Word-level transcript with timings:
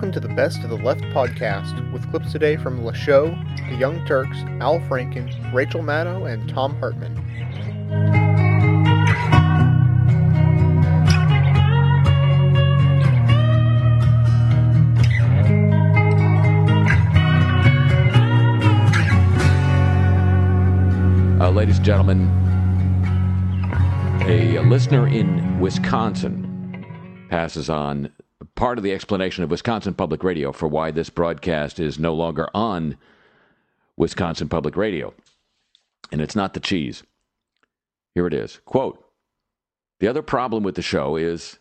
Welcome 0.00 0.22
to 0.22 0.28
the 0.28 0.34
Best 0.34 0.64
of 0.64 0.70
the 0.70 0.78
Left 0.78 1.02
podcast 1.12 1.92
with 1.92 2.10
clips 2.10 2.32
today 2.32 2.56
from 2.56 2.82
Le 2.86 2.94
Show, 2.94 3.38
The 3.68 3.76
Young 3.76 4.02
Turks, 4.06 4.38
Al 4.58 4.80
Franken, 4.80 5.52
Rachel 5.52 5.82
Maddow, 5.82 6.24
and 6.24 6.48
Thom 6.50 6.74
Hartmann. 6.80 7.18
Uh, 21.38 21.50
ladies 21.50 21.76
and 21.76 21.84
gentlemen, 21.84 22.30
a 24.22 24.60
listener 24.60 25.06
in 25.06 25.60
Wisconsin 25.60 27.26
passes 27.28 27.68
on 27.68 28.10
part 28.54 28.78
of 28.78 28.84
the 28.84 28.92
explanation 28.92 29.44
of 29.44 29.50
Wisconsin 29.50 29.94
Public 29.94 30.24
Radio 30.24 30.52
for 30.52 30.68
why 30.68 30.90
this 30.90 31.10
broadcast 31.10 31.78
is 31.78 31.98
no 31.98 32.14
longer 32.14 32.48
on 32.54 32.96
Wisconsin 33.96 34.48
Public 34.48 34.76
Radio. 34.76 35.14
And 36.10 36.20
it's 36.20 36.36
not 36.36 36.54
the 36.54 36.60
cheese. 36.60 37.02
Here 38.14 38.26
it 38.26 38.34
is. 38.34 38.60
Quote 38.64 39.04
The 40.00 40.08
other 40.08 40.22
problem 40.22 40.62
with 40.62 40.74
the 40.74 40.82
show 40.82 41.16
is 41.16 41.58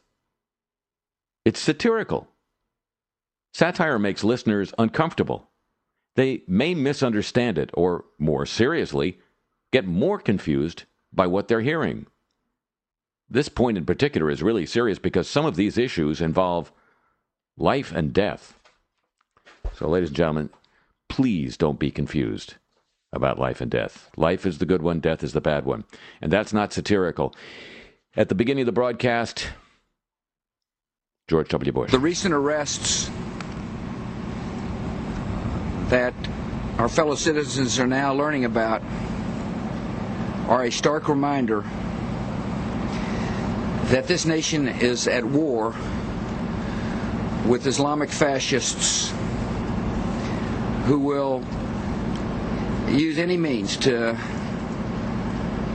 it's 1.45 1.59
satirical. 1.59 2.27
Satire 3.53 3.99
makes 3.99 4.23
listeners 4.23 4.73
uncomfortable. 4.77 5.49
They 6.15 6.43
may 6.47 6.73
misunderstand 6.75 7.57
it, 7.57 7.69
or 7.73 8.05
more 8.17 8.45
seriously, 8.45 9.19
get 9.71 9.85
more 9.85 10.19
confused 10.19 10.83
by 11.13 11.27
what 11.27 11.47
they're 11.47 11.61
hearing. 11.61 12.07
This 13.29 13.49
point 13.49 13.77
in 13.77 13.85
particular 13.85 14.29
is 14.29 14.41
really 14.41 14.65
serious 14.65 14.97
because 14.97 15.29
some 15.29 15.45
of 15.45 15.55
these 15.55 15.77
issues 15.77 16.19
involve 16.19 16.71
life 17.57 17.91
and 17.91 18.11
death. 18.11 18.59
So, 19.73 19.87
ladies 19.87 20.09
and 20.09 20.17
gentlemen, 20.17 20.49
please 21.09 21.55
don't 21.55 21.79
be 21.79 21.91
confused 21.91 22.55
about 23.13 23.37
life 23.37 23.61
and 23.61 23.69
death. 23.69 24.09
Life 24.17 24.45
is 24.45 24.57
the 24.57 24.65
good 24.65 24.81
one, 24.81 24.99
death 24.99 25.23
is 25.23 25.33
the 25.33 25.41
bad 25.41 25.65
one. 25.65 25.83
And 26.21 26.31
that's 26.31 26.53
not 26.53 26.73
satirical. 26.73 27.35
At 28.15 28.29
the 28.29 28.35
beginning 28.35 28.63
of 28.63 28.65
the 28.67 28.71
broadcast, 28.71 29.47
George 31.27 31.49
W. 31.49 31.71
Bush. 31.71 31.91
The 31.91 31.99
recent 31.99 32.33
arrests 32.33 33.11
that 35.89 36.13
our 36.79 36.89
fellow 36.89 37.15
citizens 37.15 37.77
are 37.79 37.87
now 37.87 38.13
learning 38.13 38.45
about 38.45 38.81
are 40.47 40.63
a 40.63 40.71
stark 40.71 41.07
reminder 41.07 41.63
that 43.89 44.07
this 44.07 44.25
nation 44.25 44.67
is 44.67 45.07
at 45.07 45.23
war 45.23 45.75
with 47.45 47.65
Islamic 47.65 48.09
fascists 48.09 49.11
who 50.85 50.99
will 50.99 51.43
use 52.87 53.17
any 53.17 53.37
means 53.37 53.77
to 53.77 54.17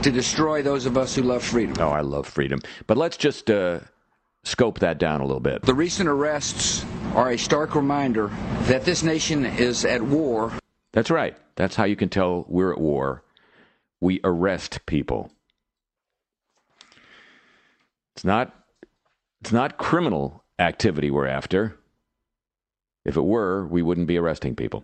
to 0.03 0.11
destroy 0.11 0.61
those 0.61 0.85
of 0.85 0.97
us 0.97 1.15
who 1.15 1.23
love 1.23 1.43
freedom. 1.43 1.75
Oh, 1.79 1.89
I 1.89 2.01
love 2.01 2.27
freedom. 2.27 2.61
But 2.85 2.95
let's 2.95 3.17
just 3.17 3.49
uh, 3.49 3.79
scope 4.43 4.79
that 4.79 4.99
down 4.99 5.21
a 5.21 5.25
little 5.25 5.39
bit. 5.39 5.63
The 5.63 5.73
recent 5.73 6.07
arrests 6.07 6.85
are 7.15 7.31
a 7.31 7.37
stark 7.37 7.73
reminder 7.73 8.27
that 8.63 8.85
this 8.85 9.01
nation 9.01 9.45
is 9.45 9.83
at 9.83 10.03
war. 10.03 10.51
That's 10.93 11.09
right. 11.09 11.35
That's 11.55 11.75
how 11.75 11.85
you 11.85 11.95
can 11.95 12.09
tell 12.09 12.45
we're 12.47 12.71
at 12.71 12.79
war 12.79 13.23
we 13.99 14.19
arrest 14.23 14.85
people. 14.85 15.31
Not 18.25 18.53
it's 19.39 19.51
not 19.51 19.77
criminal 19.77 20.43
activity 20.57 21.11
we're 21.11 21.27
after. 21.27 21.77
If 23.05 23.15
it 23.15 23.21
were, 23.21 23.67
we 23.67 23.83
wouldn't 23.83 24.07
be 24.07 24.17
arresting 24.17 24.55
people. 24.55 24.83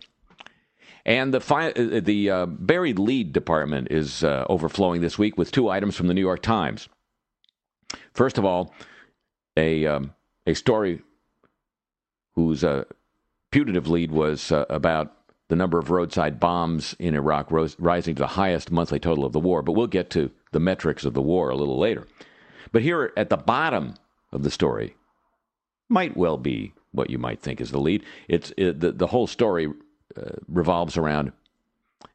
And 1.04 1.34
the 1.34 1.40
fi- 1.40 1.72
uh, 1.72 2.00
the 2.00 2.30
uh, 2.30 2.46
buried 2.46 3.00
lead 3.00 3.32
department 3.32 3.88
is 3.90 4.22
uh, 4.22 4.46
overflowing 4.48 5.00
this 5.00 5.18
week 5.18 5.36
with 5.36 5.50
two 5.50 5.68
items 5.68 5.96
from 5.96 6.06
the 6.06 6.14
New 6.14 6.20
York 6.20 6.40
Times. 6.40 6.88
First 8.14 8.38
of 8.38 8.44
all, 8.44 8.72
a 9.56 9.86
um, 9.86 10.14
a 10.46 10.54
story 10.54 11.02
whose 12.36 12.62
uh, 12.62 12.84
putative 13.50 13.88
lead 13.88 14.12
was 14.12 14.52
uh, 14.52 14.66
about 14.70 15.16
the 15.48 15.56
number 15.56 15.80
of 15.80 15.90
roadside 15.90 16.38
bombs 16.38 16.94
in 17.00 17.16
Iraq 17.16 17.50
rose, 17.50 17.74
rising 17.80 18.14
to 18.14 18.22
the 18.22 18.28
highest 18.28 18.70
monthly 18.70 19.00
total 19.00 19.24
of 19.24 19.32
the 19.32 19.40
war. 19.40 19.62
But 19.62 19.72
we'll 19.72 19.88
get 19.88 20.10
to 20.10 20.30
the 20.52 20.60
metrics 20.60 21.04
of 21.04 21.14
the 21.14 21.20
war 21.20 21.50
a 21.50 21.56
little 21.56 21.80
later. 21.80 22.06
But 22.70 22.82
here 22.82 23.12
at 23.16 23.30
the 23.30 23.36
bottom 23.36 23.94
of 24.30 24.42
the 24.42 24.50
story 24.50 24.96
might 25.88 26.16
well 26.16 26.38
be 26.38 26.72
what 26.92 27.10
you 27.10 27.18
might 27.18 27.40
think 27.40 27.60
is 27.60 27.70
the 27.70 27.80
lead. 27.80 28.04
It's 28.28 28.52
it, 28.56 28.80
the 28.80 28.92
the 28.92 29.08
whole 29.08 29.26
story 29.26 29.68
uh, 30.16 30.30
revolves 30.46 30.96
around 30.96 31.32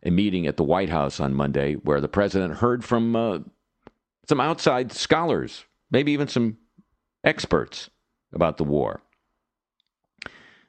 a 0.04 0.12
meeting 0.12 0.48
at 0.48 0.58
the 0.58 0.64
White 0.64 0.90
House 0.90 1.20
on 1.20 1.34
Monday 1.34 1.74
where 1.74 2.02
the 2.02 2.08
president 2.08 2.56
heard 2.56 2.84
from 2.86 3.16
uh, 3.16 3.40
some 4.28 4.40
outside 4.40 4.92
scholars, 4.92 5.66
maybe 5.90 6.12
even 6.12 6.28
some 6.28 6.58
experts 7.24 7.90
about 8.34 8.58
the 8.58 8.64
war. 8.64 9.02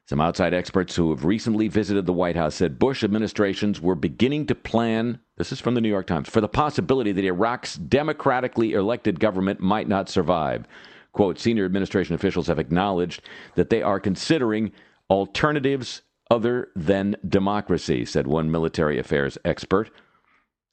Some 0.07 0.21
outside 0.21 0.55
experts 0.55 0.95
who 0.95 1.11
have 1.11 1.23
recently 1.23 1.67
visited 1.67 2.07
the 2.07 2.13
White 2.13 2.35
House 2.35 2.55
said 2.55 2.79
Bush 2.79 3.03
administrations 3.03 3.79
were 3.79 3.93
beginning 3.93 4.47
to 4.47 4.55
plan, 4.55 5.19
this 5.39 5.51
is 5.51 5.59
from 5.59 5.73
the 5.73 5.81
New 5.81 5.89
York 5.89 6.05
Times, 6.05 6.29
for 6.29 6.41
the 6.41 6.47
possibility 6.47 7.11
that 7.11 7.25
Iraq's 7.25 7.75
democratically 7.75 8.73
elected 8.73 9.19
government 9.19 9.59
might 9.59 9.87
not 9.87 10.09
survive. 10.09 10.67
Quote, 11.13 11.39
senior 11.39 11.65
administration 11.65 12.13
officials 12.13 12.45
have 12.45 12.59
acknowledged 12.59 13.23
that 13.55 13.71
they 13.71 13.81
are 13.81 13.99
considering 13.99 14.71
alternatives 15.09 16.03
other 16.29 16.69
than 16.75 17.15
democracy, 17.27 18.05
said 18.05 18.27
one 18.27 18.51
military 18.51 18.99
affairs 18.99 19.39
expert 19.43 19.89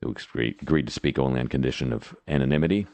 who 0.03 0.15
agreed 0.61 0.87
to 0.87 0.93
speak 0.93 1.19
only 1.19 1.41
on 1.41 1.49
condition 1.49 1.91
of 1.91 2.15
anonymity, 2.29 2.87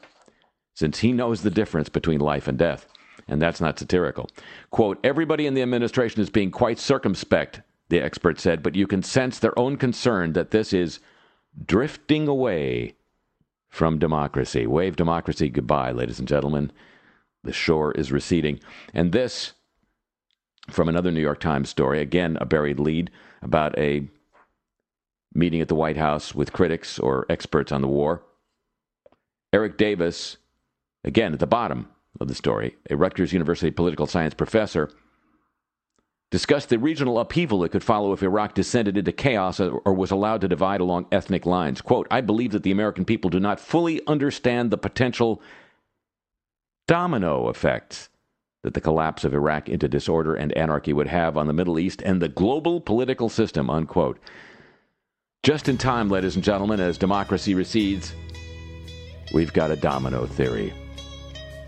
since 0.74 1.00
he 1.00 1.10
knows 1.10 1.42
the 1.42 1.50
difference 1.50 1.88
between 1.88 2.20
life 2.20 2.46
and 2.46 2.56
death 2.56 2.86
and 3.28 3.40
that's 3.40 3.60
not 3.60 3.78
satirical. 3.78 4.28
Quote, 4.70 4.98
everybody 5.04 5.46
in 5.46 5.54
the 5.54 5.62
administration 5.62 6.20
is 6.20 6.30
being 6.30 6.50
quite 6.50 6.78
circumspect, 6.78 7.60
the 7.88 8.00
expert 8.00 8.40
said, 8.40 8.62
but 8.62 8.74
you 8.74 8.86
can 8.86 9.02
sense 9.02 9.38
their 9.38 9.58
own 9.58 9.76
concern 9.76 10.32
that 10.32 10.50
this 10.50 10.72
is 10.72 11.00
drifting 11.66 12.28
away 12.28 12.94
from 13.68 13.98
democracy. 13.98 14.66
Wave 14.66 14.96
democracy 14.96 15.48
goodbye, 15.48 15.92
ladies 15.92 16.18
and 16.18 16.28
gentlemen. 16.28 16.72
The 17.44 17.52
shore 17.52 17.92
is 17.92 18.12
receding. 18.12 18.60
And 18.94 19.12
this, 19.12 19.52
from 20.70 20.88
another 20.88 21.10
New 21.10 21.20
York 21.20 21.40
Times 21.40 21.68
story, 21.68 22.00
again, 22.00 22.38
a 22.40 22.44
buried 22.44 22.78
lead 22.78 23.10
about 23.42 23.76
a 23.78 24.08
meeting 25.34 25.60
at 25.60 25.68
the 25.68 25.74
White 25.74 25.96
House 25.96 26.34
with 26.34 26.52
critics 26.52 26.98
or 26.98 27.26
experts 27.28 27.72
on 27.72 27.82
the 27.82 27.88
war. 27.88 28.22
Eric 29.52 29.76
Davis, 29.76 30.36
again 31.04 31.32
at 31.32 31.40
the 31.40 31.46
bottom, 31.46 31.88
of 32.20 32.28
the 32.28 32.34
story, 32.34 32.76
a 32.90 32.96
Rutgers 32.96 33.32
University 33.32 33.70
political 33.70 34.06
science 34.06 34.34
professor, 34.34 34.90
discussed 36.32 36.70
the 36.70 36.78
regional 36.78 37.20
upheaval 37.20 37.60
that 37.60 37.68
could 37.68 37.84
follow 37.84 38.12
if 38.12 38.22
Iraq 38.22 38.54
descended 38.54 38.96
into 38.96 39.12
chaos 39.12 39.60
or 39.60 39.92
was 39.92 40.10
allowed 40.10 40.40
to 40.40 40.48
divide 40.48 40.80
along 40.80 41.06
ethnic 41.12 41.44
lines. 41.44 41.82
Quote, 41.82 42.08
I 42.10 42.22
believe 42.22 42.52
that 42.52 42.62
the 42.62 42.72
American 42.72 43.04
people 43.04 43.30
do 43.30 43.38
not 43.38 43.60
fully 43.60 44.04
understand 44.06 44.70
the 44.70 44.78
potential 44.78 45.42
domino 46.88 47.50
effects 47.50 48.08
that 48.62 48.72
the 48.72 48.80
collapse 48.80 49.24
of 49.24 49.34
Iraq 49.34 49.68
into 49.68 49.86
disorder 49.88 50.34
and 50.34 50.56
anarchy 50.56 50.94
would 50.94 51.08
have 51.08 51.36
on 51.36 51.48
the 51.48 51.52
Middle 51.52 51.78
East 51.78 52.00
and 52.02 52.22
the 52.22 52.28
global 52.28 52.80
political 52.80 53.28
system, 53.28 53.68
unquote. 53.68 54.18
Just 55.42 55.68
in 55.68 55.76
time, 55.76 56.08
ladies 56.08 56.34
and 56.36 56.44
gentlemen, 56.44 56.80
as 56.80 56.96
democracy 56.96 57.54
recedes, 57.54 58.14
we've 59.34 59.52
got 59.52 59.70
a 59.70 59.76
domino 59.76 60.26
theory 60.26 60.72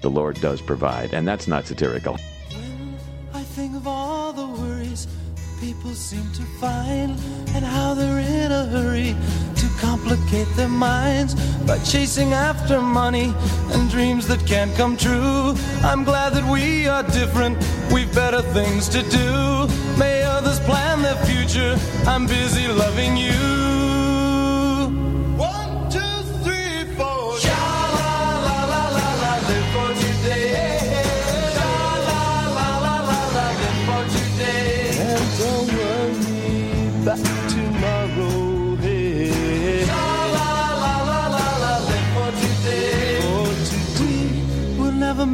the 0.00 0.10
Lord 0.10 0.40
does 0.40 0.60
provide, 0.60 1.14
and 1.14 1.26
that's 1.26 1.48
not 1.48 1.66
satirical. 1.66 2.18
People 5.60 5.94
seem 5.94 6.30
to 6.32 6.42
find, 6.60 7.18
and 7.54 7.64
how 7.64 7.94
they're 7.94 8.18
in 8.18 8.52
a 8.52 8.66
hurry 8.66 9.14
to 9.56 9.66
complicate 9.80 10.48
their 10.56 10.68
minds 10.68 11.34
by 11.66 11.78
chasing 11.78 12.32
after 12.32 12.80
money 12.80 13.32
and 13.72 13.90
dreams 13.90 14.26
that 14.28 14.46
can't 14.46 14.74
come 14.76 14.96
true. 14.96 15.54
I'm 15.82 16.04
glad 16.04 16.32
that 16.34 16.44
we 16.50 16.88
are 16.88 17.02
different, 17.02 17.56
we've 17.92 18.12
better 18.14 18.42
things 18.42 18.88
to 18.90 19.02
do. 19.02 19.68
May 19.98 20.22
others 20.22 20.60
plan 20.60 21.02
their 21.02 21.16
future, 21.24 21.76
I'm 22.06 22.26
busy 22.26 22.68
loving 22.68 23.16
you. 23.16 24.03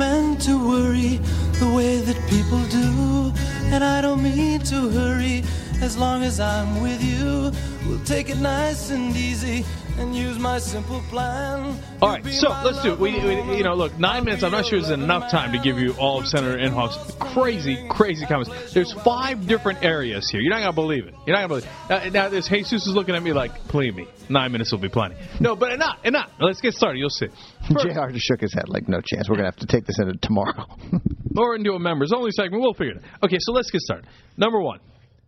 Meant 0.00 0.40
to 0.40 0.56
worry 0.56 1.18
the 1.60 1.70
way 1.76 1.98
that 1.98 2.16
people 2.30 2.62
do. 2.68 3.30
And 3.70 3.84
I 3.84 4.00
don't 4.00 4.22
mean 4.22 4.60
to 4.72 4.88
hurry 4.88 5.44
as 5.82 5.98
long 5.98 6.22
as 6.22 6.40
I'm 6.40 6.80
with 6.80 7.04
you. 7.04 7.52
We'll 7.90 8.04
take 8.04 8.30
it 8.30 8.38
nice 8.38 8.90
and 8.90 9.16
easy 9.16 9.64
and 9.98 10.14
use 10.14 10.38
my 10.38 10.60
simple 10.60 11.00
plan. 11.08 11.76
All 12.00 12.08
right, 12.08 12.24
so 12.24 12.48
let's 12.64 12.80
do 12.84 12.92
it. 12.92 13.00
We, 13.00 13.18
we, 13.18 13.56
you 13.56 13.64
know, 13.64 13.74
look, 13.74 13.98
nine 13.98 14.24
minutes. 14.24 14.44
I'm 14.44 14.52
not 14.52 14.64
sure 14.64 14.78
is 14.78 14.90
enough 14.90 15.28
time 15.28 15.50
to 15.50 15.58
give 15.58 15.76
you 15.76 15.94
all 15.94 16.20
of 16.20 16.28
Senator 16.28 16.56
Inhofe's 16.56 17.16
crazy, 17.18 17.84
crazy 17.90 18.26
comments. 18.26 18.72
There's 18.72 18.92
five 18.92 19.48
different 19.48 19.82
areas 19.82 20.30
here. 20.30 20.40
You're 20.40 20.52
not 20.52 20.60
gonna 20.60 20.72
believe 20.72 21.08
it. 21.08 21.16
You're 21.26 21.34
not 21.34 21.48
gonna 21.48 21.60
believe. 21.60 21.64
It. 21.64 22.12
Now, 22.12 22.22
now 22.22 22.28
this 22.28 22.46
Jesus 22.46 22.86
is 22.86 22.94
looking 22.94 23.16
at 23.16 23.24
me 23.24 23.32
like, 23.32 23.66
believe 23.72 23.96
me, 23.96 24.06
nine 24.28 24.52
minutes 24.52 24.70
will 24.70 24.78
be 24.78 24.88
plenty. 24.88 25.16
No, 25.40 25.56
but 25.56 25.76
not, 25.76 25.98
and 26.04 26.12
not. 26.12 26.30
Let's 26.38 26.60
get 26.60 26.74
started. 26.74 27.00
You'll 27.00 27.10
see. 27.10 27.26
JR 27.70 28.12
just 28.12 28.24
shook 28.24 28.40
his 28.40 28.54
head 28.54 28.68
like, 28.68 28.88
no 28.88 29.00
chance. 29.00 29.28
We're 29.28 29.34
going 29.34 29.50
to 29.50 29.56
have 29.56 29.56
to 29.56 29.66
take 29.66 29.84
this 29.84 29.98
into 29.98 30.16
tomorrow. 30.22 30.64
or 31.36 31.56
into 31.56 31.72
a 31.72 31.80
members 31.80 32.12
only 32.12 32.30
segment. 32.30 32.62
We'll 32.62 32.72
figure 32.72 32.98
it 32.98 32.98
out. 32.98 33.24
Okay, 33.24 33.38
so 33.40 33.50
let's 33.50 33.72
get 33.72 33.80
started. 33.80 34.06
Number 34.36 34.60
one, 34.60 34.78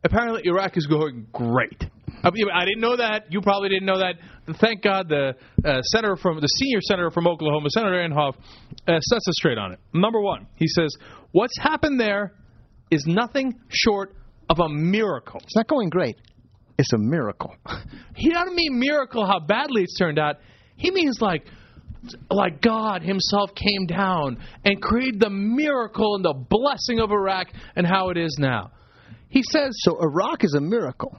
apparently 0.04 0.42
Iraq 0.44 0.76
is 0.76 0.86
going 0.86 1.26
great. 1.32 1.90
I, 2.22 2.64
didn't 2.64 2.80
know 2.80 2.96
that. 2.96 3.30
You 3.30 3.40
probably 3.40 3.68
didn't 3.68 3.86
know 3.86 3.98
that. 3.98 4.14
Thank 4.60 4.82
God 4.82 5.08
the 5.08 5.34
uh, 5.64 5.82
senator 5.82 6.16
from 6.16 6.40
the 6.40 6.46
senior 6.46 6.80
senator 6.82 7.10
from 7.10 7.26
Oklahoma, 7.26 7.68
Senator 7.70 7.96
Inhofe, 7.96 8.34
uh, 8.86 9.00
sets 9.00 9.28
us 9.28 9.34
straight 9.34 9.58
on 9.58 9.72
it. 9.72 9.80
Number 9.92 10.20
one, 10.20 10.46
he 10.56 10.66
says 10.68 10.94
what's 11.32 11.56
happened 11.60 11.98
there 11.98 12.32
is 12.90 13.04
nothing 13.06 13.58
short 13.68 14.14
of 14.48 14.58
a 14.60 14.68
miracle. 14.68 15.40
It's 15.42 15.56
not 15.56 15.68
going 15.68 15.88
great. 15.88 16.16
It's 16.78 16.92
a 16.92 16.98
miracle. 16.98 17.54
He 18.14 18.28
doesn't 18.28 18.54
mean 18.54 18.78
miracle 18.78 19.26
how 19.26 19.40
badly 19.40 19.82
it's 19.82 19.98
turned 19.98 20.18
out. 20.18 20.36
He 20.76 20.90
means 20.90 21.18
like 21.22 21.44
like 22.30 22.60
God 22.60 23.02
Himself 23.02 23.50
came 23.54 23.86
down 23.86 24.38
and 24.64 24.82
created 24.82 25.18
the 25.18 25.30
miracle 25.30 26.16
and 26.16 26.24
the 26.24 26.34
blessing 26.34 27.00
of 27.00 27.10
Iraq 27.10 27.48
and 27.74 27.86
how 27.86 28.10
it 28.10 28.18
is 28.18 28.36
now. 28.38 28.70
He 29.28 29.42
says 29.50 29.70
so. 29.78 29.98
Iraq 29.98 30.44
is 30.44 30.54
a 30.54 30.60
miracle, 30.60 31.18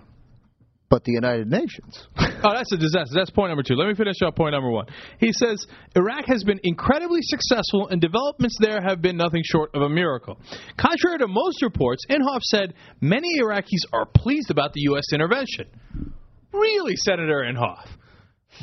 but 0.89 1.03
the 1.03 1.11
United 1.11 1.49
Nations. 1.49 2.07
oh, 2.17 2.51
that's 2.53 2.71
a 2.71 2.77
disaster. 2.77 3.15
That's 3.15 3.31
point 3.31 3.49
number 3.49 3.63
two. 3.63 3.75
Let 3.75 3.87
me 3.87 3.95
finish 3.95 4.17
up 4.25 4.35
point 4.35 4.53
number 4.53 4.69
one. 4.69 4.85
He 5.19 5.31
says 5.31 5.65
Iraq 5.95 6.25
has 6.27 6.43
been 6.43 6.59
incredibly 6.63 7.21
successful, 7.21 7.87
and 7.89 7.99
developments 7.99 8.57
there 8.59 8.79
have 8.85 9.01
been 9.01 9.17
nothing 9.17 9.41
short 9.43 9.71
of 9.73 9.81
a 9.81 9.89
miracle. 9.89 10.39
Contrary 10.77 11.17
to 11.19 11.27
most 11.27 11.61
reports, 11.61 12.05
Inhofe 12.09 12.43
said 12.43 12.73
many 13.01 13.39
Iraqis 13.41 13.81
are 13.91 14.05
pleased 14.05 14.51
about 14.51 14.73
the 14.73 14.81
U.S. 14.81 15.05
intervention. 15.13 15.67
Really, 16.51 16.95
Senator 16.95 17.43
Inhofe? 17.43 17.87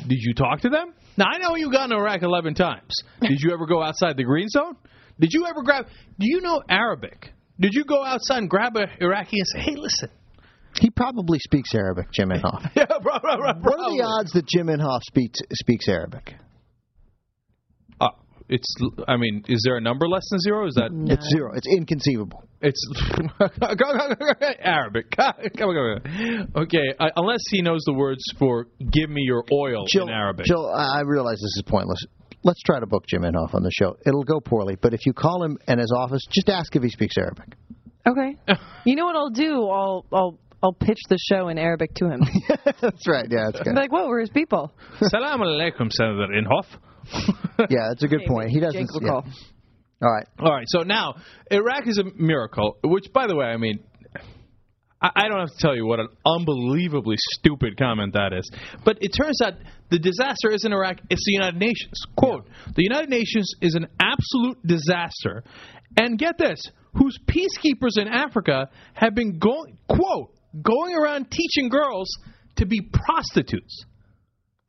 Did 0.07 0.19
you 0.21 0.33
talk 0.33 0.61
to 0.61 0.69
them? 0.69 0.93
Now 1.17 1.25
I 1.33 1.37
know 1.39 1.55
you 1.55 1.71
got 1.71 1.91
in 1.91 1.97
Iraq 1.97 2.21
eleven 2.21 2.53
times. 2.53 2.93
Did 3.19 3.41
you 3.41 3.51
ever 3.51 3.65
go 3.65 3.83
outside 3.83 4.15
the 4.15 4.23
green 4.23 4.47
zone? 4.47 4.77
Did 5.19 5.31
you 5.33 5.45
ever 5.47 5.61
grab? 5.63 5.85
Do 6.17 6.27
you 6.27 6.39
know 6.39 6.63
Arabic? 6.69 7.33
Did 7.59 7.73
you 7.73 7.83
go 7.83 8.03
outside 8.03 8.37
and 8.37 8.49
grab 8.49 8.75
an 8.77 8.87
Iraqi 8.99 9.37
and 9.37 9.47
say, 9.47 9.59
"Hey, 9.59 9.75
listen"? 9.75 10.09
He 10.81 10.89
probably 10.89 11.37
speaks 11.37 11.75
Arabic, 11.75 12.11
Jim 12.11 12.29
Inhofe. 12.29 12.71
yeah, 12.75 12.85
bro, 13.03 13.19
bro, 13.21 13.37
bro, 13.37 13.53
What 13.61 13.79
are 13.79 13.91
the 13.95 14.03
odds 14.03 14.31
that 14.31 14.47
Jim 14.47 14.65
Inhofe 14.65 15.01
speaks 15.03 15.39
speaks 15.53 15.87
Arabic? 15.87 16.33
Uh, 17.99 18.07
it's. 18.49 18.65
I 19.07 19.17
mean, 19.17 19.43
is 19.47 19.61
there 19.63 19.77
a 19.77 19.81
number 19.81 20.07
less 20.07 20.23
than 20.31 20.39
zero? 20.39 20.65
Is 20.65 20.73
that? 20.73 20.89
It's 20.91 21.29
zero. 21.29 21.53
It's 21.53 21.67
inconceivable. 21.67 22.49
It's 22.61 22.81
Arabic. 24.63 25.11
Come 25.17 25.29
on, 25.29 25.55
come 25.55 25.69
on. 25.69 26.51
Okay, 26.63 26.93
uh, 26.99 27.09
unless 27.15 27.41
he 27.51 27.61
knows 27.61 27.81
the 27.85 27.93
words 27.93 28.23
for 28.39 28.65
"Give 28.79 29.09
me 29.09 29.21
your 29.23 29.43
oil" 29.51 29.85
Jill, 29.87 30.07
in 30.07 30.09
Arabic. 30.09 30.47
Jill, 30.47 30.67
I 30.67 31.01
realize 31.05 31.35
this 31.35 31.57
is 31.57 31.63
pointless. 31.67 32.03
Let's 32.43 32.61
try 32.63 32.79
to 32.79 32.87
book 32.87 33.05
Jim 33.07 33.21
Inhofe 33.21 33.53
on 33.53 33.61
the 33.61 33.71
show. 33.71 33.97
It'll 34.03 34.23
go 34.23 34.39
poorly, 34.39 34.75
but 34.81 34.95
if 34.95 35.05
you 35.05 35.13
call 35.13 35.43
him 35.43 35.59
in 35.67 35.77
his 35.77 35.93
office, 35.95 36.25
just 36.31 36.49
ask 36.49 36.75
if 36.75 36.81
he 36.81 36.89
speaks 36.89 37.15
Arabic. 37.19 37.53
Okay. 38.07 38.35
you 38.83 38.95
know 38.95 39.05
what 39.05 39.15
I'll 39.15 39.29
do? 39.29 39.69
I'll 39.69 40.05
I'll 40.11 40.39
I'll 40.63 40.73
pitch 40.73 40.99
the 41.09 41.17
show 41.29 41.47
in 41.47 41.57
Arabic 41.57 41.93
to 41.95 42.09
him. 42.09 42.21
that's 42.81 43.07
right. 43.07 43.25
Yeah, 43.29 43.49
that's 43.51 43.61
good. 43.61 43.75
like, 43.75 43.91
what 43.91 44.07
were 44.07 44.19
his 44.19 44.29
people? 44.29 44.71
Salam 44.99 45.39
alaikum, 45.39 45.91
Senator 45.91 46.27
Inhofe. 46.27 46.77
yeah, 47.69 47.89
that's 47.89 48.03
a 48.03 48.07
good 48.07 48.21
point. 48.27 48.49
He 48.49 48.59
doesn't. 48.59 48.79
Jake 48.79 48.93
will 48.93 49.01
yeah. 49.01 49.09
call. 49.09 49.25
All 50.03 50.11
right. 50.11 50.27
All 50.39 50.51
right. 50.51 50.65
So 50.67 50.81
now 50.81 51.15
Iraq 51.49 51.87
is 51.87 51.97
a 51.97 52.03
miracle. 52.15 52.77
Which, 52.83 53.11
by 53.13 53.27
the 53.27 53.35
way, 53.35 53.45
I 53.45 53.57
mean, 53.57 53.83
I, 55.01 55.09
I 55.15 55.27
don't 55.27 55.39
have 55.39 55.49
to 55.49 55.59
tell 55.59 55.75
you 55.75 55.85
what 55.85 55.99
an 55.99 56.09
unbelievably 56.25 57.15
stupid 57.17 57.77
comment 57.77 58.13
that 58.13 58.33
is. 58.33 58.49
But 58.85 58.99
it 59.01 59.09
turns 59.09 59.41
out 59.41 59.53
the 59.89 59.99
disaster 59.99 60.51
isn't 60.51 60.71
Iraq; 60.71 60.97
it's 61.09 61.23
the 61.25 61.33
United 61.33 61.59
Nations. 61.59 62.03
Quote: 62.15 62.47
The 62.75 62.83
United 62.83 63.09
Nations 63.09 63.51
is 63.61 63.75
an 63.75 63.87
absolute 63.99 64.65
disaster, 64.65 65.43
and 65.99 66.19
get 66.19 66.37
this, 66.37 66.61
whose 66.93 67.17
peacekeepers 67.25 67.99
in 67.99 68.07
Africa 68.07 68.69
have 68.93 69.15
been 69.15 69.39
going 69.39 69.77
quote 69.87 70.35
going 70.59 70.95
around 70.95 71.31
teaching 71.31 71.69
girls 71.69 72.09
to 72.57 72.65
be 72.65 72.81
prostitutes. 72.81 73.85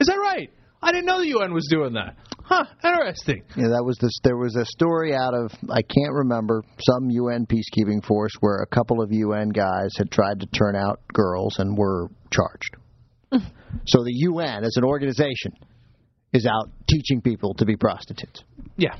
Is 0.00 0.06
that 0.06 0.16
right? 0.16 0.50
I 0.82 0.90
didn't 0.90 1.06
know 1.06 1.20
the 1.20 1.28
UN 1.28 1.52
was 1.52 1.66
doing 1.70 1.94
that. 1.94 2.16
Huh, 2.44 2.64
interesting. 2.84 3.44
Yeah, 3.56 3.68
that 3.68 3.84
was 3.84 3.96
this. 4.00 4.12
There 4.24 4.36
was 4.36 4.56
a 4.56 4.64
story 4.64 5.14
out 5.14 5.32
of 5.32 5.52
I 5.70 5.82
can't 5.82 6.12
remember 6.12 6.64
some 6.80 7.08
UN 7.08 7.46
peacekeeping 7.46 8.04
force 8.04 8.32
where 8.40 8.58
a 8.58 8.66
couple 8.66 9.00
of 9.00 9.12
UN 9.12 9.50
guys 9.50 9.90
had 9.96 10.10
tried 10.10 10.40
to 10.40 10.46
turn 10.46 10.74
out 10.74 11.00
girls 11.12 11.58
and 11.58 11.76
were 11.78 12.08
charged. 12.32 12.76
so 13.86 14.02
the 14.02 14.12
UN, 14.12 14.64
as 14.64 14.76
an 14.76 14.84
organization, 14.84 15.52
is 16.32 16.46
out 16.46 16.70
teaching 16.88 17.20
people 17.20 17.54
to 17.54 17.64
be 17.64 17.76
prostitutes. 17.76 18.42
Yeah. 18.76 18.96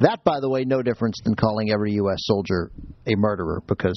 That, 0.00 0.24
by 0.24 0.40
the 0.40 0.50
way, 0.50 0.64
no 0.64 0.82
difference 0.82 1.18
than 1.24 1.34
calling 1.34 1.70
every 1.72 1.92
U.S. 1.92 2.18
soldier 2.18 2.70
a 3.06 3.14
murderer 3.16 3.62
because 3.66 3.96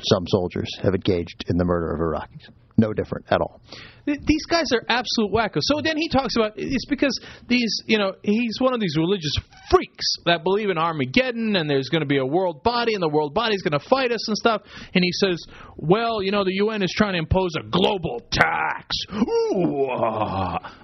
some 0.00 0.24
soldiers 0.26 0.70
have 0.82 0.94
engaged 0.94 1.44
in 1.48 1.56
the 1.56 1.64
murder 1.64 1.92
of 1.92 2.00
Iraqis. 2.00 2.48
No 2.76 2.92
different 2.92 3.26
at 3.30 3.40
all. 3.40 3.60
These 4.04 4.46
guys 4.50 4.66
are 4.72 4.82
absolute 4.88 5.32
wackos. 5.32 5.60
So 5.62 5.80
then 5.82 5.96
he 5.96 6.08
talks 6.08 6.34
about 6.36 6.54
it's 6.56 6.84
because 6.86 7.18
these, 7.48 7.82
you 7.86 7.98
know, 7.98 8.14
he's 8.22 8.56
one 8.60 8.74
of 8.74 8.80
these 8.80 8.96
religious 8.98 9.32
freaks 9.70 10.16
that 10.26 10.42
believe 10.42 10.70
in 10.70 10.76
Armageddon 10.76 11.54
and 11.54 11.70
there's 11.70 11.88
going 11.88 12.00
to 12.00 12.06
be 12.06 12.18
a 12.18 12.26
world 12.26 12.64
body 12.64 12.94
and 12.94 13.02
the 13.02 13.08
world 13.08 13.32
body 13.32 13.54
is 13.54 13.62
going 13.62 13.78
to 13.78 13.88
fight 13.88 14.10
us 14.10 14.26
and 14.26 14.36
stuff. 14.36 14.62
And 14.92 15.04
he 15.04 15.12
says, 15.12 15.46
well, 15.76 16.20
you 16.20 16.32
know, 16.32 16.44
the 16.44 16.54
UN 16.54 16.82
is 16.82 16.92
trying 16.96 17.12
to 17.12 17.18
impose 17.20 17.52
a 17.58 17.62
global 17.62 18.20
tax. 18.30 18.96
Ooh. 19.14 19.86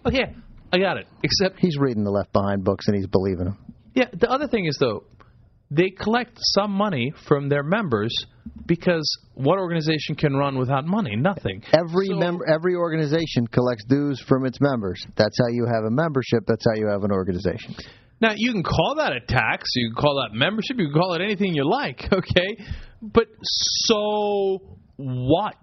Okay, 0.06 0.32
I 0.73 0.79
got 0.79 0.97
it. 0.97 1.08
Except 1.25 1.58
He's 1.58 1.76
reading 1.76 2.04
the 2.04 2.12
Left 2.12 2.33
Behind 2.33 2.62
books 2.62 2.87
and 2.87 2.97
he's 2.97 3.09
believing 3.09 3.47
them. 3.47 3.59
Yeah, 3.95 4.07
the 4.12 4.30
other 4.30 4.47
thing 4.47 4.66
is 4.66 4.78
though, 4.78 5.02
they 5.71 5.91
collect 5.91 6.33
some 6.55 6.73
money 6.73 7.12
from 7.29 7.49
their 7.49 7.62
members 7.62 8.12
because 8.67 9.05
what 9.35 9.59
organization 9.59 10.17
can 10.17 10.35
run 10.35 10.59
without 10.59 10.85
money? 10.85 11.15
Nothing. 11.17 11.62
Every 11.73 12.09
So- 12.09 12.17
member, 12.17 12.45
every 12.49 12.75
organization 12.75 13.47
collects 13.47 13.85
dues 13.85 14.21
from 14.21 14.47
its 14.47 14.61
members. 14.61 15.05
That's 15.17 15.39
how 15.39 15.49
you 15.49 15.67
have 15.73 15.85
a 15.85 15.91
membership. 15.91 16.45
That's 16.47 16.65
how 16.67 16.75
you 16.81 16.89
have 16.89 17.05
an 17.05 17.12
organization. 17.12 17.75
Now 18.21 18.33
you 18.37 18.53
can 18.53 18.62
call 18.62 18.97
that 18.99 19.12
a 19.12 19.21
tax, 19.21 19.71
you 19.77 19.91
can 19.91 20.03
call 20.03 20.23
that 20.23 20.37
membership, 20.37 20.77
you 20.79 20.87
can 20.91 20.95
call 21.00 21.15
it 21.15 21.23
anything 21.23 21.55
you 21.55 21.69
like, 21.69 22.07
okay? 22.12 22.57
But 23.00 23.29
so 23.43 24.59
what? 24.97 25.57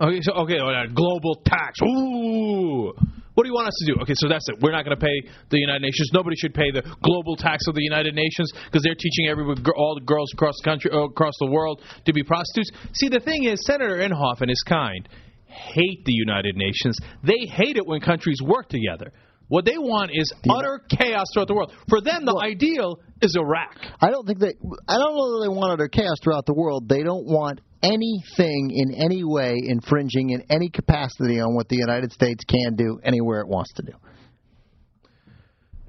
Okay, 0.00 0.20
so 0.22 0.32
okay, 0.42 0.58
global 0.94 1.42
tax. 1.44 1.80
Ooh. 1.82 2.92
What 3.34 3.42
do 3.42 3.48
you 3.50 3.54
want 3.54 3.66
us 3.66 3.74
to 3.82 3.92
do? 3.92 4.00
Okay, 4.02 4.14
so 4.14 4.28
that's 4.28 4.48
it. 4.48 4.62
We're 4.62 4.72
not 4.72 4.84
going 4.84 4.96
to 4.96 5.04
pay 5.04 5.28
the 5.50 5.58
United 5.58 5.82
Nations. 5.82 6.10
Nobody 6.12 6.36
should 6.36 6.54
pay 6.54 6.70
the 6.70 6.82
global 7.02 7.36
tax 7.36 7.66
of 7.66 7.74
the 7.74 7.82
United 7.82 8.14
Nations 8.14 8.52
because 8.52 8.82
they're 8.82 8.94
teaching 8.94 9.26
everybody, 9.28 9.60
all 9.76 9.94
the 9.98 10.06
girls 10.06 10.30
across 10.32 10.54
the 10.62 10.70
country, 10.70 10.90
uh, 10.92 11.10
across 11.10 11.34
the 11.40 11.50
world, 11.50 11.82
to 12.06 12.12
be 12.12 12.22
prostitutes. 12.22 12.70
See, 12.94 13.08
the 13.08 13.20
thing 13.20 13.44
is, 13.44 13.58
Senator 13.66 13.98
Inhofe 13.98 14.40
and 14.40 14.50
his 14.50 14.62
kind 14.62 15.08
hate 15.46 16.04
the 16.04 16.12
United 16.12 16.56
Nations. 16.56 16.98
They 17.22 17.46
hate 17.50 17.76
it 17.76 17.86
when 17.86 18.00
countries 18.00 18.38
work 18.42 18.68
together. 18.68 19.12
What 19.48 19.64
they 19.64 19.78
want 19.78 20.10
is 20.14 20.32
utter 20.48 20.80
chaos 20.88 21.26
throughout 21.34 21.48
the 21.48 21.54
world. 21.54 21.72
For 21.88 22.00
them, 22.00 22.24
the 22.24 22.40
ideal 22.42 22.98
is 23.20 23.36
Iraq. 23.36 23.76
I 24.00 24.10
don't 24.10 24.26
think 24.26 24.38
they. 24.38 24.54
I 24.88 24.98
don't 24.98 25.14
know 25.14 25.38
that 25.38 25.48
they 25.48 25.54
want 25.54 25.72
utter 25.72 25.88
chaos 25.88 26.16
throughout 26.22 26.46
the 26.46 26.54
world. 26.54 26.88
They 26.88 27.02
don't 27.02 27.26
want 27.26 27.60
anything 27.84 28.70
in 28.74 28.94
any 28.94 29.22
way 29.24 29.56
infringing 29.62 30.30
in 30.30 30.42
any 30.50 30.68
capacity 30.70 31.40
on 31.40 31.54
what 31.54 31.68
the 31.68 31.76
United 31.76 32.10
States 32.12 32.42
can 32.44 32.74
do 32.76 32.98
anywhere 33.04 33.40
it 33.40 33.48
wants 33.48 33.72
to 33.74 33.82
do. 33.82 33.92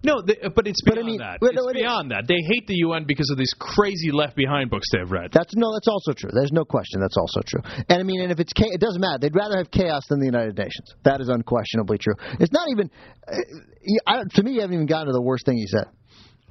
No, 0.04 0.22
they, 0.22 0.36
but 0.54 0.68
it's 0.68 0.82
But 0.86 1.00
I 1.00 1.02
beyond 1.02 1.08
mean- 1.08 1.18
that. 1.18 1.40
it's 1.42 1.56
no, 1.56 1.68
it 1.70 1.74
beyond 1.74 2.12
that. 2.12 2.26
They 2.28 2.38
hate 2.54 2.68
the 2.68 2.76
UN 2.86 3.06
because 3.08 3.28
of 3.32 3.38
these 3.40 3.52
crazy 3.58 4.12
left 4.12 4.36
behind 4.36 4.70
books 4.70 4.86
they've 4.92 5.10
read. 5.10 5.32
That's 5.34 5.56
no. 5.56 5.74
That's 5.74 5.88
also 5.88 6.14
true. 6.14 6.30
There's 6.32 6.52
no 6.52 6.64
question. 6.64 7.02
That's 7.02 7.18
also 7.18 7.42
true. 7.48 7.62
And 7.90 8.00
I 8.02 8.04
mean, 8.04 8.22
and 8.22 8.32
if 8.32 8.40
it's 8.40 8.54
it 8.56 8.80
doesn't 8.80 9.02
matter. 9.02 9.18
They'd 9.20 9.34
rather 9.36 9.58
have 9.58 9.72
chaos 9.72 10.04
than 10.08 10.20
the 10.20 10.28
United 10.28 10.56
Nations. 10.60 10.94
That 11.06 11.22
is 11.22 11.30
unquestionably 11.30 11.98
true. 11.98 12.14
It's 12.40 12.52
not 12.54 12.68
even. 12.70 12.92
Uh, 13.28 14.24
to 14.36 14.44
me, 14.44 14.52
you 14.54 14.62
haven't 14.62 14.76
even 14.76 14.86
gotten 14.86 15.08
to 15.08 15.14
the 15.14 15.22
worst 15.24 15.44
thing 15.48 15.58
he 15.58 15.66
said. 15.66 15.86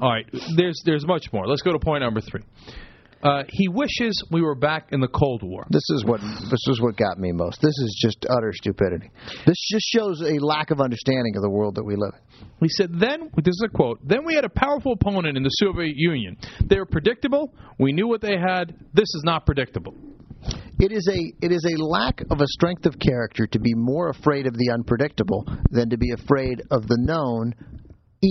All 0.00 0.10
right, 0.10 0.26
there's 0.56 0.82
there's 0.84 1.06
much 1.06 1.32
more. 1.32 1.46
Let's 1.46 1.62
go 1.62 1.70
to 1.72 1.78
point 1.78 2.02
number 2.02 2.20
three. 2.22 2.42
Uh, 3.24 3.42
he 3.48 3.68
wishes 3.68 4.22
we 4.30 4.42
were 4.42 4.54
back 4.54 4.88
in 4.92 5.00
the 5.00 5.08
Cold 5.08 5.42
War. 5.42 5.66
This 5.70 5.88
is 5.90 6.04
what 6.04 6.20
this 6.20 6.60
is 6.68 6.78
what 6.80 6.94
got 6.96 7.18
me 7.18 7.32
most. 7.32 7.58
This 7.62 7.72
is 7.78 7.98
just 8.00 8.26
utter 8.28 8.52
stupidity. 8.52 9.10
This 9.46 9.56
just 9.72 9.86
shows 9.88 10.20
a 10.20 10.44
lack 10.44 10.70
of 10.70 10.80
understanding 10.80 11.34
of 11.34 11.42
the 11.42 11.48
world 11.48 11.76
that 11.76 11.84
we 11.84 11.96
live 11.96 12.12
in. 12.12 12.48
He 12.60 12.68
said, 12.68 12.90
then, 12.92 13.30
this 13.36 13.54
is 13.54 13.64
a 13.64 13.68
quote, 13.68 13.98
then 14.06 14.24
we 14.26 14.34
had 14.34 14.44
a 14.44 14.50
powerful 14.50 14.92
opponent 14.92 15.38
in 15.38 15.42
the 15.42 15.48
Soviet 15.48 15.94
Union. 15.96 16.36
They 16.66 16.76
were 16.76 16.86
predictable. 16.86 17.54
We 17.78 17.92
knew 17.92 18.08
what 18.08 18.20
they 18.20 18.36
had. 18.38 18.74
This 18.92 19.08
is 19.14 19.22
not 19.24 19.46
predictable. 19.46 19.94
It 20.78 20.92
is 20.92 21.08
a 21.10 21.44
it 21.44 21.50
is 21.50 21.64
a 21.64 21.82
lack 21.82 22.20
of 22.30 22.40
a 22.40 22.46
strength 22.46 22.84
of 22.84 22.98
character 22.98 23.46
to 23.46 23.58
be 23.58 23.72
more 23.74 24.10
afraid 24.10 24.46
of 24.46 24.54
the 24.54 24.70
unpredictable 24.70 25.46
than 25.70 25.88
to 25.90 25.96
be 25.96 26.10
afraid 26.12 26.62
of 26.70 26.86
the 26.86 26.98
known, 27.00 27.54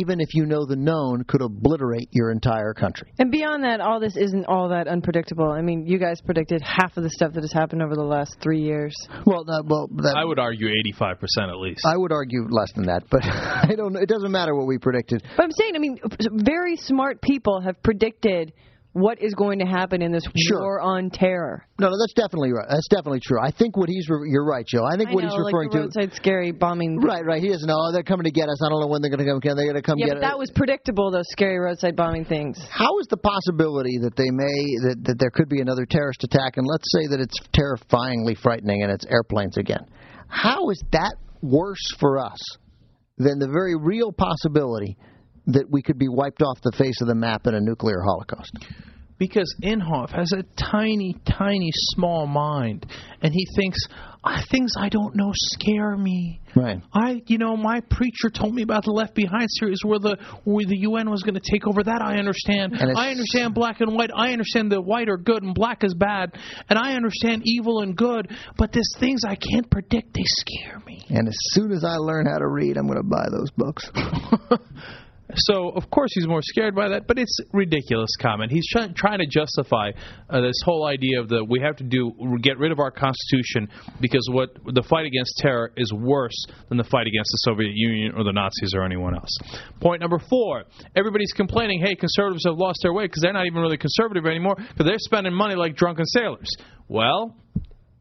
even 0.01 0.19
if 0.19 0.33
you 0.33 0.45
know 0.45 0.65
the 0.65 0.75
known 0.75 1.23
could 1.23 1.41
obliterate 1.41 2.09
your 2.11 2.31
entire 2.31 2.73
country. 2.73 3.11
And 3.19 3.31
beyond 3.31 3.63
that, 3.63 3.79
all 3.79 3.99
this 3.99 4.15
isn't 4.17 4.45
all 4.45 4.69
that 4.69 4.87
unpredictable. 4.87 5.49
I 5.49 5.61
mean, 5.61 5.85
you 5.85 5.99
guys 5.99 6.19
predicted 6.21 6.61
half 6.61 6.97
of 6.97 7.03
the 7.03 7.09
stuff 7.09 7.33
that 7.33 7.41
has 7.41 7.53
happened 7.53 7.81
over 7.81 7.95
the 7.95 8.03
last 8.03 8.35
three 8.41 8.61
years. 8.61 8.95
Well, 9.25 9.43
that, 9.45 9.63
well, 9.65 9.87
that, 10.03 10.15
I 10.17 10.25
would 10.25 10.39
argue 10.39 10.67
85% 10.97 11.17
at 11.49 11.57
least. 11.57 11.81
I 11.85 11.97
would 11.97 12.11
argue 12.11 12.47
less 12.49 12.71
than 12.73 12.85
that, 12.85 13.03
but 13.09 13.23
I 13.25 13.73
don't. 13.75 13.95
It 13.95 14.09
doesn't 14.09 14.31
matter 14.31 14.55
what 14.55 14.67
we 14.67 14.77
predicted. 14.77 15.23
But 15.37 15.43
I'm 15.43 15.51
saying, 15.51 15.73
I 15.75 15.79
mean, 15.79 15.97
very 16.31 16.75
smart 16.77 17.21
people 17.21 17.61
have 17.61 17.81
predicted 17.83 18.53
what 18.93 19.21
is 19.21 19.33
going 19.33 19.57
to 19.59 19.65
happen 19.65 20.01
in 20.01 20.11
this 20.11 20.23
Sure. 20.37 20.59
war 20.61 20.81
on 20.81 21.09
terror. 21.09 21.65
No, 21.79 21.89
no, 21.89 21.95
that's 21.99 22.13
definitely 22.13 22.53
right. 22.53 22.67
That's 22.69 22.87
definitely 22.89 23.19
true. 23.25 23.39
I 23.41 23.49
think 23.51 23.75
what 23.75 23.89
he's. 23.89 24.07
Re- 24.07 24.29
you're 24.29 24.45
right, 24.45 24.65
Joe. 24.65 24.85
I 24.85 24.95
think 24.97 25.09
I 25.09 25.13
what 25.13 25.23
know, 25.23 25.29
he's 25.29 25.39
referring 25.39 25.69
like 25.69 25.71
the 25.71 25.77
to. 25.77 25.83
roadside 26.05 26.13
scary 26.15 26.51
bombing. 26.51 26.99
Right, 27.01 27.25
right. 27.25 27.41
He 27.41 27.49
doesn't 27.49 27.67
know. 27.67 27.75
Oh, 27.75 27.91
they're 27.91 28.03
coming 28.03 28.25
to 28.25 28.31
get 28.31 28.49
us. 28.49 28.61
I 28.63 28.69
don't 28.69 28.79
know 28.81 28.87
when 28.87 29.01
they're 29.01 29.09
going 29.09 29.25
to 29.25 29.25
come. 29.25 29.41
They're 29.41 29.65
going 29.65 29.75
to 29.75 29.81
come 29.81 29.97
Yeah, 29.97 30.13
get 30.13 30.15
but 30.15 30.21
that 30.21 30.37
was 30.37 30.51
predictable. 30.55 31.09
Those 31.09 31.25
scary 31.29 31.57
roadside 31.57 31.95
bombing 31.95 32.25
things. 32.25 32.57
How 32.69 32.99
is 32.99 33.07
the 33.09 33.17
possibility 33.17 33.97
that 34.01 34.15
they 34.15 34.29
may 34.29 34.57
that, 34.85 34.97
that 35.09 35.17
there 35.19 35.31
could 35.31 35.49
be 35.49 35.59
another 35.61 35.85
terrorist 35.89 36.23
attack, 36.23 36.57
and 36.57 36.65
let's 36.69 36.85
say 36.93 37.07
that 37.09 37.19
it's 37.19 37.35
terrifyingly 37.51 38.35
frightening 38.35 38.83
and 38.83 38.91
it's 38.91 39.05
airplanes 39.09 39.57
again? 39.57 39.85
How 40.27 40.69
is 40.69 40.81
that 40.91 41.15
worse 41.41 41.81
for 41.99 42.19
us 42.19 42.39
than 43.17 43.39
the 43.39 43.47
very 43.47 43.75
real 43.75 44.11
possibility 44.11 44.97
that 45.47 45.65
we 45.69 45.81
could 45.81 45.97
be 45.97 46.07
wiped 46.07 46.41
off 46.41 46.59
the 46.61 46.71
face 46.71 47.01
of 47.01 47.07
the 47.07 47.15
map 47.15 47.47
in 47.47 47.55
a 47.55 47.61
nuclear 47.61 48.01
holocaust? 48.01 48.57
because 49.23 49.55
Inhofe 49.63 50.11
has 50.11 50.33
a 50.33 50.43
tiny, 50.61 51.15
tiny, 51.25 51.69
small 51.73 52.27
mind, 52.27 52.85
and 53.21 53.33
he 53.33 53.47
thinks 53.55 53.79
ah, 54.23 54.43
things 54.51 54.73
I 54.77 54.89
don't 54.89 55.15
know 55.15 55.31
scare 55.33 55.95
me. 55.95 56.41
Right. 56.55 56.81
I, 56.93 57.21
you 57.27 57.37
know, 57.37 57.55
my 57.55 57.79
preacher 57.89 58.29
told 58.29 58.53
me 58.53 58.61
about 58.63 58.83
the 58.83 58.91
Left 58.91 59.15
Behind 59.15 59.47
series 59.49 59.79
where 59.83 59.99
the 59.99 60.17
where 60.43 60.65
the 60.65 60.77
UN 60.79 61.09
was 61.09 61.23
going 61.23 61.35
to 61.35 61.51
take 61.51 61.65
over. 61.67 61.83
That 61.83 62.01
I 62.01 62.17
understand. 62.17 62.73
And 62.73 62.97
I 62.97 63.11
understand 63.11 63.53
black 63.53 63.81
and 63.81 63.93
white. 63.93 64.11
I 64.13 64.31
understand 64.33 64.71
that 64.71 64.81
white 64.81 65.09
are 65.09 65.17
good 65.17 65.43
and 65.43 65.55
black 65.55 65.83
is 65.83 65.93
bad, 65.93 66.37
and 66.69 66.77
I 66.77 66.93
understand 66.93 67.43
evil 67.45 67.79
and 67.79 67.95
good. 67.95 68.29
But 68.57 68.71
there's 68.71 68.93
things 68.99 69.21
I 69.25 69.35
can't 69.35 69.69
predict. 69.69 70.13
They 70.13 70.25
scare 70.25 70.79
me. 70.85 71.05
And 71.09 71.27
as 71.27 71.37
soon 71.51 71.71
as 71.71 71.83
I 71.83 71.95
learn 71.95 72.25
how 72.25 72.39
to 72.39 72.47
read, 72.47 72.77
I'm 72.77 72.87
going 72.87 72.97
to 72.97 73.03
buy 73.03 73.27
those 73.31 73.51
books. 73.51 73.89
So 75.35 75.69
of 75.69 75.89
course 75.89 76.11
he's 76.13 76.27
more 76.27 76.41
scared 76.41 76.75
by 76.75 76.89
that, 76.89 77.07
but 77.07 77.17
it's 77.17 77.37
ridiculous 77.51 78.09
comment. 78.21 78.51
He's 78.51 78.67
try- 78.69 78.89
trying 78.95 79.19
to 79.19 79.25
justify 79.25 79.91
uh, 80.29 80.41
this 80.41 80.55
whole 80.63 80.85
idea 80.85 81.19
of 81.19 81.29
the 81.29 81.43
we 81.43 81.59
have 81.61 81.75
to 81.77 81.83
do 81.83 82.11
get 82.41 82.57
rid 82.57 82.71
of 82.71 82.79
our 82.79 82.91
constitution 82.91 83.67
because 83.99 84.27
what 84.31 84.49
the 84.65 84.83
fight 84.83 85.05
against 85.05 85.37
terror 85.37 85.71
is 85.77 85.91
worse 85.93 86.45
than 86.69 86.77
the 86.77 86.83
fight 86.83 87.07
against 87.07 87.29
the 87.31 87.51
Soviet 87.51 87.71
Union 87.73 88.13
or 88.15 88.23
the 88.23 88.33
Nazis 88.33 88.73
or 88.75 88.83
anyone 88.83 89.15
else. 89.15 89.37
Point 89.81 90.01
number 90.01 90.19
four: 90.29 90.63
everybody's 90.95 91.33
complaining, 91.33 91.81
hey, 91.81 91.95
conservatives 91.95 92.45
have 92.45 92.57
lost 92.57 92.79
their 92.83 92.93
way 92.93 93.05
because 93.05 93.21
they're 93.21 93.33
not 93.33 93.45
even 93.45 93.61
really 93.61 93.77
conservative 93.77 94.25
anymore 94.25 94.55
because 94.55 94.85
they're 94.85 94.99
spending 94.99 95.33
money 95.33 95.55
like 95.55 95.75
drunken 95.75 96.05
sailors. 96.05 96.49
Well, 96.87 97.35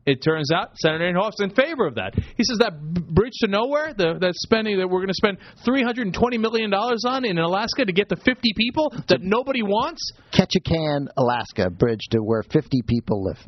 it 0.05 0.23
turns 0.23 0.51
out 0.53 0.77
Senator 0.79 1.13
Inhofe's 1.13 1.41
in 1.41 1.51
favor 1.51 1.87
of 1.87 1.95
that. 1.95 2.15
He 2.15 2.45
says 2.45 2.59
that 2.59 2.81
bridge 2.83 3.35
to 3.41 3.49
nowhere, 3.49 3.95
the, 3.97 4.19
that 4.21 4.33
spending 4.35 4.79
that 4.79 4.89
we're 4.89 4.99
going 5.01 5.09
to 5.09 5.15
spend 5.15 5.39
320 5.65 6.39
million 6.39 6.71
dollars 6.71 7.05
on 7.07 7.25
in 7.25 7.39
Alaska 7.39 7.85
to 7.85 7.93
get 7.93 8.09
the 8.09 8.17
50 8.17 8.53
people 8.57 8.93
that 9.09 9.21
nobody 9.23 9.63
wants. 9.63 10.03
Ketchikan, 10.33 11.07
Alaska, 11.17 11.71
bridge 11.71 12.07
to 12.11 12.19
where 12.19 12.43
50 12.43 12.83
people 12.87 13.25
live. 13.25 13.39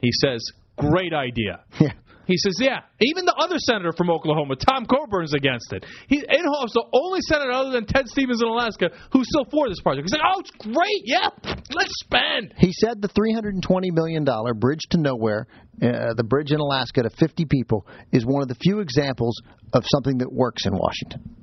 He 0.00 0.10
says, 0.12 0.44
great 0.76 1.12
idea. 1.12 1.60
Yeah. 1.80 1.92
He 2.26 2.36
says, 2.36 2.58
yeah. 2.60 2.80
Even 3.00 3.24
the 3.24 3.34
other 3.38 3.56
senator 3.58 3.92
from 3.92 4.10
Oklahoma, 4.10 4.56
Tom 4.56 4.86
Coburn's 4.86 5.32
against 5.34 5.72
it. 5.72 5.86
He, 6.08 6.18
Inhofe's 6.18 6.74
the 6.74 6.84
only 6.92 7.20
senator 7.22 7.52
other 7.52 7.70
than 7.70 7.86
Ted 7.86 8.08
Stevens 8.08 8.42
in 8.42 8.48
Alaska 8.48 8.90
who's 9.12 9.26
still 9.28 9.46
for 9.50 9.68
this 9.68 9.80
project. 9.80 10.08
He's 10.08 10.12
like, 10.12 10.26
oh, 10.26 10.40
it's 10.40 10.50
great. 10.58 11.02
Yeah, 11.04 11.30
let's 11.72 11.92
spend. 12.02 12.54
He 12.58 12.72
said 12.72 13.00
the 13.00 13.08
$320 13.08 13.92
million 13.92 14.24
bridge 14.58 14.80
to 14.90 14.98
nowhere, 14.98 15.46
uh, 15.82 16.14
the 16.14 16.24
bridge 16.24 16.50
in 16.50 16.60
Alaska 16.60 17.02
to 17.02 17.10
50 17.10 17.44
people, 17.46 17.86
is 18.12 18.26
one 18.26 18.42
of 18.42 18.48
the 18.48 18.56
few 18.56 18.80
examples 18.80 19.40
of 19.72 19.84
something 19.86 20.18
that 20.18 20.32
works 20.32 20.66
in 20.66 20.72
Washington. 20.74 21.36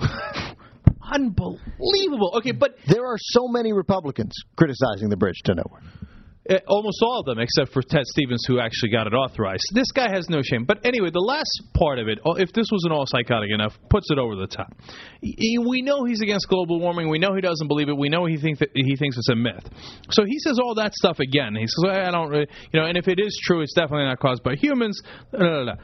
Unbelievable. 1.12 2.32
Okay, 2.38 2.52
but 2.52 2.76
There 2.86 3.04
are 3.06 3.18
so 3.18 3.48
many 3.48 3.72
Republicans 3.72 4.32
criticizing 4.56 5.08
the 5.10 5.16
bridge 5.16 5.40
to 5.44 5.54
nowhere. 5.54 5.82
Uh, 6.48 6.56
almost 6.68 6.98
all 7.02 7.20
of 7.20 7.26
them, 7.26 7.38
except 7.38 7.72
for 7.72 7.80
Ted 7.80 8.04
Stevens, 8.04 8.44
who 8.46 8.60
actually 8.60 8.90
got 8.90 9.06
it 9.06 9.14
authorized. 9.14 9.64
This 9.72 9.90
guy 9.92 10.10
has 10.12 10.28
no 10.28 10.42
shame. 10.42 10.64
But 10.66 10.84
anyway, 10.84 11.08
the 11.10 11.20
last 11.20 11.72
part 11.72 11.98
of 11.98 12.08
it, 12.08 12.18
oh, 12.24 12.34
if 12.34 12.52
this 12.52 12.66
wasn't 12.70 12.92
all 12.92 13.06
psychotic 13.06 13.50
enough, 13.50 13.72
puts 13.88 14.10
it 14.10 14.18
over 14.18 14.36
the 14.36 14.46
top. 14.46 14.72
We 15.22 15.80
know 15.80 16.04
he's 16.04 16.20
against 16.20 16.48
global 16.48 16.80
warming. 16.80 17.08
We 17.08 17.18
know 17.18 17.34
he 17.34 17.40
doesn't 17.40 17.66
believe 17.66 17.88
it. 17.88 17.96
We 17.96 18.10
know 18.10 18.26
he 18.26 18.36
thinks 18.36 18.58
that 18.58 18.70
he 18.74 18.96
thinks 18.96 19.16
it's 19.16 19.30
a 19.30 19.36
myth. 19.36 19.64
So 20.10 20.24
he 20.26 20.38
says 20.40 20.58
all 20.62 20.74
that 20.74 20.92
stuff 20.94 21.18
again. 21.18 21.54
He 21.54 21.66
says, 21.66 21.90
"I 21.90 22.10
don't, 22.10 22.28
really, 22.28 22.46
you 22.72 22.80
know," 22.80 22.86
and 22.86 22.98
if 22.98 23.08
it 23.08 23.18
is 23.18 23.40
true, 23.42 23.62
it's 23.62 23.72
definitely 23.72 24.04
not 24.04 24.20
caused 24.20 24.42
by 24.42 24.54
humans. 24.56 25.00
da, 25.32 25.38
da, 25.38 25.64
da. 25.64 25.74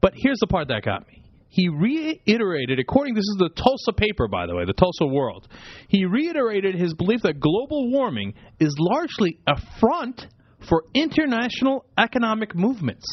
But 0.00 0.14
here's 0.16 0.38
the 0.40 0.46
part 0.48 0.68
that 0.68 0.82
got 0.82 1.06
me 1.06 1.20
he 1.50 1.68
reiterated, 1.68 2.78
according 2.78 3.14
this 3.14 3.22
is 3.22 3.36
the 3.38 3.50
Tulsa 3.50 3.92
paper, 3.92 4.28
by 4.28 4.46
the 4.46 4.54
way, 4.54 4.64
the 4.64 4.72
Tulsa 4.72 5.04
World. 5.04 5.48
He 5.88 6.04
reiterated 6.04 6.76
his 6.76 6.94
belief 6.94 7.22
that 7.22 7.40
global 7.40 7.90
warming 7.90 8.34
is 8.60 8.74
largely 8.78 9.36
a 9.48 9.60
front 9.80 10.26
for 10.68 10.84
international 10.94 11.84
economic 11.98 12.54
movements. 12.54 13.04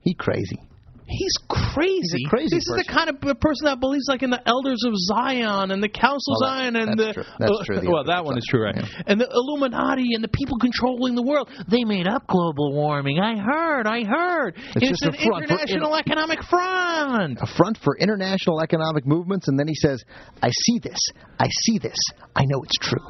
He 0.00 0.14
crazy. 0.14 0.60
He's 1.06 1.36
crazy. 1.48 2.00
He's 2.24 2.28
crazy 2.30 2.56
this 2.56 2.64
is 2.66 2.74
the 2.80 2.90
kind 2.90 3.10
of 3.10 3.20
person 3.20 3.66
that 3.66 3.78
believes 3.78 4.06
like 4.08 4.22
in 4.22 4.30
the 4.30 4.40
elders 4.48 4.80
of 4.86 4.92
Zion 4.96 5.70
and 5.70 5.82
the 5.82 5.88
Council 5.88 6.34
of 6.34 6.38
Well, 6.40 6.50
that- 6.50 6.58
Zion 6.58 6.76
and 6.76 6.98
the 6.98 7.12
true. 7.12 7.24
That's 7.38 7.66
true, 7.66 7.80
the 7.80 7.90
well, 7.92 8.04
that 8.04 8.24
one 8.24 8.38
is 8.38 8.46
true, 8.48 8.64
right? 8.64 8.74
Yeah. 8.76 9.02
And 9.06 9.20
the 9.20 9.28
Illuminati 9.30 10.14
and 10.14 10.24
the 10.24 10.28
people 10.32 10.56
controlling 10.58 11.14
the 11.14 11.22
world. 11.22 11.50
They 11.68 11.84
made 11.84 12.06
up 12.08 12.26
global 12.26 12.72
warming. 12.72 13.20
I 13.20 13.36
heard. 13.36 13.86
I 13.86 14.04
heard. 14.04 14.54
It's 14.56 14.76
It's, 14.76 14.88
just 14.88 15.04
a 15.04 15.08
an 15.08 15.14
front 15.14 15.46
for 15.46 15.54
international 15.54 15.96
economic 15.96 16.42
front. 16.44 17.38
A 17.40 17.46
front 17.56 17.78
for 17.84 17.96
international 17.98 18.62
economic 18.62 19.06
movements, 19.06 19.48
and 19.48 19.58
then 19.58 19.68
he 19.68 19.74
says, 19.74 20.02
I 20.42 20.48
see 20.50 20.78
this. 20.78 20.98
I 21.38 21.48
see 21.64 21.78
this. 21.78 21.96
I 22.34 22.44
know 22.46 22.62
it's 22.62 22.78
true. 22.80 23.04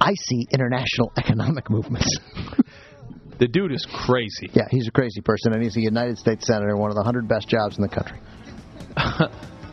I 0.00 0.12
see 0.14 0.46
international 0.52 1.12
economic 1.16 1.70
movements. 1.70 2.06
The 3.38 3.48
dude 3.48 3.72
is 3.72 3.86
crazy. 4.06 4.50
yeah, 4.54 4.68
he's 4.70 4.86
a 4.88 4.92
crazy 4.92 5.20
person, 5.20 5.52
and 5.52 5.62
he's 5.62 5.76
a 5.76 5.80
United 5.80 6.18
States 6.18 6.46
Senator, 6.46 6.76
one 6.76 6.90
of 6.90 6.94
the 6.94 7.00
100 7.02 7.26
best 7.28 7.48
jobs 7.48 7.76
in 7.76 7.82
the 7.82 7.88
country. 7.88 8.18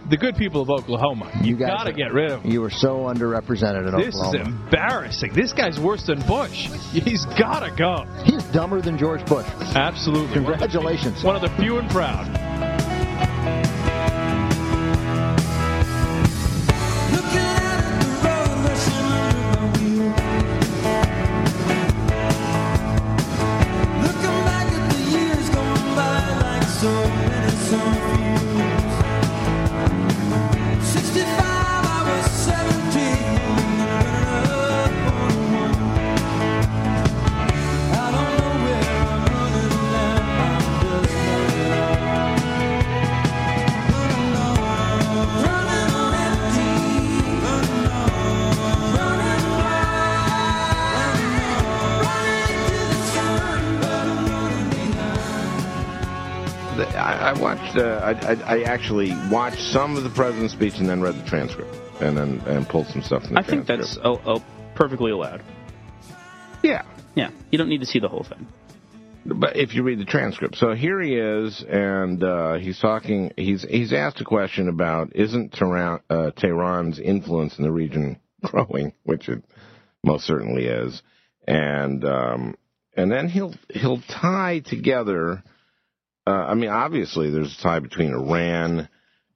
The 0.10 0.18
good 0.18 0.36
people 0.36 0.62
of 0.64 0.70
Oklahoma. 0.72 1.32
You, 1.44 1.56
guys 1.56 1.70
gotta 1.70 1.92
are- 1.92 1.94
get 1.94 2.12
rid 2.12 2.32
of 2.32 2.42
him. 2.42 2.52
You 2.52 2.62
were 2.62 2.72
so 2.72 3.02
underrepresented 3.02 3.88
in 3.88 3.94
Oklahoma. 3.94 4.04
This 4.04 4.16
is 4.16 4.34
embarrassing. 4.48 5.34
This 5.34 5.54
guy's 5.54 5.80
worse 5.80 6.06
than 6.08 6.20
Bush. 6.28 6.68
He's 6.92 7.24
gotta 7.38 7.74
go. 7.78 8.06
He's 8.26 8.44
dumber 8.46 8.82
than 8.82 8.98
George 8.98 9.24
Bush. 9.28 9.46
Absolutely. 9.76 10.34
Congratulations. 10.34 11.24
One 11.24 11.36
of 11.36 11.44
the 11.44 11.50
few 11.62 11.78
and 11.78 11.88
proud. 11.92 12.26
I, 57.32 57.42
watched. 57.42 57.78
Uh, 57.78 57.82
I, 57.82 58.34
I, 58.34 58.58
I 58.58 58.62
actually 58.64 59.12
watched 59.32 59.62
some 59.62 59.96
of 59.96 60.04
the 60.04 60.10
president's 60.10 60.54
speech 60.54 60.74
and 60.80 60.90
then 60.90 61.02
read 61.02 61.16
the 61.16 61.28
transcript 61.28 61.74
and 62.02 62.18
then 62.18 62.42
and 62.42 62.68
pulled 62.68 62.88
some 62.88 63.02
stuff. 63.02 63.24
From 63.24 63.36
the 63.36 63.40
I 63.40 63.44
think 63.44 63.68
that's 63.68 63.98
oh, 64.04 64.22
oh, 64.26 64.44
perfectly 64.76 65.12
allowed. 65.12 65.42
Yeah. 66.62 66.84
Yeah, 67.16 67.32
you 67.50 67.58
don't 67.58 67.70
need 67.70 67.82
to 67.82 67.86
see 67.86 68.00
the 68.00 68.08
whole 68.08 68.24
thing. 68.24 68.48
But 69.26 69.56
if 69.56 69.76
you 69.76 69.84
read 69.84 70.00
the 70.00 70.06
transcript, 70.06 70.56
so 70.56 70.74
here 70.74 71.00
he 71.00 71.16
is, 71.16 71.64
and 71.68 72.24
uh, 72.24 72.56
he's 72.56 72.80
talking. 72.80 73.32
He's 73.38 73.64
he's 73.64 73.94
asked 73.94 74.20
a 74.20 74.26
question 74.26 74.68
about 74.68 75.16
isn't 75.16 75.54
Tehran, 75.54 76.00
uh, 76.10 76.32
Tehran's 76.32 77.00
influence 77.00 77.58
in 77.58 77.64
the 77.64 77.72
region 77.72 78.20
growing, 78.44 78.94
which 79.04 79.30
it 79.30 79.44
most 80.04 80.26
certainly 80.26 80.66
is, 80.66 81.02
and 81.48 82.04
um, 82.04 82.56
and 82.98 83.12
then 83.12 83.30
he'll 83.30 83.54
he'll 83.70 84.02
tie 84.02 84.60
together. 84.66 85.44
Uh, 86.28 86.32
I 86.32 86.54
mean, 86.54 86.70
obviously, 86.70 87.32
there's 87.32 87.56
a 87.58 87.62
tie 87.62 87.80
between 87.80 88.14
Iran 88.14 88.88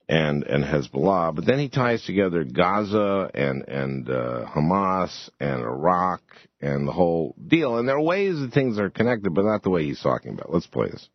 and 0.08 0.44
and 0.44 0.64
Hezbollah, 0.64 1.34
but 1.34 1.46
then 1.46 1.58
he 1.58 1.68
ties 1.68 2.04
together 2.04 2.44
Gaza 2.44 3.32
and 3.34 3.68
and 3.68 4.10
uh, 4.10 4.46
Hamas 4.46 5.30
and 5.40 5.62
Iraq 5.62 6.22
and 6.62 6.88
the 6.88 6.92
whole 6.92 7.36
deal. 7.48 7.78
And 7.78 7.90
there 7.90 7.96
are 7.98 8.02
ways 8.02 8.40
that 8.40 8.54
things 8.54 8.78
are 8.78 8.92
connected, 8.92 9.34
but 9.34 9.46
not 9.46 9.64
the 9.64 9.72
way 9.72 9.84
he's 9.84 10.02
talking 10.02 10.34
about. 10.34 10.54
Let's 10.54 10.68
play 10.68 10.90
this. 10.90 11.10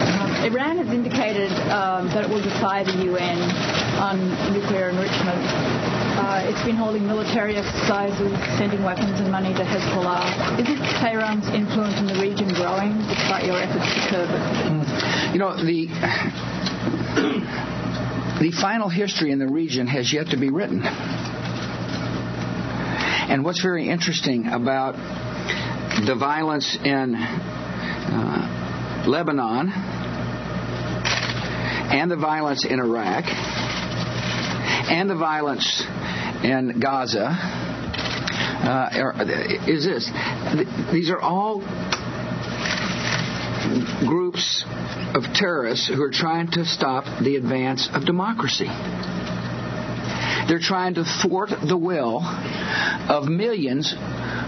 Iran 0.00 0.78
has 0.78 0.94
indicated 0.94 1.50
um, 1.72 2.06
that 2.08 2.24
it 2.24 2.30
will 2.30 2.42
defy 2.42 2.84
the 2.84 2.92
UN 3.10 3.38
on 3.98 4.52
nuclear 4.54 4.90
enrichment. 4.90 5.65
Uh, 6.26 6.42
it's 6.42 6.58
been 6.64 6.74
holding 6.74 7.06
military 7.06 7.54
exercises, 7.54 8.34
sending 8.58 8.82
weapons 8.82 9.20
and 9.20 9.30
money 9.30 9.54
to 9.54 9.62
Hezbollah. 9.62 10.58
Isn't 10.58 10.82
Tehran's 10.98 11.46
influence 11.54 12.00
in 12.00 12.08
the 12.08 12.18
region 12.20 12.52
growing 12.52 12.98
despite 13.06 13.44
your 13.44 13.56
efforts 13.56 13.94
to 13.94 14.00
curb 14.10 14.28
it? 14.34 14.42
You 15.32 15.38
know, 15.38 15.54
the 15.54 15.86
the 18.42 18.50
final 18.60 18.88
history 18.88 19.30
in 19.30 19.38
the 19.38 19.46
region 19.46 19.86
has 19.86 20.12
yet 20.12 20.30
to 20.30 20.36
be 20.36 20.50
written. 20.50 20.82
And 23.30 23.44
what's 23.44 23.62
very 23.62 23.88
interesting 23.88 24.48
about 24.48 24.96
the 26.06 26.16
violence 26.18 26.76
in 26.82 27.14
uh, 27.14 29.04
Lebanon 29.06 29.70
and 31.94 32.10
the 32.10 32.16
violence 32.16 32.64
in 32.64 32.80
Iraq 32.80 33.26
and 34.88 35.08
the 35.08 35.14
violence 35.14 35.86
in 36.44 36.80
Gaza 36.80 37.28
uh, 38.66 38.90
is 39.66 39.84
this. 39.84 40.10
These 40.92 41.10
are 41.10 41.20
all 41.20 41.60
groups 44.06 44.64
of 45.14 45.24
terrorists 45.34 45.88
who 45.88 46.02
are 46.02 46.10
trying 46.10 46.50
to 46.52 46.64
stop 46.64 47.04
the 47.22 47.36
advance 47.36 47.88
of 47.92 48.04
democracy. 48.04 48.68
They're 50.48 50.60
trying 50.60 50.94
to 50.94 51.04
thwart 51.04 51.50
the 51.66 51.76
will 51.76 52.20
of 52.22 53.28
millions 53.28 53.94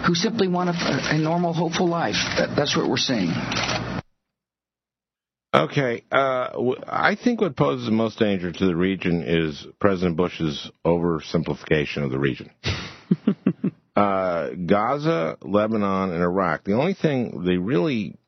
who 0.07 0.15
simply 0.15 0.47
want 0.47 0.71
a, 0.71 1.15
a 1.15 1.19
normal, 1.19 1.53
hopeful 1.53 1.89
life. 1.89 2.17
That, 2.37 2.55
that's 2.57 2.77
what 2.77 2.89
we're 2.89 2.97
seeing. 2.97 3.33
Okay, 5.53 6.05
uh, 6.13 6.75
I 6.87 7.17
think 7.17 7.41
what 7.41 7.57
poses 7.57 7.87
the 7.87 7.93
most 7.93 8.19
danger 8.19 8.53
to 8.53 8.67
the 8.67 8.77
region 8.77 9.23
is 9.27 9.67
President 9.81 10.15
Bush's 10.15 10.71
oversimplification 10.85 12.05
of 12.05 12.11
the 12.11 12.19
region. 12.19 12.51
uh, 13.97 14.51
Gaza, 14.67 15.39
Lebanon, 15.41 16.13
and 16.13 16.23
Iraq. 16.23 16.65
The 16.65 16.75
only 16.75 16.93
thing 16.93 17.45
they 17.45 17.57
really 17.57 18.19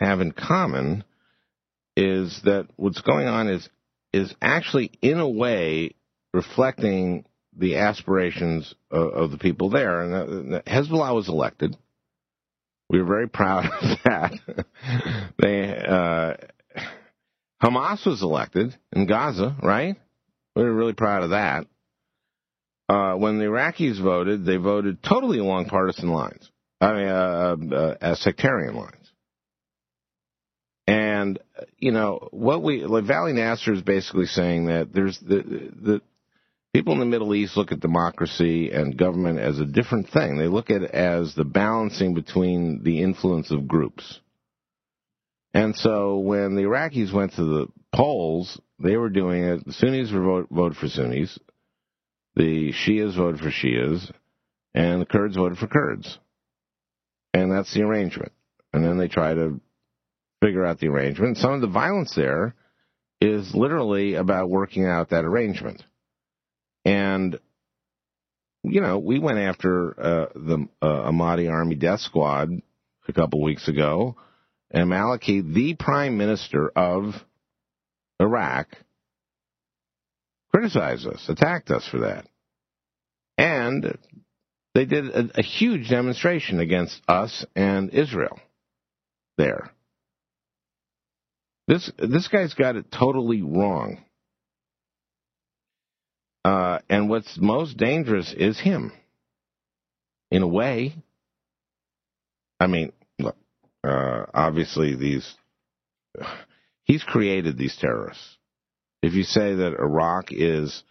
have 0.00 0.22
in 0.22 0.32
common 0.32 1.04
is 1.94 2.40
that 2.44 2.68
what's 2.76 3.02
going 3.02 3.26
on 3.26 3.48
is 3.48 3.68
is 4.14 4.34
actually 4.40 4.92
in 5.02 5.18
a 5.18 5.28
way 5.28 5.90
reflecting 6.32 7.26
the 7.54 7.76
aspirations 7.76 8.74
of, 8.90 9.08
of 9.08 9.30
the 9.30 9.38
people 9.38 9.68
there. 9.68 10.00
And 10.00 10.54
uh, 10.54 10.62
Hezbollah 10.62 11.14
was 11.14 11.28
elected. 11.28 11.76
We 12.88 13.00
were 13.00 13.08
very 13.08 13.28
proud 13.28 13.66
of 13.66 13.98
that. 14.04 14.32
they 15.38 15.76
uh, 15.76 16.34
Hamas 17.62 18.06
was 18.06 18.22
elected 18.22 18.76
in 18.92 19.06
Gaza, 19.06 19.56
right? 19.62 19.96
We 20.54 20.62
were 20.62 20.72
really 20.72 20.92
proud 20.92 21.22
of 21.22 21.30
that. 21.30 21.66
Uh, 22.88 23.14
when 23.16 23.38
the 23.38 23.46
Iraqis 23.46 24.00
voted, 24.00 24.44
they 24.44 24.56
voted 24.56 25.02
totally 25.02 25.38
along 25.38 25.66
partisan 25.66 26.10
lines. 26.10 26.48
I 26.80 26.92
mean, 26.92 27.08
uh, 27.08 27.56
uh, 27.74 27.96
as 28.00 28.20
sectarian 28.20 28.76
lines. 28.76 28.92
And 30.86 31.40
you 31.78 31.90
know 31.90 32.28
what 32.30 32.62
we 32.62 32.84
like 32.84 33.04
Vali 33.04 33.32
Nasr 33.32 33.72
is 33.72 33.82
basically 33.82 34.26
saying 34.26 34.66
that 34.66 34.92
there's 34.92 35.18
the 35.18 35.72
the 35.82 36.00
people 36.76 36.92
in 36.92 37.00
the 37.00 37.06
Middle 37.06 37.34
East 37.34 37.56
look 37.56 37.72
at 37.72 37.80
democracy 37.80 38.70
and 38.70 38.98
government 38.98 39.38
as 39.38 39.58
a 39.58 39.64
different 39.64 40.10
thing. 40.10 40.36
They 40.36 40.46
look 40.46 40.68
at 40.68 40.82
it 40.82 40.90
as 40.90 41.34
the 41.34 41.42
balancing 41.42 42.12
between 42.12 42.82
the 42.82 43.02
influence 43.02 43.50
of 43.50 43.66
groups. 43.66 44.20
And 45.54 45.74
so 45.74 46.18
when 46.18 46.54
the 46.54 46.64
Iraqis 46.64 47.14
went 47.14 47.32
to 47.36 47.44
the 47.44 47.68
polls, 47.94 48.60
they 48.78 48.98
were 48.98 49.08
doing 49.08 49.42
it. 49.42 49.64
The 49.64 49.72
Sunnis 49.72 50.10
vote, 50.10 50.48
voted 50.50 50.76
for 50.76 50.88
Sunnis, 50.88 51.38
the 52.34 52.74
Shias 52.74 53.16
voted 53.16 53.40
for 53.40 53.50
Shias, 53.50 54.12
and 54.74 55.00
the 55.00 55.06
Kurds 55.06 55.36
voted 55.36 55.56
for 55.56 55.68
Kurds. 55.68 56.18
And 57.32 57.50
that's 57.50 57.72
the 57.72 57.84
arrangement. 57.84 58.32
And 58.74 58.84
then 58.84 58.98
they 58.98 59.08
try 59.08 59.32
to 59.32 59.62
figure 60.42 60.66
out 60.66 60.78
the 60.78 60.88
arrangement. 60.88 61.38
Some 61.38 61.54
of 61.54 61.62
the 61.62 61.68
violence 61.68 62.14
there 62.14 62.54
is 63.22 63.54
literally 63.54 64.12
about 64.12 64.50
working 64.50 64.84
out 64.84 65.08
that 65.08 65.24
arrangement. 65.24 65.82
And, 66.86 67.40
you 68.62 68.80
know, 68.80 68.98
we 68.98 69.18
went 69.18 69.40
after 69.40 70.00
uh, 70.00 70.26
the 70.36 70.68
uh, 70.80 71.06
al-Mahdi 71.06 71.48
Army 71.48 71.74
Death 71.74 72.00
Squad 72.00 72.50
a 73.08 73.12
couple 73.12 73.42
weeks 73.42 73.66
ago, 73.66 74.14
and 74.70 74.88
Maliki, 74.88 75.52
the 75.52 75.74
prime 75.74 76.16
minister 76.16 76.68
of 76.68 77.14
Iraq, 78.20 78.68
criticized 80.54 81.08
us, 81.08 81.28
attacked 81.28 81.70
us 81.72 81.86
for 81.88 81.98
that. 82.00 82.26
And 83.36 83.98
they 84.74 84.84
did 84.84 85.06
a, 85.06 85.40
a 85.40 85.42
huge 85.42 85.88
demonstration 85.88 86.60
against 86.60 87.00
us 87.08 87.44
and 87.56 87.90
Israel 87.90 88.38
there. 89.36 89.70
This 91.66 91.90
this 91.98 92.28
guy's 92.28 92.54
got 92.54 92.76
it 92.76 92.92
totally 92.92 93.42
wrong. 93.42 94.05
Uh, 96.46 96.78
and 96.88 97.10
what's 97.10 97.36
most 97.40 97.76
dangerous 97.76 98.32
is 98.32 98.56
him. 98.60 98.92
In 100.30 100.42
a 100.42 100.46
way. 100.46 100.94
I 102.60 102.68
mean, 102.68 102.92
look, 103.18 103.36
uh, 103.82 104.26
obviously 104.32 104.94
these 104.94 105.34
he's 106.84 107.02
created 107.02 107.58
these 107.58 107.76
terrorists. 107.80 108.36
If 109.02 109.14
you 109.14 109.24
say 109.24 109.56
that 109.56 109.74
Iraq 109.76 110.28
is 110.30 110.84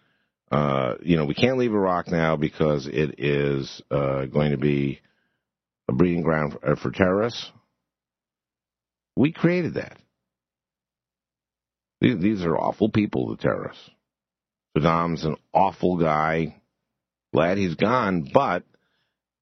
uh, 0.51 0.95
you 1.01 1.15
know, 1.15 1.23
we 1.23 1.33
can't 1.33 1.57
leave 1.57 1.71
Iraq 1.71 2.09
now 2.09 2.35
because 2.35 2.85
it 2.85 3.15
is 3.17 3.81
uh, 3.89 4.25
going 4.25 4.51
to 4.51 4.57
be 4.57 4.99
a 5.87 5.93
breeding 5.93 6.21
ground 6.21 6.51
for, 6.51 6.71
uh, 6.73 6.75
for 6.75 6.91
terrorists. 6.91 7.49
We 9.15 9.31
created 9.31 9.75
that. 9.75 9.97
These, 12.01 12.19
these 12.19 12.43
are 12.43 12.57
awful 12.57 12.89
people, 12.89 13.29
the 13.29 13.41
terrorists. 13.41 13.89
Saddam's 14.75 15.23
an 15.23 15.37
awful 15.53 15.97
guy. 15.97 16.55
Glad 17.33 17.57
he's 17.57 17.75
gone, 17.75 18.29
but 18.33 18.63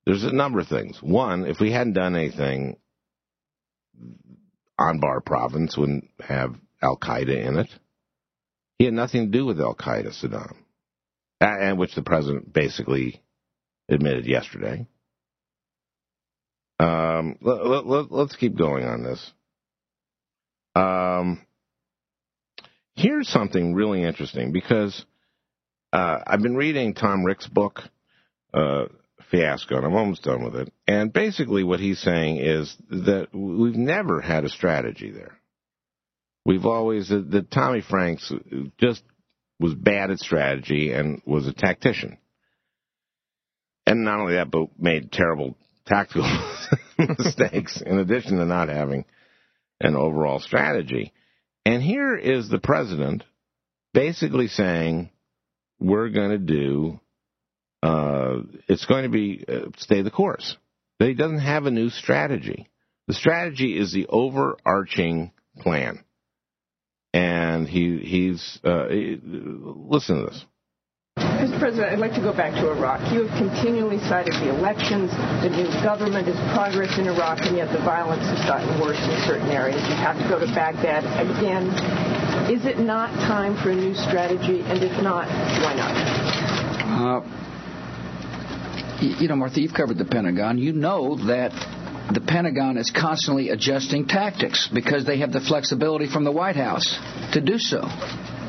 there's 0.06 0.24
a 0.24 0.32
number 0.32 0.60
of 0.60 0.67
things. 0.67 0.98
One, 1.02 1.46
if 1.46 1.60
we 1.60 1.72
hadn't 1.72 1.93
done 1.93 2.15
anything, 2.15 2.78
Anbar 4.80 5.24
province 5.24 5.78
wouldn't 5.78 6.10
have 6.19 6.56
Al 6.82 6.98
Qaeda 6.98 7.48
in 7.48 7.58
it. 7.58 7.69
He 8.80 8.86
had 8.86 8.93
nothing 8.93 9.32
to 9.32 9.38
do 9.38 9.46
with 9.46 9.62
Al 9.62 9.76
Qaeda, 9.76 10.10
Saddam, 10.10 10.56
and 11.39 11.78
which 11.78 11.96
the 11.96 12.02
president 12.02 12.52
basically 12.52 13.22
admitted 13.88 14.26
yesterday. 14.26 14.88
Um, 16.80 17.38
let, 17.41 17.86
let, 17.86 18.12
let's 18.12 18.36
keep 18.36 18.58
going 18.58 18.84
on 18.84 19.04
this. 19.04 19.32
Um, 20.76 21.46
here's 22.96 23.30
something 23.30 23.76
really 23.76 24.04
interesting 24.04 24.52
because 24.52 25.06
uh, 25.93 26.23
I've 26.25 26.41
been 26.41 26.56
reading 26.56 26.95
Tom 26.95 27.23
Ricks' 27.23 27.45
book, 27.45 27.82
uh, 28.51 28.86
Fiasco, 29.29 29.77
and 29.77 29.86
I'm 29.86 29.95
almost 29.95 30.23
done 30.23 30.43
with 30.43 30.56
it. 30.56 30.73
And 30.88 31.13
basically, 31.13 31.63
what 31.63 31.79
he's 31.79 31.99
saying 31.99 32.38
is 32.38 32.75
that 32.89 33.27
we've 33.32 33.75
never 33.75 34.19
had 34.19 34.43
a 34.43 34.49
strategy 34.49 35.12
there. 35.12 35.38
We've 36.45 36.65
always 36.65 37.10
that, 37.10 37.29
that 37.29 37.51
Tommy 37.51 37.82
Franks 37.82 38.34
just 38.79 39.03
was 39.60 39.75
bad 39.75 40.10
at 40.10 40.17
strategy 40.17 40.91
and 40.91 41.21
was 41.27 41.47
a 41.47 41.53
tactician, 41.53 42.17
and 43.86 44.03
not 44.03 44.19
only 44.19 44.34
that, 44.34 44.49
but 44.49 44.69
made 44.79 45.12
terrible 45.12 45.56
tactical 45.86 46.23
mistakes 46.97 47.82
in 47.86 47.99
addition 47.99 48.38
to 48.38 48.45
not 48.45 48.67
having 48.67 49.06
an 49.79 49.95
overall 49.95 50.39
strategy. 50.39 51.13
And 51.67 51.84
here 51.84 52.17
is 52.17 52.49
the 52.49 52.60
president 52.60 53.23
basically 53.93 54.47
saying, 54.47 55.12
we're 55.84 56.10
going 56.10 56.32
to 56.32 56.38
do, 56.38 57.00
uh, 57.84 58.38
it's 58.67 58.86
going 58.86 59.04
to 59.04 59.10
be 59.10 59.43
uh, 59.48 59.69
stay 59.78 60.02
the 60.02 60.10
course. 60.12 60.56
that 61.00 61.08
he 61.08 61.13
doesn't 61.13 61.39
have 61.39 61.65
a 61.65 61.72
new 61.72 61.89
strategy. 61.89 62.69
The 63.08 63.13
strategy 63.13 63.78
is 63.78 63.91
the 63.91 64.08
overarching 64.08 65.34
plan, 65.60 66.04
and 67.13 67.67
he 67.67 67.98
he's 68.00 68.60
uh, 68.63 68.88
he- 68.88 69.19
listen 69.22 70.19
to 70.19 70.26
this. 70.32 70.46
Mr. 71.19 71.60
President, 71.60 71.91
I'd 71.91 72.00
like 72.00 72.15
to 72.15 72.22
go 72.24 72.32
back 72.32 72.54
to 72.56 72.72
Iraq. 72.72 73.12
You 73.12 73.28
have 73.28 73.38
continually 73.38 74.00
cited 74.08 74.34
the 74.39 74.50
elections, 74.56 75.12
the 75.43 75.52
new 75.52 75.67
government 75.84 76.28
is 76.28 76.39
progress 76.56 76.98
in 76.98 77.06
Iraq, 77.08 77.43
and 77.43 77.58
yet 77.58 77.67
the 77.76 77.84
violence 77.84 78.24
has 78.32 78.39
gotten 78.48 78.80
worse 78.80 78.98
in 78.98 79.13
certain 79.28 79.52
areas. 79.52 79.84
You 79.84 79.96
have 80.00 80.15
to 80.17 80.26
go 80.32 80.39
to 80.39 80.48
Baghdad 80.56 81.04
again. 81.19 81.67
Is 82.49 82.65
it 82.65 82.77
not 82.77 83.10
time 83.13 83.56
for 83.56 83.69
a 83.71 83.75
new 83.75 83.95
strategy? 83.95 84.62
And 84.62 84.84
if 84.84 85.01
not, 85.01 85.27
why 85.63 85.75
not? 85.75 85.93
Uh, 86.93 87.43
you 89.01 89.27
know, 89.27 89.36
Martha, 89.36 89.62
you've 89.62 89.73
covered 89.73 89.97
the 89.97 90.06
Pentagon. 90.06 90.58
You 90.58 90.73
know 90.73 91.15
that 91.27 91.51
the 92.13 92.21
Pentagon 92.21 92.77
is 92.77 92.91
constantly 92.91 93.49
adjusting 93.49 94.08
tactics 94.08 94.69
because 94.73 95.06
they 95.06 95.19
have 95.19 95.32
the 95.32 95.39
flexibility 95.39 96.08
from 96.08 96.23
the 96.25 96.32
White 96.32 96.56
House 96.56 96.97
to 97.32 97.41
do 97.41 97.58
so. 97.58 97.88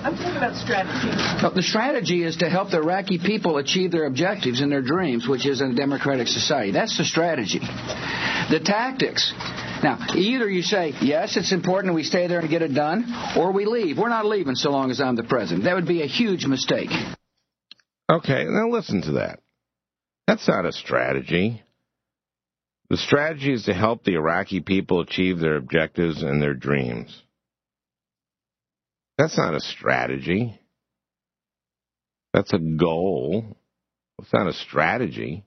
I'm 0.04 0.16
talking 0.16 0.36
about 0.36 0.54
strategy. 0.56 1.42
No, 1.42 1.50
The 1.50 1.62
strategy 1.62 2.22
is 2.24 2.36
to 2.36 2.50
help 2.50 2.70
the 2.70 2.76
Iraqi 2.76 3.18
people 3.18 3.56
achieve 3.56 3.90
their 3.90 4.04
objectives 4.04 4.60
and 4.60 4.70
their 4.70 4.82
dreams, 4.82 5.26
which 5.26 5.46
is 5.46 5.62
a 5.62 5.72
democratic 5.72 6.28
society. 6.28 6.72
That's 6.72 6.98
the 6.98 7.04
strategy. 7.04 7.60
The 7.60 8.60
tactics. 8.62 9.32
Now, 9.82 9.96
either 10.14 10.50
you 10.50 10.60
say, 10.60 10.92
yes, 11.00 11.38
it's 11.38 11.52
important 11.52 11.94
we 11.94 12.02
stay 12.02 12.26
there 12.26 12.40
and 12.40 12.50
get 12.50 12.60
it 12.60 12.74
done, 12.74 13.06
or 13.38 13.52
we 13.52 13.64
leave. 13.64 13.96
We're 13.96 14.10
not 14.10 14.26
leaving 14.26 14.56
so 14.56 14.70
long 14.70 14.90
as 14.90 15.00
I'm 15.00 15.16
the 15.16 15.24
president. 15.24 15.64
That 15.64 15.74
would 15.74 15.88
be 15.88 16.02
a 16.02 16.06
huge 16.06 16.44
mistake. 16.44 16.90
Okay, 18.10 18.44
now 18.46 18.68
listen 18.68 19.00
to 19.02 19.12
that. 19.12 19.40
That's 20.26 20.46
not 20.46 20.66
a 20.66 20.72
strategy. 20.72 21.62
The 22.90 22.98
strategy 22.98 23.54
is 23.54 23.64
to 23.64 23.72
help 23.72 24.04
the 24.04 24.16
Iraqi 24.16 24.60
people 24.60 25.00
achieve 25.00 25.38
their 25.38 25.56
objectives 25.56 26.22
and 26.22 26.42
their 26.42 26.52
dreams. 26.52 27.23
That's 29.18 29.38
not 29.38 29.54
a 29.54 29.60
strategy. 29.60 30.58
That's 32.32 32.52
a 32.52 32.58
goal. 32.58 33.56
It's 34.18 34.32
not 34.32 34.48
a 34.48 34.52
strategy. 34.52 35.44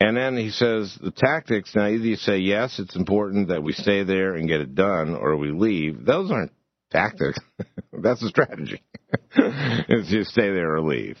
And 0.00 0.16
then 0.16 0.36
he 0.36 0.50
says 0.50 0.98
the 1.00 1.12
tactics. 1.12 1.74
Now, 1.74 1.86
either 1.86 2.04
you 2.04 2.16
say, 2.16 2.38
yes, 2.38 2.78
it's 2.78 2.96
important 2.96 3.48
that 3.48 3.62
we 3.62 3.72
stay 3.72 4.04
there 4.04 4.34
and 4.34 4.48
get 4.48 4.60
it 4.60 4.74
done, 4.74 5.14
or 5.14 5.36
we 5.36 5.50
leave. 5.50 6.04
Those 6.04 6.30
aren't 6.30 6.52
tactics. 6.90 7.38
That's 7.92 8.22
a 8.22 8.28
strategy. 8.28 8.82
it's 9.36 10.10
just 10.10 10.32
stay 10.32 10.50
there 10.50 10.74
or 10.74 10.80
leave. 10.82 11.16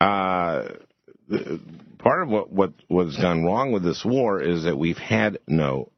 Uh, 0.00 0.68
part 1.98 2.22
of 2.22 2.28
what, 2.28 2.52
what 2.52 2.72
what's 2.88 3.16
gone 3.16 3.44
wrong 3.44 3.72
with 3.72 3.82
this 3.82 4.02
war 4.04 4.40
is 4.40 4.64
that 4.64 4.78
we've 4.78 4.98
had 4.98 5.38
no 5.48 5.90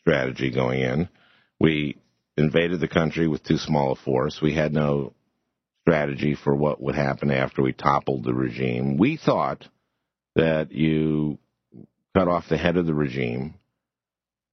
strategy 0.00 0.50
going 0.50 0.80
in. 0.80 1.08
We 1.60 1.98
invaded 2.36 2.80
the 2.80 2.88
country 2.88 3.28
with 3.28 3.44
too 3.44 3.58
small 3.58 3.92
a 3.92 3.96
force. 3.96 4.40
We 4.40 4.54
had 4.54 4.72
no 4.72 5.12
strategy 5.82 6.34
for 6.34 6.54
what 6.54 6.80
would 6.80 6.94
happen 6.94 7.30
after 7.30 7.62
we 7.62 7.72
toppled 7.72 8.24
the 8.24 8.34
regime. 8.34 8.96
We 8.96 9.16
thought 9.16 9.66
that 10.36 10.72
you 10.72 11.38
cut 12.14 12.28
off 12.28 12.48
the 12.48 12.56
head 12.56 12.76
of 12.76 12.86
the 12.86 12.94
regime, 12.94 13.54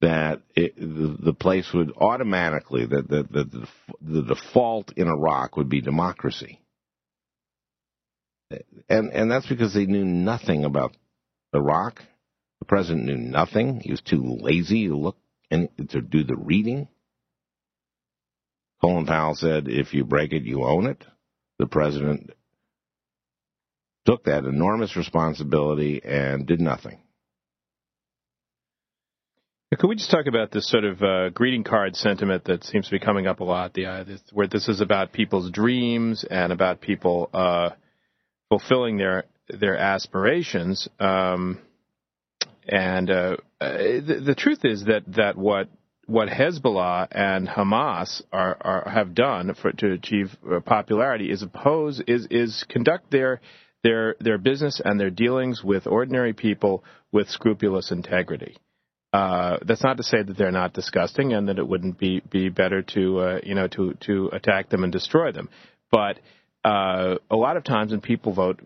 that 0.00 0.40
it, 0.56 0.76
the, 0.76 1.16
the 1.20 1.32
place 1.32 1.72
would 1.72 1.92
automatically, 1.96 2.86
that 2.86 3.08
the, 3.08 3.22
the, 3.22 3.44
the, 3.44 3.68
the 4.00 4.34
default 4.34 4.92
in 4.96 5.08
Iraq 5.08 5.56
would 5.56 5.68
be 5.68 5.80
democracy. 5.80 6.60
And, 8.88 9.10
and 9.12 9.30
that's 9.30 9.46
because 9.46 9.72
they 9.72 9.86
knew 9.86 10.04
nothing 10.04 10.64
about 10.64 10.96
Iraq. 11.54 12.02
The 12.58 12.64
president 12.66 13.04
knew 13.04 13.16
nothing. 13.16 13.80
He 13.80 13.90
was 13.90 14.00
too 14.00 14.22
lazy 14.40 14.88
to 14.88 14.96
look 14.96 15.16
and 15.50 15.68
to 15.90 16.00
do 16.00 16.24
the 16.24 16.36
reading. 16.36 16.88
Colin 18.80 19.06
Powell 19.06 19.34
said, 19.34 19.68
if 19.68 19.92
you 19.92 20.04
break 20.04 20.32
it, 20.32 20.42
you 20.42 20.64
own 20.64 20.86
it. 20.86 21.04
The 21.58 21.66
president 21.66 22.30
took 24.06 24.24
that 24.24 24.44
enormous 24.44 24.96
responsibility 24.96 26.00
and 26.02 26.46
did 26.46 26.60
nothing. 26.60 26.98
Could 29.78 29.86
we 29.86 29.94
just 29.94 30.10
talk 30.10 30.26
about 30.26 30.50
this 30.50 30.68
sort 30.68 30.84
of 30.84 31.00
uh, 31.00 31.28
greeting 31.28 31.62
card 31.62 31.94
sentiment 31.94 32.44
that 32.46 32.64
seems 32.64 32.86
to 32.86 32.90
be 32.90 32.98
coming 32.98 33.28
up 33.28 33.38
a 33.38 33.44
lot? 33.44 33.72
The 33.72 33.86
uh, 33.86 34.04
this, 34.04 34.20
where 34.32 34.48
this 34.48 34.68
is 34.68 34.80
about 34.80 35.12
people's 35.12 35.52
dreams 35.52 36.24
and 36.28 36.52
about 36.52 36.80
people 36.80 37.30
uh, 37.32 37.70
fulfilling 38.48 38.96
their 38.96 39.26
their 39.48 39.76
aspirations. 39.76 40.88
Um, 40.98 41.60
and 42.66 43.10
uh, 43.10 43.36
uh, 43.60 43.76
the, 43.76 44.22
the 44.26 44.34
truth 44.34 44.64
is 44.64 44.86
that 44.86 45.02
that 45.16 45.38
what 45.38 45.68
what 46.10 46.28
Hezbollah 46.28 47.06
and 47.12 47.46
Hamas 47.46 48.20
are, 48.32 48.56
are 48.60 48.90
have 48.90 49.14
done 49.14 49.54
for 49.54 49.70
to 49.70 49.92
achieve 49.92 50.36
uh, 50.50 50.58
popularity 50.58 51.30
is 51.30 51.42
oppose 51.42 52.02
is 52.06 52.26
is 52.30 52.64
conduct 52.68 53.12
their 53.12 53.40
their 53.84 54.16
their 54.18 54.36
business 54.36 54.80
and 54.84 54.98
their 54.98 55.10
dealings 55.10 55.62
with 55.62 55.86
ordinary 55.86 56.32
people 56.32 56.82
with 57.12 57.28
scrupulous 57.28 57.92
integrity. 57.92 58.56
Uh, 59.12 59.58
that's 59.64 59.84
not 59.84 59.98
to 59.98 60.02
say 60.02 60.22
that 60.22 60.36
they're 60.36 60.50
not 60.50 60.72
disgusting 60.72 61.32
and 61.32 61.48
that 61.48 61.58
it 61.58 61.66
wouldn't 61.66 61.98
be 61.98 62.20
be 62.28 62.48
better 62.48 62.82
to 62.82 63.20
uh, 63.20 63.40
you 63.44 63.54
know 63.54 63.68
to 63.68 63.94
to 64.00 64.30
attack 64.32 64.68
them 64.68 64.82
and 64.82 64.92
destroy 64.92 65.30
them, 65.30 65.48
but 65.92 66.18
uh, 66.64 67.14
a 67.30 67.36
lot 67.36 67.56
of 67.56 67.64
times 67.64 67.92
when 67.92 68.00
people 68.00 68.34
vote, 68.34 68.60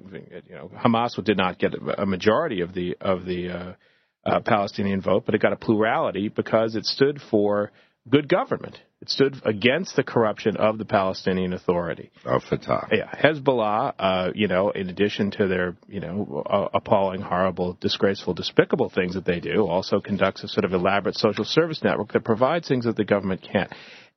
you 0.49 0.55
know, 0.55 0.71
Hamas 0.75 1.23
did 1.23 1.37
not 1.37 1.59
get 1.59 1.75
a 1.97 2.07
majority 2.07 2.63
of 2.63 2.73
the 2.73 2.97
of 3.01 3.25
the 3.25 3.77
uh, 4.25 4.41
Palestinian 4.41 5.01
vote, 5.01 5.25
but 5.27 5.35
it 5.35 5.41
got 5.41 5.53
a 5.53 5.57
plurality 5.57 6.29
because 6.29 6.75
it 6.75 6.85
stood 6.85 7.21
for 7.31 7.71
good 8.09 8.29
government. 8.29 8.79
It 9.01 9.11
stood 9.11 9.41
against 9.45 9.97
the 9.97 10.03
corruption 10.03 10.57
of 10.57 10.79
the 10.79 10.85
Palestinian 10.85 11.53
Authority. 11.53 12.11
Of 12.25 12.43
Fatah. 12.45 12.89
Yeah, 12.91 13.11
Hezbollah, 13.13 13.95
uh, 13.99 14.31
you 14.35 14.49
know, 14.49 14.71
in 14.71 14.89
addition 14.89 15.31
to 15.33 15.47
their, 15.47 15.77
you 15.89 16.01
know, 16.01 16.43
uh, 16.47 16.69
appalling, 16.73 17.21
horrible, 17.21 17.77
disgraceful, 17.81 18.33
despicable 18.33 18.89
things 18.89 19.15
that 19.15 19.27
they 19.27 19.41
do, 19.41 19.67
also 19.67 20.01
conducts 20.01 20.43
a 20.43 20.49
sort 20.49 20.65
of 20.65 20.73
elaborate 20.73 21.17
social 21.17 21.45
service 21.45 21.83
network 21.83 22.13
that 22.13 22.25
provides 22.25 22.67
things 22.67 22.87
that 22.87 22.97
the 22.97 23.05
government 23.05 23.47
can't. 23.53 23.71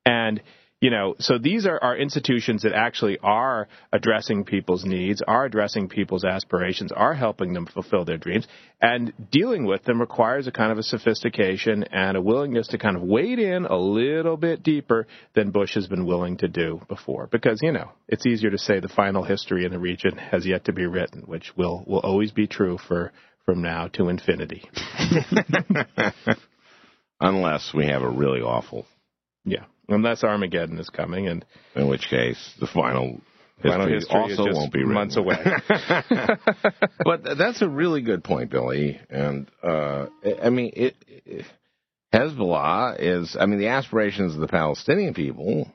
And 0.05 0.41
you 0.79 0.91
know, 0.91 1.15
so 1.17 1.39
these 1.39 1.65
are, 1.65 1.79
are 1.81 1.97
institutions 1.97 2.61
that 2.61 2.73
actually 2.73 3.17
are 3.23 3.67
addressing 3.91 4.45
people's 4.45 4.85
needs, 4.85 5.23
are 5.27 5.45
addressing 5.45 5.89
people's 5.89 6.23
aspirations, 6.23 6.91
are 6.91 7.15
helping 7.15 7.53
them 7.53 7.65
fulfill 7.65 8.05
their 8.05 8.17
dreams, 8.17 8.47
and 8.79 9.11
dealing 9.31 9.65
with 9.65 9.83
them 9.85 9.99
requires 9.99 10.45
a 10.45 10.51
kind 10.51 10.71
of 10.71 10.77
a 10.77 10.83
sophistication 10.83 11.83
and 11.85 12.15
a 12.15 12.21
willingness 12.21 12.67
to 12.67 12.77
kind 12.77 12.95
of 12.95 13.01
wade 13.01 13.39
in 13.39 13.65
a 13.65 13.75
little 13.75 14.37
bit 14.37 14.61
deeper 14.61 15.07
than 15.33 15.49
Bush 15.49 15.73
has 15.73 15.87
been 15.87 16.05
willing 16.05 16.37
to 16.37 16.47
do 16.47 16.79
before. 16.87 17.25
Because, 17.25 17.59
you 17.63 17.71
know, 17.71 17.89
it's 18.07 18.27
easier 18.27 18.51
to 18.51 18.59
say 18.59 18.79
the 18.79 18.87
final 18.87 19.23
history 19.23 19.65
in 19.65 19.71
the 19.71 19.79
region 19.79 20.15
has 20.17 20.45
yet 20.45 20.65
to 20.65 20.73
be 20.73 20.85
written, 20.85 21.23
which 21.23 21.57
will, 21.57 21.83
will 21.87 22.01
always 22.01 22.31
be 22.31 22.45
true 22.45 22.77
for 22.87 23.11
from 23.45 23.63
now 23.63 23.87
to 23.87 24.09
infinity. 24.09 24.69
Unless 27.19 27.73
we 27.73 27.87
have 27.87 28.03
a 28.03 28.09
really 28.09 28.41
awful. 28.41 28.85
Yeah, 29.43 29.63
unless 29.87 30.23
Armageddon 30.23 30.79
is 30.79 30.89
coming, 30.89 31.27
and 31.27 31.45
in 31.75 31.87
which 31.87 32.09
case 32.09 32.53
the 32.59 32.67
final 32.67 33.21
Final 33.61 33.87
history 33.87 34.19
history 34.19 34.33
is 34.33 34.39
also 34.39 34.45
just 34.49 34.59
won't 34.59 34.71
be 34.71 34.79
written. 34.79 34.93
months 34.93 35.17
away. 35.17 35.43
but 37.03 37.37
that's 37.37 37.63
a 37.63 37.67
really 37.67 38.01
good 38.01 38.23
point, 38.23 38.51
Billy. 38.51 38.99
And 39.09 39.49
uh, 39.63 40.07
I 40.43 40.51
mean, 40.51 40.73
it, 40.75 40.95
it, 41.07 41.45
Hezbollah 42.13 42.97
is. 42.99 43.35
I 43.39 43.47
mean, 43.47 43.57
the 43.57 43.69
aspirations 43.69 44.35
of 44.35 44.41
the 44.41 44.47
Palestinian 44.47 45.15
people 45.15 45.71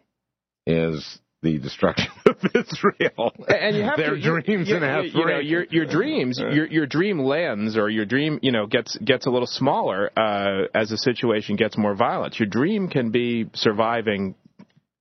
is 0.64 1.18
the 1.42 1.58
destruction 1.58 2.08
of 2.26 2.36
Israel. 2.54 3.32
and 3.48 3.76
you 3.76 3.82
have 3.82 3.96
their 3.96 4.14
to, 4.14 4.20
dreams 4.20 4.68
you, 4.68 4.76
and 4.76 5.04
you, 5.12 5.20
you 5.20 5.26
know, 5.26 5.38
your 5.38 5.64
your 5.70 5.84
dreams, 5.86 6.38
your 6.38 6.66
your 6.66 6.86
dream 6.86 7.18
lens 7.20 7.76
or 7.76 7.90
your 7.90 8.04
dream, 8.04 8.38
you 8.42 8.52
know, 8.52 8.66
gets 8.66 8.96
gets 8.98 9.26
a 9.26 9.30
little 9.30 9.46
smaller 9.48 10.10
uh, 10.16 10.66
as 10.74 10.90
the 10.90 10.96
situation 10.98 11.56
gets 11.56 11.76
more 11.76 11.94
violent. 11.94 12.38
Your 12.38 12.48
dream 12.48 12.88
can 12.88 13.10
be 13.10 13.46
surviving 13.54 14.34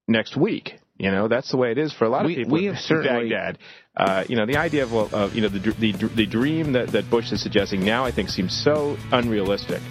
next 0.07 0.35
week. 0.35 0.79
You 0.97 1.09
know, 1.11 1.27
that's 1.27 1.49
the 1.49 1.57
way 1.57 1.71
it 1.71 1.77
is 1.77 1.93
for 1.93 2.05
a 2.05 2.09
lot 2.09 2.25
We- 2.25 2.33
of 2.33 2.37
people 2.37 2.53
we 2.53 2.65
have 2.65 2.77
certainly- 2.77 3.29
Baghdad. 3.29 3.57
Uh, 3.97 4.23
you 4.29 4.35
know, 4.37 4.45
the 4.45 4.55
idea 4.57 4.83
of, 4.83 4.93
well, 4.93 5.09
of 5.11 5.35
you 5.35 5.41
know 5.41 5.49
the 5.49 5.59
the 5.79 5.91
the 6.15 6.25
dream 6.25 6.73
that 6.73 6.89
that 6.93 7.09
Bush 7.09 7.31
is 7.31 7.41
suggesting 7.43 7.83
now, 7.83 8.05
I 8.05 8.11
think, 8.11 8.29
seems 8.29 8.53
so 8.55 8.97
unrealistic 9.11 9.81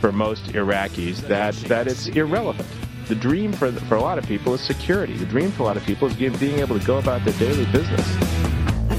for 0.00 0.10
most 0.12 0.42
Iraqis 0.52 1.20
that 1.28 1.54
that 1.68 1.86
it's 1.86 2.08
irrelevant. 2.08 2.68
The 3.08 3.14
dream 3.14 3.52
for 3.52 3.70
for 3.70 3.94
a 3.94 4.00
lot 4.00 4.18
of 4.18 4.26
people 4.26 4.54
is 4.54 4.60
security. 4.60 5.14
The 5.16 5.26
dream 5.26 5.52
for 5.52 5.62
a 5.62 5.66
lot 5.66 5.76
of 5.76 5.84
people 5.84 6.08
is 6.08 6.16
being 6.16 6.58
able 6.58 6.76
to 6.76 6.84
go 6.84 6.98
about 6.98 7.24
their 7.24 7.34
daily 7.34 7.64
business. 7.66 8.04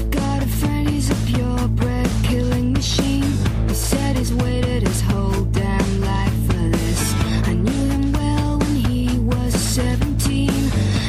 Got 0.08 0.42
a 0.42 0.46
friend, 0.46 0.88
he's 0.88 1.10
a 1.10 1.14
purebred 1.26 2.08
killing 2.22 2.72
machine. 2.72 3.30
He 3.68 3.74
said 3.74 4.16
he's 4.16 4.32
waited 4.32 4.84
his 4.84 5.02
whole 5.02 5.44
damn 5.52 6.00
life 6.00 6.32
for 6.46 6.70
this. 6.70 7.14
I 7.46 7.52
knew 7.52 7.84
him 7.90 8.12
well 8.14 8.58
when 8.58 8.76
he 8.76 9.18
was 9.18 9.52
17. 9.52 10.48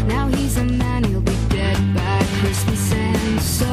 Now 0.09 0.27
he's 0.27 0.57
a 0.57 0.65
man, 0.65 1.05
he'll 1.05 1.21
be 1.21 1.37
dead 1.47 1.77
by 1.95 2.25
Christmas. 2.41 2.91
And 2.91 3.41
so 3.41 3.69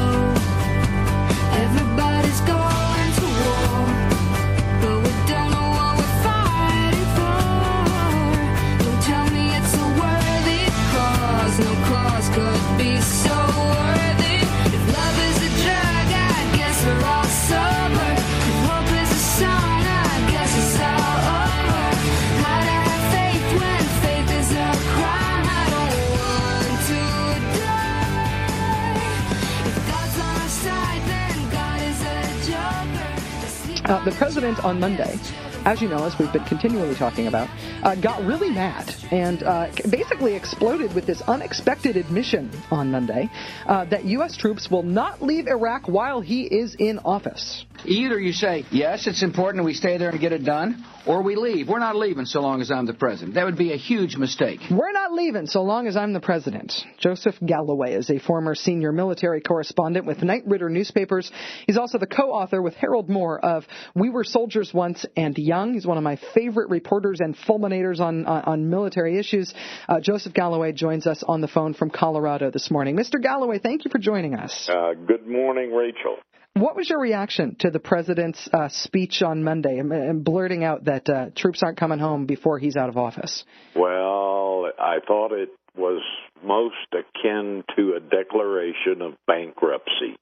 the 34.07 34.15
president 34.15 34.63
on 34.63 34.79
Monday, 34.79 35.19
as 35.65 35.81
you 35.81 35.89
know, 35.89 36.05
as 36.05 36.17
we've 36.17 36.31
been 36.31 36.45
continually 36.45 36.95
talking 36.95 37.27
about, 37.27 37.49
uh, 37.83 37.93
got 37.95 38.23
really 38.23 38.49
mad 38.49 38.95
and 39.11 39.43
uh, 39.43 39.67
basically 39.89 40.33
exploded 40.33 40.95
with 40.95 41.05
this 41.05 41.21
unexpected 41.23 41.97
admission 41.97 42.49
on 42.71 42.89
Monday 42.89 43.29
uh, 43.65 43.83
that 43.83 44.05
U.S. 44.05 44.37
troops 44.37 44.71
will 44.71 44.83
not 44.83 45.21
leave 45.21 45.47
Iraq 45.47 45.89
while 45.89 46.21
he 46.21 46.43
is 46.43 46.73
in 46.75 46.99
office. 46.99 47.65
Either 47.87 48.19
you 48.19 48.33
say, 48.33 48.65
yes, 48.69 49.07
it's 49.07 49.23
important 49.23 49.63
we 49.63 49.73
stay 49.73 49.97
there 49.97 50.09
and 50.09 50.19
get 50.19 50.33
it 50.33 50.43
done, 50.43 50.83
or 51.05 51.21
we 51.21 51.37
leave. 51.37 51.69
We're 51.69 51.79
not 51.79 51.95
leaving 51.95 52.25
so 52.25 52.41
long 52.41 52.59
as 52.59 52.69
I'm 52.69 52.85
the 52.85 52.93
president. 52.93 53.35
That 53.35 53.45
would 53.45 53.57
be 53.57 53.71
a 53.71 53.77
huge 53.77 54.17
mistake. 54.17 54.59
We're 54.69 54.91
not 54.91 55.13
leaving 55.13 55.45
so 55.45 55.63
long 55.63 55.87
as 55.87 55.95
I'm 55.95 56.11
the 56.11 56.19
president. 56.19 56.73
Joseph 56.99 57.35
Galloway 57.45 57.93
is 57.93 58.09
a 58.09 58.19
former 58.19 58.55
senior 58.55 58.91
military 58.91 59.39
correspondent 59.39 60.05
with 60.05 60.21
Knight 60.21 60.43
Ridder 60.45 60.69
newspapers. 60.69 61.31
He's 61.65 61.77
also 61.77 61.97
the 61.97 62.07
co-author 62.07 62.61
with 62.61 62.75
Harold 62.75 63.09
Moore 63.09 63.39
of 63.39 63.65
We 63.95 64.09
Were 64.09 64.25
Soldiers 64.25 64.73
Once 64.73 65.05
and 65.15 65.37
Young. 65.37 65.73
He's 65.73 65.87
one 65.87 65.97
of 65.97 66.03
my 66.03 66.19
favorite 66.33 66.69
reporters 66.69 67.21
and 67.21 67.37
fulminators 67.37 68.01
on, 68.01 68.25
on, 68.25 68.43
on 68.43 68.69
military 68.69 69.17
issues. 69.17 69.53
Uh, 69.87 70.01
Joseph 70.01 70.33
Galloway 70.33 70.73
joins 70.73 71.07
us 71.07 71.23
on 71.25 71.39
the 71.39 71.47
phone 71.47 71.73
from 71.73 71.89
Colorado 71.89 72.51
this 72.51 72.69
morning. 72.69 72.97
Mr. 72.97 73.21
Galloway, 73.21 73.59
thank 73.59 73.85
you 73.85 73.91
for 73.91 73.99
joining 73.99 74.35
us. 74.35 74.67
Uh, 74.69 74.93
good 74.93 75.25
morning, 75.25 75.71
Rachel. 75.71 76.17
What 76.59 76.75
was 76.75 76.89
your 76.89 76.99
reaction 76.99 77.55
to 77.59 77.69
the 77.69 77.79
president's 77.79 78.49
uh, 78.51 78.69
speech 78.69 79.21
on 79.21 79.43
Monday 79.43 79.77
and, 79.77 80.23
blurting 80.23 80.63
out 80.63 80.85
that 80.85 81.07
uh, 81.07 81.25
troops 81.35 81.61
aren't 81.61 81.77
coming 81.77 81.99
home 81.99 82.25
before 82.25 82.57
he's 82.57 82.75
out 82.75 82.89
of 82.89 82.97
office? 82.97 83.43
Well, 83.75 84.71
I 84.79 84.97
thought 85.05 85.33
it 85.33 85.49
was 85.75 86.01
most 86.43 86.75
akin 86.91 87.63
to 87.75 87.97
a 87.97 87.99
declaration 87.99 89.01
of 89.01 89.13
bankruptcy. 89.27 90.15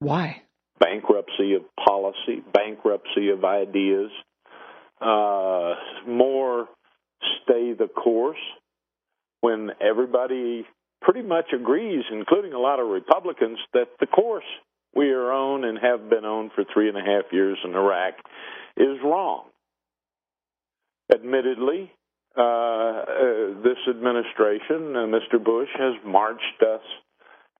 Why? 0.00 0.42
Bankruptcy 0.78 1.54
of 1.54 1.62
policy, 1.82 2.42
bankruptcy 2.52 3.30
of 3.30 3.44
ideas, 3.44 4.10
uh, 5.00 5.74
more 6.06 6.68
stay 7.42 7.72
the 7.72 7.88
course 7.88 8.36
when 9.40 9.70
everybody 9.80 10.66
pretty 11.00 11.22
much 11.22 11.46
agrees, 11.54 12.04
including 12.12 12.52
a 12.52 12.58
lot 12.58 12.80
of 12.80 12.88
Republicans, 12.88 13.58
that 13.72 13.88
the 13.98 14.06
course 14.06 14.44
we 14.94 15.10
are 15.10 15.32
on 15.32 15.64
and 15.64 15.78
have 15.78 16.10
been 16.10 16.24
on 16.24 16.50
for 16.54 16.64
three 16.72 16.88
and 16.88 16.96
a 16.96 17.00
half 17.00 17.32
years 17.32 17.58
in 17.64 17.74
Iraq 17.74 18.14
is 18.76 18.98
wrong. 19.04 19.44
Admittedly, 21.12 21.90
uh, 22.36 22.42
uh, 22.42 23.62
this 23.62 23.78
administration, 23.88 24.94
uh, 24.94 25.06
Mr. 25.06 25.42
Bush, 25.42 25.68
has 25.74 25.94
marched 26.04 26.62
us 26.62 26.82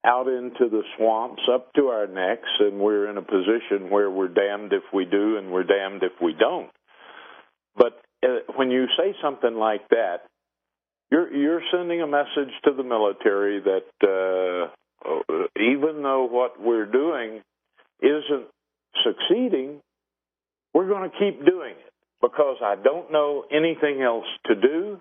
out 0.05 0.29
into 0.29 0.69
the 0.71 0.83
swamps 0.97 1.43
up 1.53 1.73
to 1.75 1.87
our 1.87 2.07
necks, 2.07 2.49
and 2.61 2.81
we're 2.81 3.11
in 3.11 3.19
a 3.19 3.23
position 3.23 3.90
where 3.90 4.11
we're 4.11 4.29
damned 4.29 4.73
if 4.73 4.85
we 4.95 5.05
do 5.05 5.37
and 5.37 5.51
we're 5.51 5.64
damned 5.64 6.03
if 6.03 6.12
we 6.23 6.33
don't. 6.38 6.71
But 7.77 8.01
uh, 8.25 8.53
when 8.57 8.71
you 8.71 8.87
say 8.97 9.14
something 9.23 9.55
like 9.55 9.88
that, 9.90 10.23
you're 11.11 11.33
you're 11.35 11.62
sending 11.73 12.01
a 12.01 12.07
message 12.07 12.55
to 12.64 12.73
the 12.77 12.85
military 12.85 13.61
that 13.61 13.90
uh, 14.03 14.73
Uh, 15.05 15.47
even 15.57 16.03
though 16.03 16.29
what 16.31 16.61
we're 16.61 16.87
doing 16.87 17.43
isn't 18.01 18.47
succeeding, 19.05 19.81
we're 20.75 20.89
going 20.89 21.11
to 21.11 21.17
keep 21.19 21.45
doing 21.45 21.73
it 21.73 21.93
because 22.21 22.59
I 22.63 22.77
don't 22.77 23.11
know 23.11 23.45
anything 23.51 24.03
else 24.03 24.27
to 24.47 24.55
do. 24.55 25.01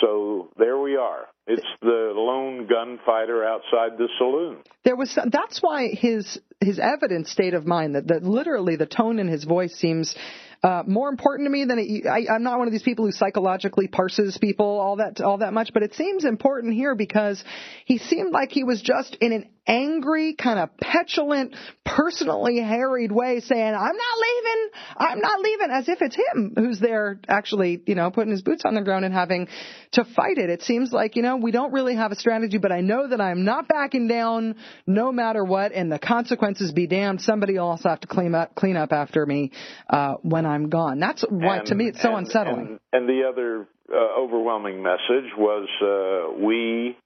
So 0.00 0.48
there 0.56 0.78
we 0.78 0.96
are. 0.96 1.26
It's 1.46 1.66
the 1.82 2.12
lone 2.14 2.68
gunfighter 2.68 3.44
outside 3.44 3.98
the 3.98 4.08
saloon. 4.18 4.58
There 4.84 4.94
was 4.94 5.18
that's 5.32 5.60
why 5.60 5.88
his 5.88 6.38
his 6.60 6.78
evident 6.78 7.26
state 7.26 7.54
of 7.54 7.66
mind 7.66 7.96
that, 7.96 8.06
that 8.08 8.22
literally 8.22 8.76
the 8.76 8.86
tone 8.86 9.18
in 9.18 9.26
his 9.26 9.44
voice 9.44 9.74
seems 9.74 10.14
uh, 10.62 10.82
more 10.86 11.08
important 11.08 11.46
to 11.46 11.50
me 11.50 11.64
than 11.64 11.78
it, 11.78 12.06
I, 12.06 12.34
I'm 12.34 12.42
not 12.42 12.58
one 12.58 12.68
of 12.68 12.72
these 12.72 12.82
people 12.82 13.06
who 13.06 13.12
psychologically 13.12 13.88
parses 13.88 14.36
people 14.38 14.66
all 14.66 14.96
that 14.96 15.20
all 15.20 15.38
that 15.38 15.52
much, 15.52 15.70
but 15.72 15.82
it 15.82 15.94
seems 15.94 16.24
important 16.24 16.74
here 16.74 16.94
because 16.94 17.42
he 17.86 17.98
seemed 17.98 18.32
like 18.32 18.50
he 18.50 18.64
was 18.64 18.82
just 18.82 19.16
in 19.20 19.32
an 19.32 19.48
angry, 19.66 20.34
kind 20.34 20.58
of 20.58 20.70
petulant, 20.78 21.54
personally 21.84 22.58
harried 22.58 23.12
way 23.12 23.40
saying, 23.40 23.74
I'm 23.74 23.96
not 23.96 24.18
leaving, 24.18 24.68
I'm 24.96 25.20
not 25.20 25.40
leaving, 25.40 25.68
as 25.70 25.88
if 25.88 26.02
it's 26.02 26.16
him 26.16 26.54
who's 26.56 26.80
there 26.80 27.20
actually, 27.28 27.82
you 27.86 27.94
know, 27.94 28.10
putting 28.10 28.30
his 28.32 28.42
boots 28.42 28.62
on 28.64 28.74
the 28.74 28.80
ground 28.82 29.04
and 29.04 29.14
having 29.14 29.48
to 29.92 30.04
fight 30.04 30.38
it. 30.38 30.50
It 30.50 30.62
seems 30.62 30.92
like, 30.92 31.16
you 31.16 31.22
know, 31.22 31.36
we 31.36 31.50
don't 31.50 31.72
really 31.72 31.94
have 31.96 32.10
a 32.12 32.16
strategy, 32.16 32.58
but 32.58 32.72
I 32.72 32.80
know 32.80 33.08
that 33.08 33.20
I'm 33.20 33.44
not 33.44 33.68
backing 33.68 34.08
down 34.08 34.56
no 34.86 35.12
matter 35.12 35.44
what, 35.44 35.72
and 35.72 35.90
the 35.90 35.98
consequences 35.98 36.72
be 36.72 36.86
damned. 36.86 37.20
Somebody 37.20 37.54
will 37.54 37.68
also 37.68 37.88
have 37.90 38.00
to 38.00 38.08
clean 38.08 38.34
up, 38.34 38.54
clean 38.54 38.76
up 38.76 38.92
after 38.92 39.24
me 39.26 39.52
uh, 39.88 40.14
when 40.22 40.46
I'm 40.46 40.68
gone. 40.68 40.98
That's 41.00 41.24
why, 41.28 41.58
And- 41.58 41.66
to 41.66 41.74
me, 41.74 41.88
it's 41.88 42.02
so 42.02 42.16
and- 42.16 42.26
unsettling. 42.26 42.78
And, 42.92 43.08
and 43.08 43.08
the 43.08 43.28
other 43.28 43.66
uh, 43.92 44.20
overwhelming 44.20 44.82
message 44.82 45.30
was 45.36 45.68
uh, 45.82 46.44
we 46.44 46.96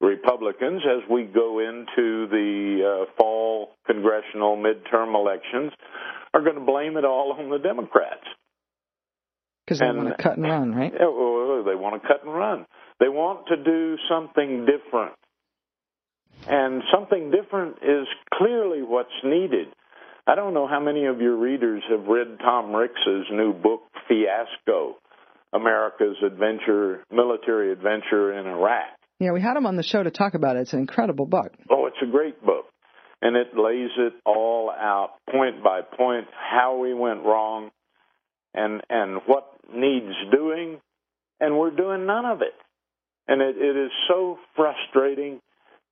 Republicans, 0.00 0.82
as 0.86 1.08
we 1.10 1.24
go 1.24 1.58
into 1.58 2.28
the 2.28 3.06
uh, 3.08 3.12
fall 3.18 3.70
congressional 3.86 4.56
midterm 4.56 5.14
elections, 5.14 5.72
are 6.32 6.42
going 6.42 6.54
to 6.54 6.64
blame 6.64 6.96
it 6.96 7.04
all 7.04 7.34
on 7.38 7.50
the 7.50 7.58
Democrats. 7.58 8.24
Because 9.64 9.80
they 9.80 9.86
want 9.86 10.16
to 10.16 10.22
cut 10.22 10.36
and 10.36 10.44
run, 10.44 10.74
right? 10.74 10.92
They 10.92 11.74
want 11.74 12.00
to 12.00 12.08
cut 12.08 12.24
and 12.24 12.32
run. 12.32 12.64
They 13.00 13.08
want 13.08 13.48
to 13.48 13.56
do 13.56 13.96
something 14.08 14.66
different. 14.66 15.14
And 16.46 16.82
something 16.92 17.30
different 17.30 17.76
is 17.82 18.06
clearly 18.32 18.82
what's 18.82 19.10
needed. 19.24 19.68
I 20.26 20.36
don't 20.36 20.54
know 20.54 20.68
how 20.68 20.80
many 20.80 21.06
of 21.06 21.20
your 21.20 21.36
readers 21.36 21.82
have 21.90 22.06
read 22.06 22.38
Tom 22.38 22.72
Ricks's 22.72 23.26
new 23.32 23.52
book, 23.52 23.82
Fiasco 24.08 24.96
America's 25.52 26.16
Adventure, 26.24 27.02
Military 27.10 27.72
Adventure 27.72 28.38
in 28.38 28.46
Iraq. 28.46 28.97
Yeah, 29.20 29.32
we 29.32 29.40
had 29.40 29.56
him 29.56 29.66
on 29.66 29.76
the 29.76 29.82
show 29.82 30.02
to 30.02 30.10
talk 30.10 30.34
about 30.34 30.56
it. 30.56 30.60
It's 30.60 30.72
an 30.72 30.78
incredible 30.78 31.26
book. 31.26 31.52
Oh, 31.70 31.86
it's 31.86 31.96
a 32.02 32.10
great 32.10 32.40
book. 32.44 32.66
And 33.20 33.36
it 33.36 33.48
lays 33.56 33.90
it 33.98 34.12
all 34.24 34.70
out, 34.70 35.14
point 35.30 35.62
by 35.62 35.80
point, 35.82 36.28
how 36.32 36.78
we 36.78 36.94
went 36.94 37.24
wrong 37.24 37.70
and 38.54 38.80
and 38.88 39.20
what 39.26 39.44
needs 39.74 40.14
doing, 40.32 40.80
and 41.40 41.58
we're 41.58 41.74
doing 41.74 42.06
none 42.06 42.24
of 42.24 42.42
it. 42.42 42.54
And 43.26 43.42
it, 43.42 43.56
it 43.58 43.76
is 43.76 43.90
so 44.08 44.38
frustrating 44.56 45.40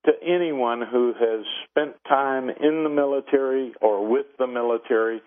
to 0.06 0.12
anyone 0.22 0.80
who 0.80 1.12
has 1.18 1.44
spent 1.68 1.96
time 2.08 2.48
in 2.48 2.84
the 2.84 2.88
military 2.88 3.72
or 3.82 4.08
with 4.08 4.26
the 4.38 4.46
military. 4.46 5.20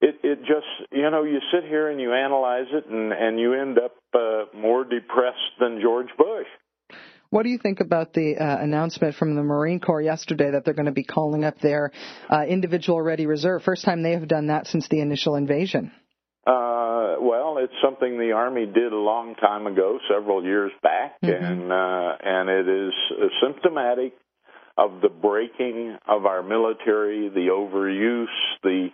It 0.00 0.20
it 0.22 0.38
just 0.40 0.92
you 0.92 1.10
know 1.10 1.24
you 1.24 1.40
sit 1.52 1.68
here 1.68 1.90
and 1.90 2.00
you 2.00 2.14
analyze 2.14 2.68
it 2.72 2.86
and 2.88 3.12
and 3.12 3.40
you 3.40 3.54
end 3.54 3.76
up 3.76 3.96
uh, 4.14 4.56
more 4.56 4.84
depressed 4.84 5.58
than 5.58 5.80
George 5.82 6.10
Bush. 6.16 6.46
What 7.30 7.42
do 7.42 7.50
you 7.50 7.58
think 7.58 7.80
about 7.80 8.14
the 8.14 8.36
uh, 8.36 8.62
announcement 8.62 9.14
from 9.14 9.34
the 9.34 9.42
Marine 9.42 9.80
Corps 9.80 10.00
yesterday 10.00 10.50
that 10.50 10.64
they're 10.64 10.74
going 10.74 10.86
to 10.86 10.92
be 10.92 11.04
calling 11.04 11.44
up 11.44 11.58
their 11.60 11.92
uh, 12.30 12.44
individual 12.48 13.02
ready 13.02 13.26
reserve? 13.26 13.62
First 13.62 13.84
time 13.84 14.02
they 14.02 14.12
have 14.12 14.28
done 14.28 14.46
that 14.46 14.66
since 14.66 14.88
the 14.88 15.00
initial 15.00 15.34
invasion. 15.36 15.92
Uh, 16.46 17.16
well, 17.20 17.58
it's 17.58 17.74
something 17.84 18.18
the 18.18 18.32
Army 18.32 18.64
did 18.64 18.92
a 18.92 18.96
long 18.96 19.34
time 19.34 19.66
ago, 19.66 19.98
several 20.10 20.42
years 20.42 20.72
back, 20.82 21.20
Mhm. 21.22 21.42
and 21.44 21.72
uh, 21.72 22.16
and 22.22 22.48
it 22.48 22.66
is 22.68 22.94
symptomatic 23.42 24.14
of 24.78 25.02
the 25.02 25.10
breaking 25.10 25.98
of 26.06 26.24
our 26.24 26.42
military, 26.42 27.28
the 27.28 27.48
overuse, 27.48 28.26
the 28.62 28.88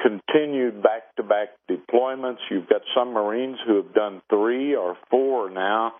continued 0.00 0.82
back-to-back 0.82 1.50
deployments. 1.70 2.38
You've 2.50 2.68
got 2.68 2.80
some 2.92 3.12
Marines 3.12 3.58
who 3.64 3.76
have 3.76 3.94
done 3.94 4.22
three 4.28 4.74
or 4.74 4.96
four 5.10 5.48
now 5.50 5.92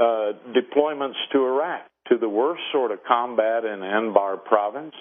uh, 0.00 0.32
deployments 0.54 1.16
to 1.32 1.44
Iraq, 1.44 1.82
to 2.08 2.16
the 2.18 2.28
worst 2.28 2.62
sort 2.72 2.90
of 2.90 3.00
combat 3.06 3.64
in 3.64 3.80
Anbar 3.80 4.42
province, 4.42 4.94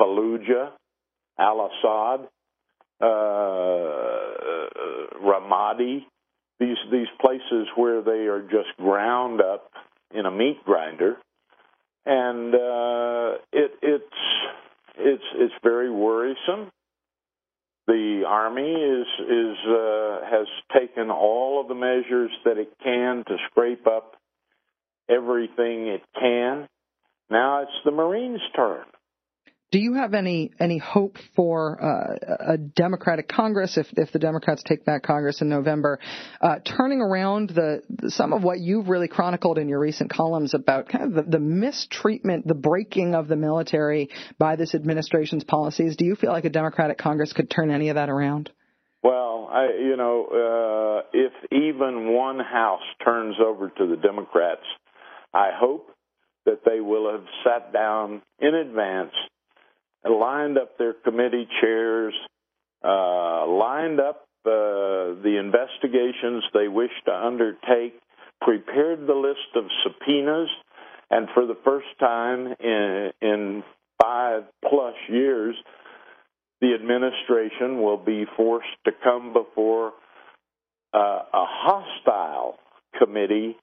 Fallujah, 0.00 0.70
Al-Assad, 1.38 2.28
uh, 3.00 3.06
Ramadi, 5.22 6.06
these 6.60 6.76
these 6.90 7.08
places 7.20 7.66
where 7.76 8.02
they 8.02 8.26
are 8.26 8.42
just 8.42 8.76
ground 8.78 9.40
up 9.40 9.70
in 10.14 10.26
a 10.26 10.30
meat 10.30 10.64
grinder, 10.64 11.16
and 12.06 12.54
uh, 12.54 13.38
it 13.52 13.72
it's 13.82 14.04
it's 14.96 15.24
it's 15.34 15.54
very 15.62 15.90
worrisome. 15.90 16.70
The 17.86 18.22
army 18.26 18.72
is 18.72 19.06
is 19.28 19.56
uh, 19.66 20.20
has 20.30 20.46
taken 20.72 21.10
all 21.10 21.60
of 21.60 21.68
the 21.68 21.74
measures 21.74 22.30
that 22.44 22.58
it 22.58 22.72
can 22.82 23.24
to 23.26 23.36
scrape 23.50 23.86
up 23.86 24.14
everything 25.08 25.88
it 25.88 26.02
can. 26.18 26.68
Now 27.30 27.62
it's 27.62 27.72
the 27.84 27.90
Marines' 27.90 28.40
turn. 28.54 28.84
Do 29.72 29.78
you 29.78 29.94
have 29.94 30.12
any 30.12 30.50
any 30.60 30.76
hope 30.76 31.16
for 31.34 31.82
uh, 31.82 32.52
a 32.52 32.58
Democratic 32.58 33.26
Congress 33.26 33.78
if 33.78 33.86
if 33.96 34.12
the 34.12 34.18
Democrats 34.18 34.62
take 34.62 34.84
back 34.84 35.02
Congress 35.02 35.40
in 35.40 35.48
November, 35.48 35.98
uh, 36.42 36.56
turning 36.58 37.00
around 37.00 37.48
the 37.48 37.80
some 38.08 38.34
of 38.34 38.44
what 38.44 38.60
you've 38.60 38.90
really 38.90 39.08
chronicled 39.08 39.56
in 39.56 39.70
your 39.70 39.80
recent 39.80 40.10
columns 40.10 40.52
about 40.52 40.90
kind 40.90 41.04
of 41.04 41.24
the, 41.24 41.30
the 41.30 41.38
mistreatment, 41.38 42.46
the 42.46 42.54
breaking 42.54 43.14
of 43.14 43.28
the 43.28 43.36
military 43.36 44.10
by 44.38 44.56
this 44.56 44.74
administration's 44.74 45.42
policies? 45.42 45.96
Do 45.96 46.04
you 46.04 46.16
feel 46.16 46.32
like 46.32 46.44
a 46.44 46.50
Democratic 46.50 46.98
Congress 46.98 47.32
could 47.32 47.48
turn 47.48 47.70
any 47.70 47.88
of 47.88 47.94
that 47.94 48.10
around? 48.10 48.50
Well, 49.02 49.48
I, 49.50 49.68
you 49.80 49.96
know, 49.96 50.26
uh, 50.26 51.08
if 51.14 51.32
even 51.50 52.12
one 52.12 52.40
house 52.40 52.82
turns 53.02 53.36
over 53.42 53.70
to 53.70 53.86
the 53.86 53.96
Democrats, 53.96 54.60
I 55.34 55.50
hope 55.54 55.88
that 56.44 56.60
they 56.64 56.80
will 56.80 57.10
have 57.12 57.26
sat 57.44 57.72
down 57.72 58.22
in 58.40 58.54
advance 58.54 59.12
lined 60.04 60.58
up 60.58 60.78
their 60.78 60.94
committee 60.94 61.46
chairs, 61.60 62.14
uh, 62.84 63.46
lined 63.46 64.00
up 64.00 64.26
uh, 64.44 65.22
the 65.22 65.38
investigations 65.38 66.44
they 66.52 66.68
wish 66.68 66.90
to 67.06 67.12
undertake, 67.12 67.94
prepared 68.40 69.06
the 69.06 69.14
list 69.14 69.54
of 69.54 69.64
subpoenas, 69.84 70.48
and 71.10 71.28
for 71.34 71.46
the 71.46 71.56
first 71.64 71.86
time 72.00 72.54
in, 72.58 73.10
in 73.20 73.62
five 74.02 74.42
plus 74.68 74.94
years, 75.08 75.54
the 76.60 76.74
administration 76.74 77.82
will 77.82 77.98
be 77.98 78.24
forced 78.36 78.66
to 78.84 78.92
come 79.04 79.32
before 79.32 79.92
uh, 80.92 81.22
a 81.32 81.46
hostile 81.46 82.56
committee 82.98 83.56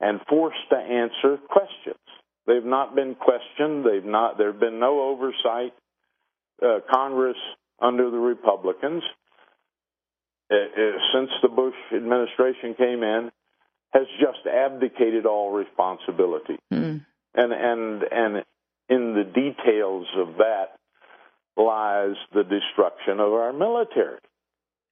and 0.00 0.20
forced 0.28 0.56
to 0.70 0.76
answer 0.76 1.38
questions. 1.48 1.98
They've 2.46 2.64
not 2.64 2.94
been 2.94 3.14
questioned. 3.14 3.84
They've 3.84 4.04
not. 4.04 4.38
There've 4.38 4.58
been 4.58 4.80
no 4.80 5.00
oversight. 5.10 5.74
Uh, 6.62 6.80
Congress 6.92 7.36
under 7.80 8.10
the 8.10 8.16
Republicans, 8.16 9.02
uh, 10.50 10.54
uh, 10.54 10.80
since 11.14 11.30
the 11.42 11.48
Bush 11.48 11.74
administration 11.94 12.74
came 12.76 13.02
in, 13.02 13.30
has 13.92 14.06
just 14.18 14.46
abdicated 14.46 15.26
all 15.26 15.52
responsibility. 15.52 16.58
Mm. 16.72 17.04
And 17.34 17.52
and 17.52 18.02
and 18.10 18.44
in 18.88 19.14
the 19.14 19.24
details 19.24 20.06
of 20.16 20.38
that 20.38 20.78
lies 21.56 22.16
the 22.32 22.44
destruction 22.44 23.20
of 23.20 23.32
our 23.32 23.52
military. 23.52 24.18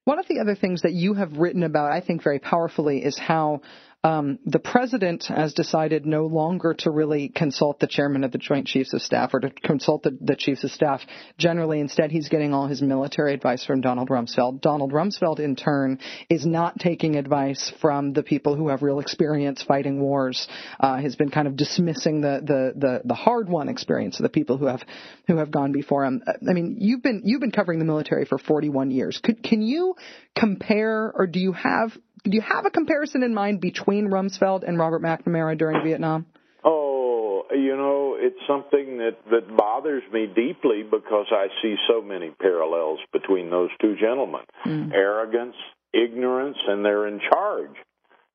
One 0.05 0.19
of 0.21 0.29
the 0.29 0.38
other 0.40 0.55
things 0.55 0.83
that 0.83 0.92
you 0.92 1.14
have 1.14 1.37
written 1.37 1.64
about, 1.64 1.90
I 1.90 2.01
think 2.01 2.23
very 2.23 2.38
powerfully, 2.38 3.05
is 3.05 3.19
how 3.19 3.62
um, 4.07 4.38
the 4.47 4.61
president 4.61 5.25
has 5.25 5.53
decided 5.53 6.07
no 6.07 6.27
longer 6.27 6.75
to 6.75 6.90
really 6.92 7.29
consult 7.29 7.81
the 7.81 7.88
chairman 7.88 8.23
of 8.23 8.31
the 8.31 8.38
Joint 8.38 8.69
Chiefs 8.69 8.92
of 8.92 9.03
Staff 9.03 9.35
or 9.35 9.40
to 9.40 9.51
consult 9.51 10.05
the, 10.05 10.16
the 10.21 10.37
chiefs 10.37 10.62
of 10.62 10.71
staff 10.71 11.01
generally. 11.38 11.81
Instead, 11.81 12.12
he's 12.12 12.29
getting 12.29 12.55
all 12.55 12.69
his 12.69 12.81
military 12.81 13.35
advice 13.35 13.64
from 13.64 13.81
Donald 13.81 14.09
Rumsfeld. 14.09 14.61
Donald 14.61 14.92
Rumsfeld, 14.92 15.40
in 15.40 15.57
turn, 15.57 15.99
is 16.31 16.47
not 16.47 16.79
taking 16.79 17.16
advice 17.16 17.73
from 17.81 18.12
the 18.12 18.23
people 18.23 18.55
who 18.55 18.69
have 18.69 18.83
real 18.83 19.01
experience 19.01 19.64
fighting 19.64 20.01
wars. 20.01 20.47
Uh, 20.79 20.99
has 20.99 21.16
been 21.16 21.31
kind 21.31 21.49
of 21.49 21.57
dismissing 21.57 22.21
the, 22.21 22.40
the, 22.45 22.79
the, 22.79 23.01
the 23.07 23.14
hard 23.14 23.49
won 23.49 23.69
experience 23.69 24.21
of 24.21 24.23
the 24.23 24.29
people 24.29 24.57
who 24.57 24.66
have 24.66 24.85
who 25.27 25.38
have 25.38 25.51
gone 25.51 25.73
before 25.73 26.05
him. 26.05 26.23
I 26.49 26.53
mean, 26.53 26.77
you've 26.79 27.03
been 27.03 27.23
you've 27.25 27.40
been 27.40 27.51
covering 27.51 27.81
the 27.81 27.85
military 27.85 28.25
for 28.25 28.38
41 28.38 28.92
years. 28.92 29.19
Could 29.21 29.42
can 29.42 29.62
you 29.62 29.97
compare, 30.37 31.11
or 31.12 31.27
do 31.27 31.40
you 31.40 31.53
have 31.53 31.90
do 32.27 32.37
you 32.37 32.43
have 32.43 32.67
a 32.67 32.71
comparison 32.71 33.23
in 33.23 33.35
mind 33.35 33.61
between 33.61 34.09
Rumsfeld 34.09 34.67
and 34.67 34.79
Robert 34.79 35.03
McNamara 35.03 35.57
during 35.57 35.83
Vietnam? 35.85 36.27
Oh, 36.65 37.45
you 37.53 37.77
know, 37.77 38.17
it's 38.19 38.39
something 38.49 38.99
that 38.99 39.17
that 39.31 39.57
bothers 39.57 40.03
me 40.12 40.27
deeply 40.27 40.83
because 40.83 41.27
I 41.31 41.47
see 41.62 41.77
so 41.89 42.03
many 42.03 42.31
parallels 42.31 42.99
between 43.12 43.51
those 43.51 43.71
two 43.81 43.97
gentlemen. 44.01 44.43
Mm. 44.65 44.93
Arrogance, 44.93 45.55
ignorance, 45.93 46.59
and 46.67 46.85
they're 46.85 47.07
in 47.07 47.21
charge. 47.31 47.77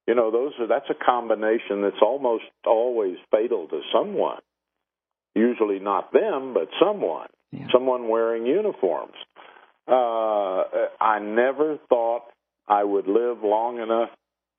You 0.08 0.16
know, 0.16 0.32
those 0.32 0.54
are 0.60 0.68
that's 0.68 0.90
a 0.90 1.06
combination 1.06 1.82
that's 1.82 2.02
almost 2.02 2.46
always 2.66 3.18
fatal 3.32 3.68
to 3.68 3.82
someone. 3.94 4.40
Usually 5.36 5.80
not 5.80 6.12
them, 6.14 6.54
but 6.54 6.70
someone. 6.80 7.28
Yeah. 7.52 7.68
Someone 7.74 8.08
wearing 8.08 8.46
uniforms. 8.46 9.16
Uh, 9.88 10.64
I 11.02 11.20
never 11.20 11.78
thought 11.90 12.24
I 12.72 12.86
would 12.86 13.06
live 13.06 13.44
long 13.44 13.80
enough 13.80 14.10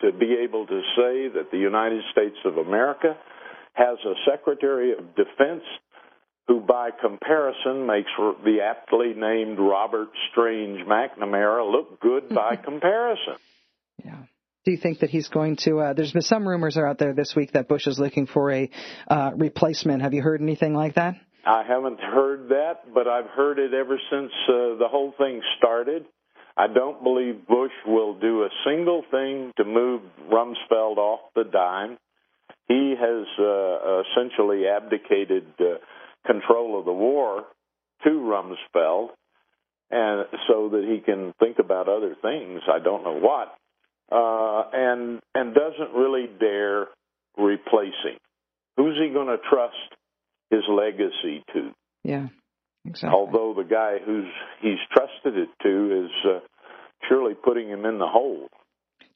to 0.02 0.12
be 0.12 0.36
able 0.44 0.66
to 0.66 0.80
say 0.96 1.28
that 1.34 1.50
the 1.50 1.56
United 1.56 2.02
States 2.12 2.36
of 2.44 2.58
America 2.58 3.16
has 3.72 3.96
a 4.04 4.12
Secretary 4.30 4.92
of 4.92 5.16
Defense 5.16 5.62
who, 6.46 6.60
by 6.60 6.90
comparison, 6.90 7.86
makes 7.86 8.10
the 8.44 8.58
aptly 8.62 9.14
named 9.16 9.58
Robert 9.58 10.10
Strange 10.30 10.86
McNamara 10.86 11.70
look 11.70 12.00
good 12.00 12.28
by 12.28 12.56
comparison. 12.56 13.36
Yeah. 14.04 14.18
Do 14.64 14.72
you 14.72 14.76
think 14.76 14.98
that 14.98 15.08
he's 15.08 15.28
going 15.28 15.56
to? 15.64 15.78
Uh, 15.78 15.92
there's 15.94 16.12
been 16.12 16.20
some 16.20 16.46
rumors 16.46 16.76
are 16.76 16.86
out 16.86 16.98
there 16.98 17.14
this 17.14 17.34
week 17.34 17.52
that 17.52 17.66
Bush 17.66 17.86
is 17.86 17.98
looking 17.98 18.26
for 18.26 18.52
a 18.52 18.70
uh, 19.08 19.30
replacement. 19.36 20.02
Have 20.02 20.12
you 20.12 20.22
heard 20.22 20.42
anything 20.42 20.74
like 20.74 20.96
that? 20.96 21.14
I 21.46 21.64
haven't 21.66 21.98
heard 21.98 22.50
that, 22.50 22.92
but 22.92 23.08
I've 23.08 23.30
heard 23.30 23.58
it 23.58 23.72
ever 23.72 23.98
since 24.10 24.30
uh, 24.48 24.78
the 24.78 24.88
whole 24.88 25.14
thing 25.16 25.40
started. 25.58 26.04
I 26.56 26.66
don't 26.66 27.02
believe 27.02 27.46
Bush 27.46 27.72
will 27.86 28.18
do 28.18 28.42
a 28.42 28.48
single 28.66 29.02
thing 29.10 29.52
to 29.56 29.64
move 29.64 30.02
Rumsfeld 30.30 30.98
off 30.98 31.20
the 31.34 31.44
dime. 31.44 31.96
He 32.68 32.94
has 32.98 33.26
uh, 33.38 34.02
essentially 34.02 34.66
abdicated 34.66 35.46
uh, 35.58 35.78
control 36.26 36.78
of 36.78 36.84
the 36.84 36.92
war 36.92 37.44
to 38.04 38.10
Rumsfeld, 38.10 39.08
and 39.90 40.26
so 40.48 40.68
that 40.70 40.84
he 40.88 41.00
can 41.00 41.32
think 41.38 41.58
about 41.58 41.88
other 41.88 42.16
things. 42.20 42.60
I 42.70 42.78
don't 42.78 43.04
know 43.04 43.18
what, 43.18 43.54
uh, 44.10 44.68
and 44.72 45.20
and 45.34 45.54
doesn't 45.54 45.94
really 45.94 46.26
dare 46.38 46.88
replace 47.38 47.98
him. 48.04 48.18
Who's 48.76 48.98
he 49.02 49.12
going 49.12 49.28
to 49.28 49.38
trust 49.48 49.76
his 50.50 50.62
legacy 50.68 51.42
to? 51.54 51.72
Exactly. 52.92 53.18
Although 53.18 53.54
the 53.56 53.66
guy 53.66 53.96
who's 54.04 54.28
he's 54.60 54.78
trusted 54.92 55.40
it 55.40 55.48
to 55.62 56.04
is 56.04 56.10
uh, 56.26 56.40
surely 57.08 57.32
putting 57.32 57.68
him 57.68 57.86
in 57.86 57.98
the 57.98 58.06
hole. 58.06 58.48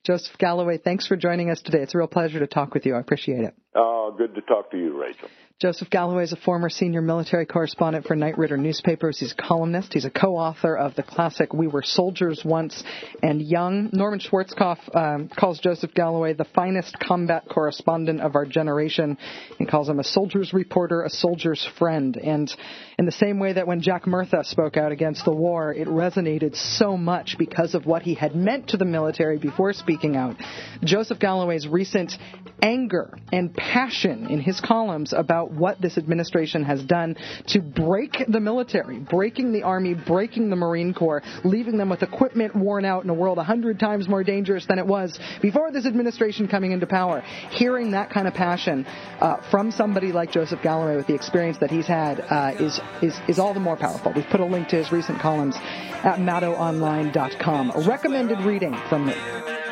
Joseph 0.03 0.39
Galloway, 0.39 0.79
thanks 0.79 1.07
for 1.07 1.15
joining 1.17 1.51
us 1.51 1.61
today. 1.61 1.83
It's 1.83 1.95
a 1.95 1.99
real 1.99 2.07
pleasure 2.07 2.39
to 2.39 2.47
talk 2.47 2.73
with 2.73 2.87
you. 2.87 2.95
I 2.95 3.01
appreciate 3.01 3.41
it. 3.41 3.55
Oh, 3.75 4.15
good 4.17 4.35
to 4.37 4.41
talk 4.41 4.71
to 4.71 4.79
you, 4.79 4.99
Rachel. 4.99 5.29
Joseph 5.59 5.89
Galloway 5.89 6.23
is 6.23 6.35
a 6.35 6.37
former 6.37 6.69
senior 6.69 7.01
military 7.01 7.47
correspondent 7.47 8.05
for 8.05 8.15
Knight 8.15 8.37
Ridder 8.37 8.59
newspapers. 8.59 9.19
He's 9.19 9.33
a 9.33 9.43
columnist. 9.43 9.95
He's 9.95 10.05
a 10.05 10.11
co-author 10.11 10.77
of 10.77 10.95
the 10.97 11.03
classic 11.03 11.55
"We 11.55 11.67
Were 11.67 11.83
Soldiers 11.83 12.43
Once" 12.45 12.85
and 13.23 13.41
"Young." 13.41 13.89
Norman 13.95 14.21
Schwarzkopf 14.21 14.95
um, 14.95 15.31
calls 15.35 15.59
Joseph 15.59 15.95
Galloway 15.95 16.35
the 16.35 16.45
finest 16.45 16.99
combat 16.99 17.45
correspondent 17.49 18.21
of 18.21 18.37
our 18.37 18.45
generation. 18.45 19.17
He 19.57 19.65
calls 19.65 19.89
him 19.89 19.99
a 19.99 20.05
soldier's 20.05 20.53
reporter, 20.53 21.05
a 21.05 21.09
soldier's 21.09 21.67
friend. 21.79 22.19
And 22.19 22.55
in 22.99 23.07
the 23.07 23.13
same 23.13 23.39
way 23.39 23.55
that 23.55 23.67
when 23.67 23.81
Jack 23.81 24.07
Murtha 24.07 24.45
spoke 24.45 24.77
out 24.77 24.93
against 24.93 25.25
the 25.25 25.35
war, 25.35 25.73
it 25.73 25.89
resonated 25.89 26.55
so 26.55 26.99
much 26.99 27.37
because 27.39 27.75
of 27.75 27.87
what 27.87 28.03
he 28.03 28.13
had 28.13 28.37
meant 28.37 28.69
to 28.69 28.77
the 28.77 28.85
military 28.85 29.39
before 29.39 29.73
speaking 29.73 30.17
out. 30.17 30.37
Joseph 30.85 31.19
Galloway's 31.19 31.67
recent 31.67 32.13
anger 32.63 33.17
and 33.33 33.55
passion 33.55 34.31
in 34.31 34.41
his 34.41 34.61
columns 34.61 35.13
about 35.13 35.46
what 35.51 35.81
this 35.81 35.99
administration 35.99 36.65
has 36.65 36.83
done 36.83 37.17
to 37.49 37.61
break 37.61 38.25
the 38.29 38.41
military, 38.41 38.99
breaking 38.99 39.53
the 39.53 39.63
Army, 39.63 39.95
breaking 39.95 40.51
the 40.51 40.57
Marine 40.57 40.95
Corps, 40.95 41.23
leaving 41.45 41.77
them 41.77 41.89
with 41.89 42.03
equipment 42.03 42.55
worn 42.55 42.85
out 42.85 43.05
in 43.05 43.11
a 43.11 43.15
world 43.15 43.39
a 43.39 43.45
hundred 43.45 43.79
times 43.79 44.09
more 44.09 44.25
dangerous 44.25 44.67
than 44.67 44.79
it 44.79 44.87
was 44.87 45.19
before 45.43 45.71
this 45.71 45.87
administration 45.87 46.49
coming 46.49 46.73
into 46.73 46.87
power. 46.87 47.21
Hearing 47.51 47.93
that 47.93 48.11
kind 48.11 48.29
of 48.29 48.35
passion 48.35 48.87
uh, 49.21 49.37
from 49.51 49.71
somebody 49.71 50.13
like 50.13 50.31
Joseph 50.31 50.63
Galloway 50.63 50.97
with 50.97 51.07
the 51.07 51.15
experience 51.15 51.59
that 51.59 51.71
he's 51.71 51.87
had 51.87 52.21
uh, 52.21 52.55
is, 52.59 52.81
is, 53.03 53.19
is 53.29 53.39
all 53.39 53.55
the 53.55 53.61
more 53.61 53.77
powerful. 53.77 54.13
We've 54.15 54.27
put 54.27 54.41
a 54.41 54.45
link 54.45 54.69
to 54.69 54.77
his 54.77 54.93
recent 54.93 55.21
columns 55.21 55.57
at 55.57 56.19
MaddowOnline.com. 56.19 57.73
A 57.75 57.81
recommended 57.89 58.41
reading 58.41 58.77
from 58.89 59.07
me. 59.07 59.66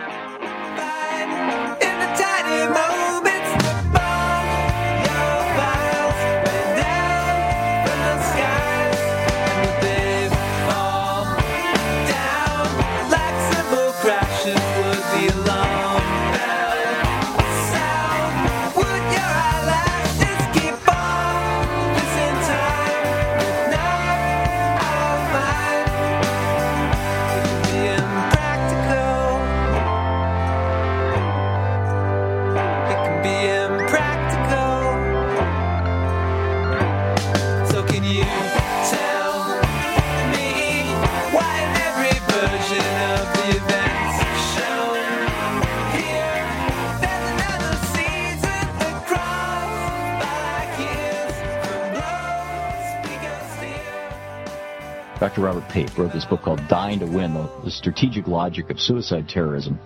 Dr. 55.34 55.46
Robert 55.46 55.68
Pape 55.68 55.98
wrote 55.98 56.12
this 56.12 56.24
book 56.24 56.42
called 56.42 56.60
Dying 56.68 57.00
to 57.00 57.06
Win 57.06 57.34
the, 57.34 57.50
the 57.64 57.70
Strategic 57.72 58.28
Logic 58.28 58.70
of 58.70 58.78
Suicide 58.78 59.28
Terrorism. 59.28 59.80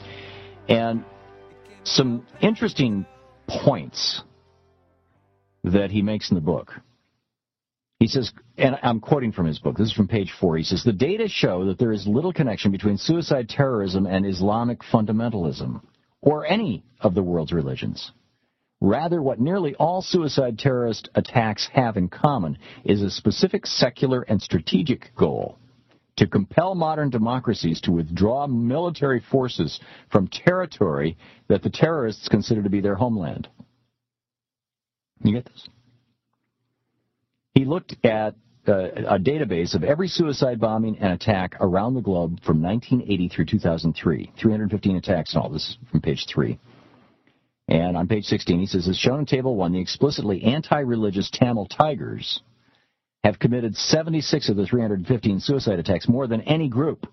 And 0.68 1.06
some 1.84 2.26
interesting 2.42 3.06
points 3.48 4.20
that 5.64 5.90
he 5.90 6.02
makes 6.02 6.30
in 6.30 6.34
the 6.34 6.42
book. 6.42 6.74
He 7.98 8.08
says, 8.08 8.30
and 8.58 8.78
I'm 8.82 9.00
quoting 9.00 9.32
from 9.32 9.46
his 9.46 9.58
book, 9.58 9.78
this 9.78 9.88
is 9.88 9.94
from 9.94 10.06
page 10.06 10.34
four. 10.38 10.58
He 10.58 10.64
says, 10.64 10.84
The 10.84 10.92
data 10.92 11.28
show 11.28 11.64
that 11.64 11.78
there 11.78 11.92
is 11.92 12.06
little 12.06 12.34
connection 12.34 12.70
between 12.70 12.98
suicide 12.98 13.48
terrorism 13.48 14.04
and 14.04 14.26
Islamic 14.26 14.80
fundamentalism, 14.80 15.80
or 16.20 16.44
any 16.44 16.84
of 17.00 17.14
the 17.14 17.22
world's 17.22 17.52
religions. 17.52 18.12
Rather, 18.80 19.20
what 19.20 19.40
nearly 19.40 19.74
all 19.74 20.02
suicide 20.02 20.58
terrorist 20.58 21.08
attacks 21.14 21.68
have 21.72 21.96
in 21.96 22.08
common 22.08 22.56
is 22.84 23.02
a 23.02 23.10
specific 23.10 23.66
secular 23.66 24.22
and 24.22 24.40
strategic 24.40 25.14
goal 25.16 25.58
to 26.16 26.26
compel 26.26 26.74
modern 26.74 27.10
democracies 27.10 27.80
to 27.80 27.92
withdraw 27.92 28.46
military 28.46 29.20
forces 29.30 29.80
from 30.10 30.28
territory 30.28 31.16
that 31.48 31.62
the 31.62 31.70
terrorists 31.70 32.28
consider 32.28 32.62
to 32.62 32.70
be 32.70 32.80
their 32.80 32.94
homeland. 32.94 33.48
You 35.24 35.32
get 35.32 35.44
this? 35.46 35.68
He 37.54 37.64
looked 37.64 37.96
at 38.04 38.34
uh, 38.68 38.88
a 39.08 39.18
database 39.18 39.74
of 39.74 39.82
every 39.82 40.08
suicide 40.08 40.60
bombing 40.60 40.98
and 40.98 41.12
attack 41.12 41.56
around 41.60 41.94
the 41.94 42.00
globe 42.00 42.38
from 42.44 42.62
1980 42.62 43.28
through 43.28 43.46
2003. 43.46 44.32
315 44.38 44.96
attacks 44.96 45.34
and 45.34 45.42
all. 45.42 45.50
This 45.50 45.62
is 45.62 45.76
from 45.90 46.00
page 46.00 46.26
3. 46.28 46.58
And 47.68 47.98
on 47.98 48.08
page 48.08 48.24
16, 48.24 48.60
he 48.60 48.66
says, 48.66 48.88
as 48.88 48.96
shown 48.96 49.20
in 49.20 49.26
Table 49.26 49.54
1, 49.54 49.72
the 49.72 49.80
explicitly 49.80 50.42
anti-religious 50.42 51.30
Tamil 51.30 51.66
Tigers 51.66 52.40
have 53.24 53.38
committed 53.38 53.76
76 53.76 54.48
of 54.48 54.56
the 54.56 54.64
315 54.64 55.40
suicide 55.40 55.78
attacks, 55.78 56.08
more 56.08 56.26
than 56.26 56.40
any 56.42 56.68
group. 56.68 57.06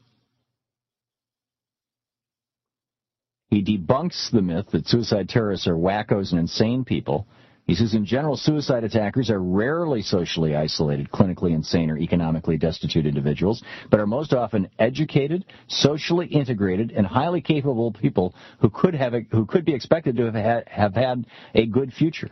He 3.49 3.64
debunks 3.64 4.32
the 4.32 4.41
myth 4.41 4.68
that 4.72 4.88
suicide 4.88 5.30
terrorists 5.30 5.68
are 5.68 5.76
wackos 5.76 6.32
and 6.32 6.39
insane 6.39 6.86
people 6.86 7.28
he 7.66 7.74
says, 7.74 7.95
in 7.95 8.05
general, 8.05 8.38
suicide 8.38 8.84
attackers 8.84 9.32
are 9.32 9.41
rarely 9.41 10.03
socially 10.03 10.55
isolated, 10.55 11.09
clinically 11.11 11.51
insane, 11.51 11.89
or 11.89 11.97
economically 11.97 12.57
destitute 12.57 13.07
individuals, 13.07 13.63
but 13.89 13.99
are 13.99 14.05
most 14.05 14.34
often 14.34 14.70
educated, 14.78 15.45
socially 15.68 16.28
integrated, 16.28 16.91
and 16.91 17.07
highly 17.07 17.41
capable 17.41 17.91
people 17.91 18.36
who 18.59 18.70
could 18.70 18.93
have 18.93 19.16
a, 19.16 19.22
who 19.32 19.47
could 19.47 19.66
be 19.66 19.74
expected 19.74 20.16
to 20.18 20.26
have 20.26 20.36
had, 20.36 20.68
have 20.68 20.93
had 20.93 21.26
a 21.55 21.66
good 21.66 21.91
future. 21.91 22.30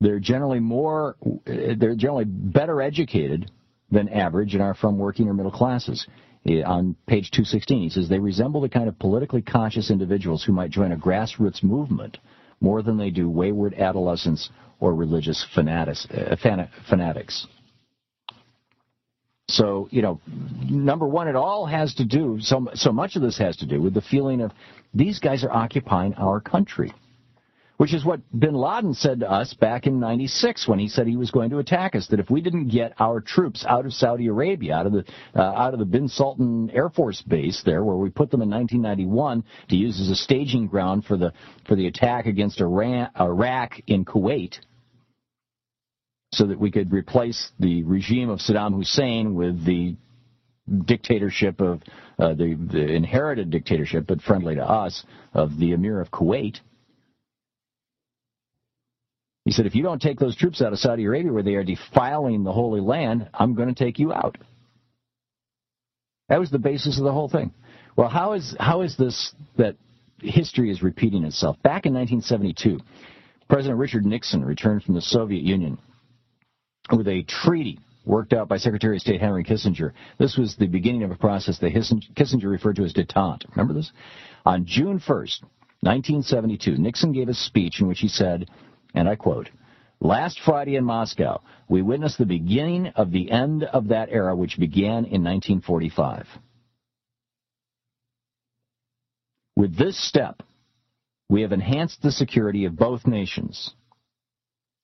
They're 0.00 0.20
generally 0.20 0.60
more, 0.60 1.16
they're 1.44 1.96
generally 1.96 2.24
better 2.26 2.80
educated 2.80 3.50
than 3.90 4.08
average 4.08 4.54
and 4.54 4.62
are 4.62 4.74
from 4.74 4.98
working 4.98 5.28
or 5.28 5.34
middle 5.34 5.50
classes. 5.50 6.06
Eh, 6.46 6.62
on 6.62 6.94
page 7.08 7.32
216, 7.32 7.82
he 7.82 7.90
says 7.90 8.08
they 8.08 8.20
resemble 8.20 8.60
the 8.60 8.68
kind 8.68 8.88
of 8.88 8.98
politically 9.00 9.42
conscious 9.42 9.90
individuals 9.90 10.44
who 10.44 10.52
might 10.52 10.70
join 10.70 10.92
a 10.92 10.96
grassroots 10.96 11.62
movement 11.62 12.16
more 12.60 12.82
than 12.82 12.96
they 12.96 13.10
do 13.10 13.28
wayward 13.28 13.74
adolescents 13.74 14.50
or 14.78 14.94
religious 14.94 15.46
fanatics. 15.54 16.06
Uh, 16.10 16.36
fanatics. 16.88 17.46
So, 19.48 19.88
you 19.90 20.00
know, 20.00 20.20
number 20.68 21.06
one, 21.06 21.26
it 21.26 21.34
all 21.34 21.66
has 21.66 21.94
to 21.94 22.04
do, 22.04 22.38
so, 22.40 22.68
so 22.74 22.92
much 22.92 23.16
of 23.16 23.22
this 23.22 23.36
has 23.38 23.56
to 23.58 23.66
do 23.66 23.82
with 23.82 23.94
the 23.94 24.00
feeling 24.00 24.40
of 24.40 24.52
these 24.94 25.18
guys 25.18 25.42
are 25.42 25.50
occupying 25.50 26.14
our 26.14 26.40
country 26.40 26.92
which 27.80 27.94
is 27.94 28.04
what 28.04 28.20
bin 28.38 28.52
Laden 28.52 28.92
said 28.92 29.20
to 29.20 29.30
us 29.30 29.54
back 29.54 29.86
in 29.86 30.00
96 30.00 30.68
when 30.68 30.78
he 30.78 30.86
said 30.86 31.06
he 31.06 31.16
was 31.16 31.30
going 31.30 31.48
to 31.48 31.60
attack 31.60 31.94
us, 31.94 32.06
that 32.08 32.20
if 32.20 32.28
we 32.28 32.42
didn't 32.42 32.68
get 32.68 32.92
our 33.00 33.22
troops 33.22 33.64
out 33.66 33.86
of 33.86 33.94
Saudi 33.94 34.26
Arabia, 34.26 34.74
out 34.74 34.84
of 34.84 34.92
the, 34.92 35.04
uh, 35.34 35.40
out 35.40 35.72
of 35.72 35.78
the 35.78 35.86
bin 35.86 36.06
Sultan 36.06 36.70
Air 36.74 36.90
Force 36.90 37.22
Base 37.22 37.62
there, 37.64 37.82
where 37.82 37.96
we 37.96 38.10
put 38.10 38.30
them 38.30 38.42
in 38.42 38.50
1991 38.50 39.44
to 39.70 39.76
use 39.76 39.98
as 39.98 40.10
a 40.10 40.14
staging 40.14 40.66
ground 40.66 41.06
for 41.06 41.16
the, 41.16 41.32
for 41.66 41.74
the 41.74 41.86
attack 41.86 42.26
against 42.26 42.60
Iran, 42.60 43.08
Iraq 43.18 43.80
in 43.86 44.04
Kuwait, 44.04 44.58
so 46.34 46.48
that 46.48 46.60
we 46.60 46.70
could 46.70 46.92
replace 46.92 47.50
the 47.60 47.82
regime 47.84 48.28
of 48.28 48.40
Saddam 48.40 48.74
Hussein 48.74 49.34
with 49.34 49.64
the 49.64 49.96
dictatorship 50.84 51.62
of 51.62 51.80
uh, 52.18 52.34
the, 52.34 52.58
the 52.70 52.92
inherited 52.92 53.48
dictatorship, 53.48 54.06
but 54.06 54.20
friendly 54.20 54.56
to 54.56 54.62
us, 54.62 55.02
of 55.32 55.56
the 55.56 55.72
Emir 55.72 55.98
of 56.02 56.10
Kuwait. 56.10 56.60
He 59.50 59.54
said, 59.54 59.66
if 59.66 59.74
you 59.74 59.82
don't 59.82 60.00
take 60.00 60.20
those 60.20 60.36
troops 60.36 60.62
out 60.62 60.72
of 60.72 60.78
Saudi 60.78 61.06
Arabia 61.06 61.32
where 61.32 61.42
they 61.42 61.56
are 61.56 61.64
defiling 61.64 62.44
the 62.44 62.52
Holy 62.52 62.80
Land, 62.80 63.28
I'm 63.34 63.56
going 63.56 63.66
to 63.66 63.74
take 63.74 63.98
you 63.98 64.12
out. 64.12 64.38
That 66.28 66.38
was 66.38 66.52
the 66.52 66.60
basis 66.60 66.98
of 66.98 67.04
the 67.04 67.10
whole 67.10 67.28
thing. 67.28 67.52
Well, 67.96 68.08
how 68.08 68.34
is, 68.34 68.54
how 68.60 68.82
is 68.82 68.96
this 68.96 69.34
that 69.56 69.74
history 70.20 70.70
is 70.70 70.84
repeating 70.84 71.24
itself? 71.24 71.60
Back 71.64 71.84
in 71.84 71.92
1972, 71.94 72.78
President 73.48 73.80
Richard 73.80 74.06
Nixon 74.06 74.44
returned 74.44 74.84
from 74.84 74.94
the 74.94 75.00
Soviet 75.00 75.42
Union 75.42 75.78
with 76.92 77.08
a 77.08 77.24
treaty 77.24 77.80
worked 78.06 78.32
out 78.32 78.46
by 78.46 78.56
Secretary 78.56 78.98
of 78.98 79.02
State 79.02 79.20
Henry 79.20 79.42
Kissinger. 79.42 79.90
This 80.16 80.36
was 80.36 80.54
the 80.54 80.68
beginning 80.68 81.02
of 81.02 81.10
a 81.10 81.16
process 81.16 81.58
that 81.58 81.72
Kissinger 81.72 82.48
referred 82.48 82.76
to 82.76 82.84
as 82.84 82.94
detente. 82.94 83.50
Remember 83.50 83.74
this? 83.74 83.90
On 84.46 84.64
June 84.64 85.00
1st, 85.00 85.42
1972, 85.80 86.76
Nixon 86.76 87.10
gave 87.10 87.28
a 87.28 87.34
speech 87.34 87.80
in 87.80 87.88
which 87.88 87.98
he 87.98 88.06
said, 88.06 88.48
and 88.94 89.08
I 89.08 89.16
quote, 89.16 89.50
Last 90.00 90.40
Friday 90.44 90.76
in 90.76 90.84
Moscow, 90.84 91.42
we 91.68 91.82
witnessed 91.82 92.16
the 92.18 92.24
beginning 92.24 92.88
of 92.88 93.10
the 93.10 93.30
end 93.30 93.64
of 93.64 93.88
that 93.88 94.08
era 94.10 94.34
which 94.34 94.58
began 94.58 95.04
in 95.04 95.22
1945. 95.22 96.26
With 99.56 99.76
this 99.76 100.02
step, 100.08 100.42
we 101.28 101.42
have 101.42 101.52
enhanced 101.52 102.00
the 102.00 102.12
security 102.12 102.64
of 102.64 102.76
both 102.76 103.06
nations. 103.06 103.74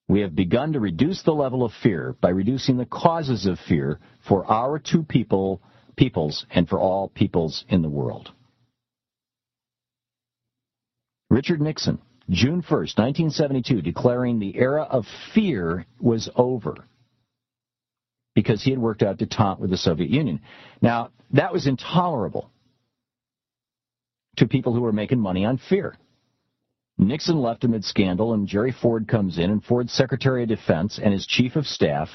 We 0.07 0.21
have 0.21 0.35
begun 0.35 0.73
to 0.73 0.79
reduce 0.79 1.23
the 1.23 1.33
level 1.33 1.63
of 1.63 1.73
fear 1.81 2.15
by 2.21 2.29
reducing 2.29 2.77
the 2.77 2.85
causes 2.85 3.47
of 3.47 3.59
fear 3.67 3.99
for 4.27 4.45
our 4.45 4.79
two 4.79 5.03
people, 5.03 5.61
peoples 5.95 6.45
and 6.51 6.69
for 6.69 6.79
all 6.79 7.09
peoples 7.09 7.65
in 7.67 7.81
the 7.81 7.89
world. 7.89 8.31
Richard 11.29 11.59
Nixon 11.59 11.99
June 12.29 12.61
1st, 12.61 12.97
1972, 12.97 13.81
declaring 13.81 14.39
the 14.39 14.57
era 14.57 14.83
of 14.83 15.05
fear 15.33 15.85
was 15.99 16.29
over 16.35 16.87
because 18.35 18.61
he 18.61 18.71
had 18.71 18.79
worked 18.79 19.01
out 19.01 19.17
detente 19.17 19.59
with 19.59 19.69
the 19.69 19.77
Soviet 19.77 20.09
Union. 20.09 20.41
Now, 20.81 21.09
that 21.31 21.53
was 21.53 21.67
intolerable 21.67 22.51
to 24.35 24.47
people 24.47 24.73
who 24.73 24.81
were 24.81 24.91
making 24.91 25.19
money 25.19 25.45
on 25.45 25.57
fear. 25.57 25.97
Nixon 26.97 27.41
left 27.41 27.63
amid 27.63 27.85
scandal, 27.85 28.33
and 28.33 28.47
Jerry 28.47 28.71
Ford 28.71 29.07
comes 29.07 29.37
in, 29.37 29.49
and 29.49 29.63
Ford's 29.63 29.93
Secretary 29.93 30.43
of 30.43 30.49
Defense 30.49 30.99
and 31.01 31.13
his 31.13 31.25
Chief 31.25 31.55
of 31.55 31.65
Staff, 31.65 32.09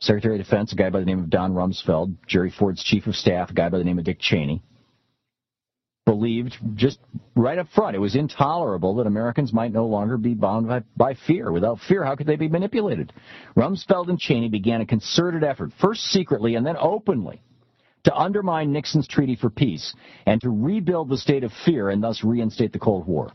Secretary 0.00 0.38
of 0.38 0.44
Defense, 0.44 0.72
a 0.72 0.76
guy 0.76 0.90
by 0.90 1.00
the 1.00 1.06
name 1.06 1.18
of 1.18 1.30
Don 1.30 1.52
Rumsfeld, 1.52 2.16
Jerry 2.26 2.52
Ford's 2.56 2.82
Chief 2.84 3.06
of 3.06 3.16
Staff, 3.16 3.50
a 3.50 3.54
guy 3.54 3.68
by 3.68 3.78
the 3.78 3.84
name 3.84 3.98
of 3.98 4.04
Dick 4.04 4.20
Cheney, 4.20 4.62
believed 6.08 6.56
just 6.74 6.98
right 7.36 7.58
up 7.58 7.68
front 7.74 7.94
it 7.94 7.98
was 7.98 8.16
intolerable 8.16 8.94
that 8.94 9.06
Americans 9.06 9.52
might 9.52 9.74
no 9.74 9.84
longer 9.84 10.16
be 10.16 10.32
bound 10.32 10.66
by, 10.66 10.82
by 10.96 11.12
fear. 11.26 11.52
Without 11.52 11.78
fear, 11.86 12.02
how 12.02 12.16
could 12.16 12.26
they 12.26 12.36
be 12.36 12.48
manipulated? 12.48 13.12
Rumsfeld 13.54 14.08
and 14.08 14.18
Cheney 14.18 14.48
began 14.48 14.80
a 14.80 14.86
concerted 14.86 15.44
effort, 15.44 15.70
first 15.82 16.00
secretly 16.04 16.54
and 16.54 16.64
then 16.64 16.78
openly, 16.80 17.42
to 18.04 18.16
undermine 18.16 18.72
Nixon's 18.72 19.06
Treaty 19.06 19.36
for 19.36 19.50
Peace 19.50 19.94
and 20.24 20.40
to 20.40 20.48
rebuild 20.48 21.10
the 21.10 21.18
state 21.18 21.44
of 21.44 21.52
fear 21.66 21.90
and 21.90 22.02
thus 22.02 22.24
reinstate 22.24 22.72
the 22.72 22.78
Cold 22.78 23.06
War. 23.06 23.30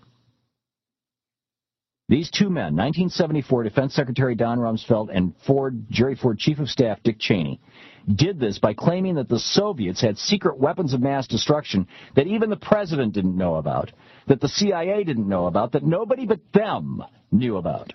These 2.09 2.31
two 2.31 2.49
men, 2.49 2.75
1974 2.75 3.63
Defense 3.63 3.93
Secretary 3.93 4.33
Don 4.33 4.57
Rumsfeld 4.57 5.09
and 5.13 5.33
Ford, 5.45 5.85
Jerry 5.91 6.15
Ford 6.15 6.39
Chief 6.39 6.57
of 6.57 6.69
Staff 6.69 7.03
Dick 7.03 7.17
Cheney, 7.19 7.61
did 8.07 8.39
this 8.39 8.59
by 8.59 8.73
claiming 8.73 9.15
that 9.15 9.29
the 9.29 9.39
Soviets 9.39 10.01
had 10.01 10.17
secret 10.17 10.59
weapons 10.59 10.93
of 10.93 11.01
mass 11.01 11.27
destruction 11.27 11.87
that 12.15 12.27
even 12.27 12.49
the 12.49 12.55
president 12.55 13.13
didn't 13.13 13.37
know 13.37 13.55
about, 13.55 13.91
that 14.27 14.41
the 14.41 14.47
CIA 14.47 15.03
didn't 15.03 15.27
know 15.27 15.47
about, 15.47 15.71
that 15.71 15.83
nobody 15.83 16.25
but 16.25 16.39
them 16.53 17.03
knew 17.31 17.57
about. 17.57 17.93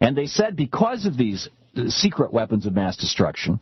And 0.00 0.16
they 0.16 0.26
said 0.26 0.56
because 0.56 1.06
of 1.06 1.16
these 1.16 1.48
uh, 1.76 1.88
secret 1.88 2.32
weapons 2.32 2.66
of 2.66 2.74
mass 2.74 2.96
destruction 2.96 3.60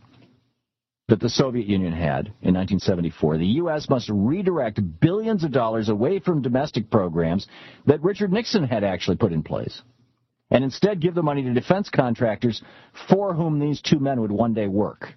that 1.07 1.19
the 1.19 1.29
Soviet 1.29 1.67
Union 1.67 1.93
had 1.93 2.27
in 2.41 2.55
1974, 2.55 3.37
the 3.37 3.45
U.S. 3.45 3.89
must 3.89 4.09
redirect 4.09 4.79
billions 5.01 5.43
of 5.43 5.51
dollars 5.51 5.89
away 5.89 6.19
from 6.19 6.41
domestic 6.41 6.89
programs 6.89 7.47
that 7.85 8.01
Richard 8.01 8.31
Nixon 8.31 8.63
had 8.63 8.83
actually 8.83 9.17
put 9.17 9.33
in 9.33 9.43
place 9.43 9.81
and 10.51 10.63
instead 10.63 10.99
give 10.99 11.15
the 11.15 11.23
money 11.23 11.41
to 11.41 11.53
defense 11.53 11.89
contractors 11.89 12.61
for 13.09 13.33
whom 13.33 13.57
these 13.57 13.81
two 13.81 13.99
men 13.99 14.21
would 14.21 14.31
one 14.31 14.53
day 14.53 14.67
work. 14.67 15.13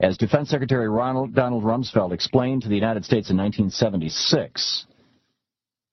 As 0.00 0.18
Defense 0.18 0.50
Secretary 0.50 0.88
Ronald, 0.88 1.34
Donald 1.34 1.64
Rumsfeld 1.64 2.12
explained 2.12 2.62
to 2.62 2.68
the 2.68 2.74
United 2.74 3.04
States 3.04 3.30
in 3.30 3.36
1976, 3.36 4.86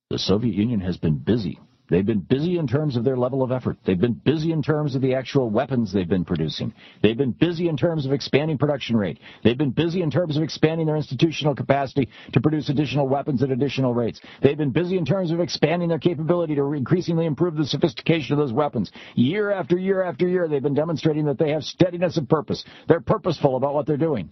the 0.09 0.19
Soviet 0.19 0.55
Union 0.55 0.79
has 0.81 0.97
been 0.97 1.17
busy 1.17 1.59
They've 1.89 2.05
been 2.05 2.19
busy 2.19 2.57
in 2.57 2.67
terms 2.67 2.95
of 2.95 3.03
their 3.03 3.17
level 3.17 3.41
of 3.41 3.51
effort. 3.51 3.77
They've 3.85 3.99
been 3.99 4.13
busy 4.13 4.51
in 4.51 4.61
terms 4.61 4.95
of 4.95 5.01
the 5.01 5.15
actual 5.15 5.49
weapons 5.49 5.91
they've 5.91 6.07
been 6.07 6.25
producing. 6.25 6.73
They've 7.01 7.17
been 7.17 7.31
busy 7.31 7.67
in 7.67 7.77
terms 7.77 8.05
of 8.05 8.11
expanding 8.11 8.57
production 8.57 8.95
rate. 8.95 9.19
They've 9.43 9.57
been 9.57 9.71
busy 9.71 10.01
in 10.01 10.11
terms 10.11 10.37
of 10.37 10.43
expanding 10.43 10.85
their 10.85 10.95
institutional 10.95 11.55
capacity 11.55 12.09
to 12.33 12.41
produce 12.41 12.69
additional 12.69 13.07
weapons 13.07 13.41
at 13.41 13.49
additional 13.49 13.93
rates. 13.93 14.21
They've 14.41 14.57
been 14.57 14.71
busy 14.71 14.97
in 14.97 15.05
terms 15.05 15.31
of 15.31 15.39
expanding 15.39 15.89
their 15.89 15.99
capability 15.99 16.55
to 16.55 16.73
increasingly 16.73 17.25
improve 17.25 17.55
the 17.55 17.65
sophistication 17.65 18.33
of 18.33 18.39
those 18.39 18.53
weapons. 18.53 18.91
Year 19.15 19.51
after 19.51 19.77
year 19.77 20.03
after 20.03 20.27
year, 20.27 20.47
they've 20.47 20.61
been 20.61 20.75
demonstrating 20.75 21.25
that 21.25 21.39
they 21.39 21.51
have 21.51 21.63
steadiness 21.63 22.17
of 22.17 22.29
purpose. 22.29 22.63
They're 22.87 23.01
purposeful 23.01 23.55
about 23.55 23.73
what 23.73 23.87
they're 23.87 23.97
doing. 23.97 24.29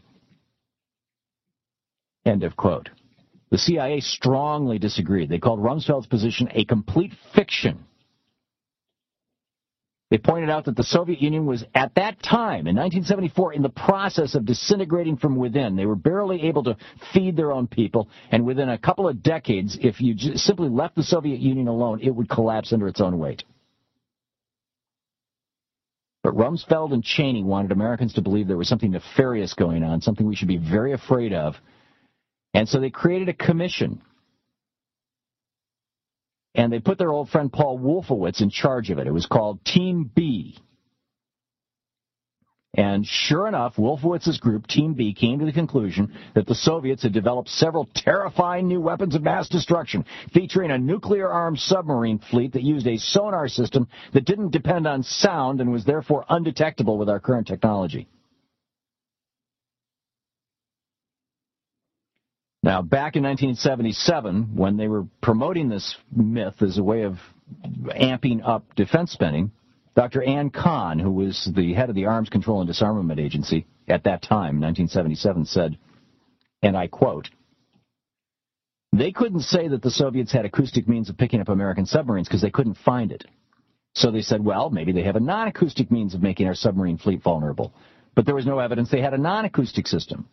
End 2.26 2.43
of 2.43 2.55
quote. 2.55 2.89
The 3.50 3.58
CIA 3.58 4.02
strongly 4.02 4.78
disagreed. 4.78 5.30
They 5.30 5.39
called 5.39 5.60
Rumsfeld's 5.60 6.08
position 6.08 6.50
a 6.54 6.66
complete 6.66 7.14
fiction. 7.34 7.86
They 10.10 10.18
pointed 10.18 10.50
out 10.50 10.66
that 10.66 10.78
the 10.78 10.84
Soviet 10.84 11.22
Union 11.22 11.45
was 11.45 11.66
at 11.76 11.95
that 11.95 12.24
time, 12.24 12.68
in 12.68 12.76
1974, 12.78 13.54
in 13.54 13.62
the 13.62 13.70
process 13.70 14.36
of 14.36 14.45
disintegrating 14.45 15.18
from 15.18 15.36
within. 15.36 15.76
They 15.76 15.86
were 15.86 15.95
barely 15.95 16.43
able 16.43 16.64
to 16.64 16.78
feed 17.14 17.36
their 17.36 17.52
own 17.52 17.68
people, 17.68 18.08
and 18.32 18.45
within 18.45 18.70
a 18.70 18.78
couple 18.78 19.10
of 19.10 19.22
decades, 19.22 19.78
if 19.82 20.00
you 20.00 20.18
simply 20.38 20.70
left 20.70 20.95
the 20.95 21.04
Soviet 21.04 21.41
Union 21.41 21.68
alone, 21.68 22.00
it 22.02 22.12
would 22.12 22.30
collapse 22.30 22.72
under 22.72 22.88
its 22.88 23.02
own 23.02 23.18
weight. 23.18 23.43
But 26.24 26.36
Rumsfeld 26.36 26.93
and 26.93 27.04
Cheney 27.04 27.43
wanted 27.43 27.74
Americans 27.74 28.14
to 28.14 28.22
believe 28.22 28.48
there 28.48 28.58
was 28.58 28.70
something 28.70 28.91
nefarious 28.91 29.54
going 29.54 29.84
on, 29.84 30.00
something 30.00 30.26
we 30.26 30.36
should 30.36 30.48
be 30.48 30.58
very 30.58 30.93
afraid 30.93 31.34
of, 31.34 31.56
and 32.54 32.68
so 32.68 32.80
they 32.80 32.89
created 32.89 33.30
a 33.30 33.34
commission. 33.34 34.02
And 36.56 36.74
they 36.74 36.80
put 36.80 36.98
their 36.98 37.12
old 37.12 37.30
friend 37.30 37.54
Paul 37.54 37.78
Wolfowitz 37.78 38.41
in 38.41 38.50
charge 38.50 38.89
of 38.89 38.98
it. 38.98 39.06
It 39.06 39.14
was 39.14 39.28
called 39.28 39.64
Team 39.64 40.10
B. 40.16 40.58
And 42.78 43.06
sure 43.08 43.48
enough, 43.48 43.76
Wolfowitz's 43.78 44.39
group, 44.39 44.68
Team 44.68 44.93
B, 44.93 45.12
came 45.12 45.39
to 45.39 45.45
the 45.45 45.52
conclusion 45.52 46.14
that 46.36 46.45
the 46.45 46.54
Soviets 46.54 47.02
had 47.02 47.12
developed 47.12 47.50
several 47.50 47.89
terrifying 47.95 48.68
new 48.68 48.80
weapons 48.80 49.16
of 49.16 49.24
mass 49.24 49.50
destruction, 49.50 50.06
featuring 50.32 50.70
a 50.70 50.78
nuclear 50.78 51.28
armed 51.28 51.58
submarine 51.58 52.20
fleet 52.20 52.54
that 52.54 52.62
used 52.62 52.86
a 52.86 52.98
sonar 52.98 53.48
system 53.48 53.88
that 54.14 54.26
didn't 54.26 54.52
depend 54.52 54.86
on 54.86 55.02
sound 55.02 55.60
and 55.60 55.72
was 55.72 55.86
therefore 55.86 56.26
undetectable 56.30 57.00
with 57.00 57.10
our 57.10 57.20
current 57.20 57.48
technology. 57.48 58.08
Now, 62.68 62.82
back 62.82 63.15
in 63.15 63.24
1977, 63.24 64.57
when 64.57 64.76
they 64.76 64.89
were 64.89 65.05
promoting 65.22 65.70
this 65.70 65.95
myth 66.13 66.61
as 66.61 66.78
a 66.78 66.84
way 66.84 67.03
of 67.03 67.15
amping 67.63 68.45
up 68.45 68.76
defense 68.76 69.13
spending, 69.13 69.51
Dr. 69.95 70.22
Anne 70.22 70.49
Cahn, 70.49 70.99
who 70.99 71.13
was 71.13 71.49
the 71.55 71.74
head 71.74 71.88
of 71.88 71.95
the 71.95 72.07
Arms 72.07 72.28
Control 72.28 72.59
and 72.59 72.68
Disarmament 72.68 73.22
Agency 73.22 73.68
at 73.88 74.03
that 74.03 74.22
time, 74.22 74.59
1977, 74.59 75.45
said, 75.45 75.78
and 76.61 76.76
I 76.76 76.88
quote, 76.88 77.30
they 78.91 79.13
couldn't 79.13 79.43
say 79.43 79.70
that 79.70 79.82
the 79.82 79.89
Soviets 79.89 80.34
had 80.34 80.43
acoustic 80.43 80.89
means 80.89 81.09
of 81.09 81.18
picking 81.18 81.39
up 81.39 81.47
American 81.47 81.86
submarines 81.86 82.28
because 82.28 82.41
they 82.41 82.51
couldn't 82.51 82.78
find 82.84 83.13
it. 83.13 83.24
So 83.95 84.11
they 84.11 84.22
said, 84.22 84.43
well, 84.43 84.72
maybe 84.72 84.91
they 84.91 85.03
have 85.03 85.15
a 85.15 85.22
non 85.22 85.47
acoustic 85.47 85.89
means 85.89 86.15
of 86.15 86.22
making 86.22 86.47
our 86.47 86.53
submarine 86.53 86.97
fleet 86.97 87.24
vulnerable. 87.24 87.74
But 88.13 88.26
there 88.26 88.36
was 88.36 88.45
no 88.45 88.59
evidence 88.59 88.91
they 88.91 88.99
had 88.99 89.13
a 89.13 89.18
non 89.18 89.45
acoustic 89.45 89.88
system. 89.88 90.28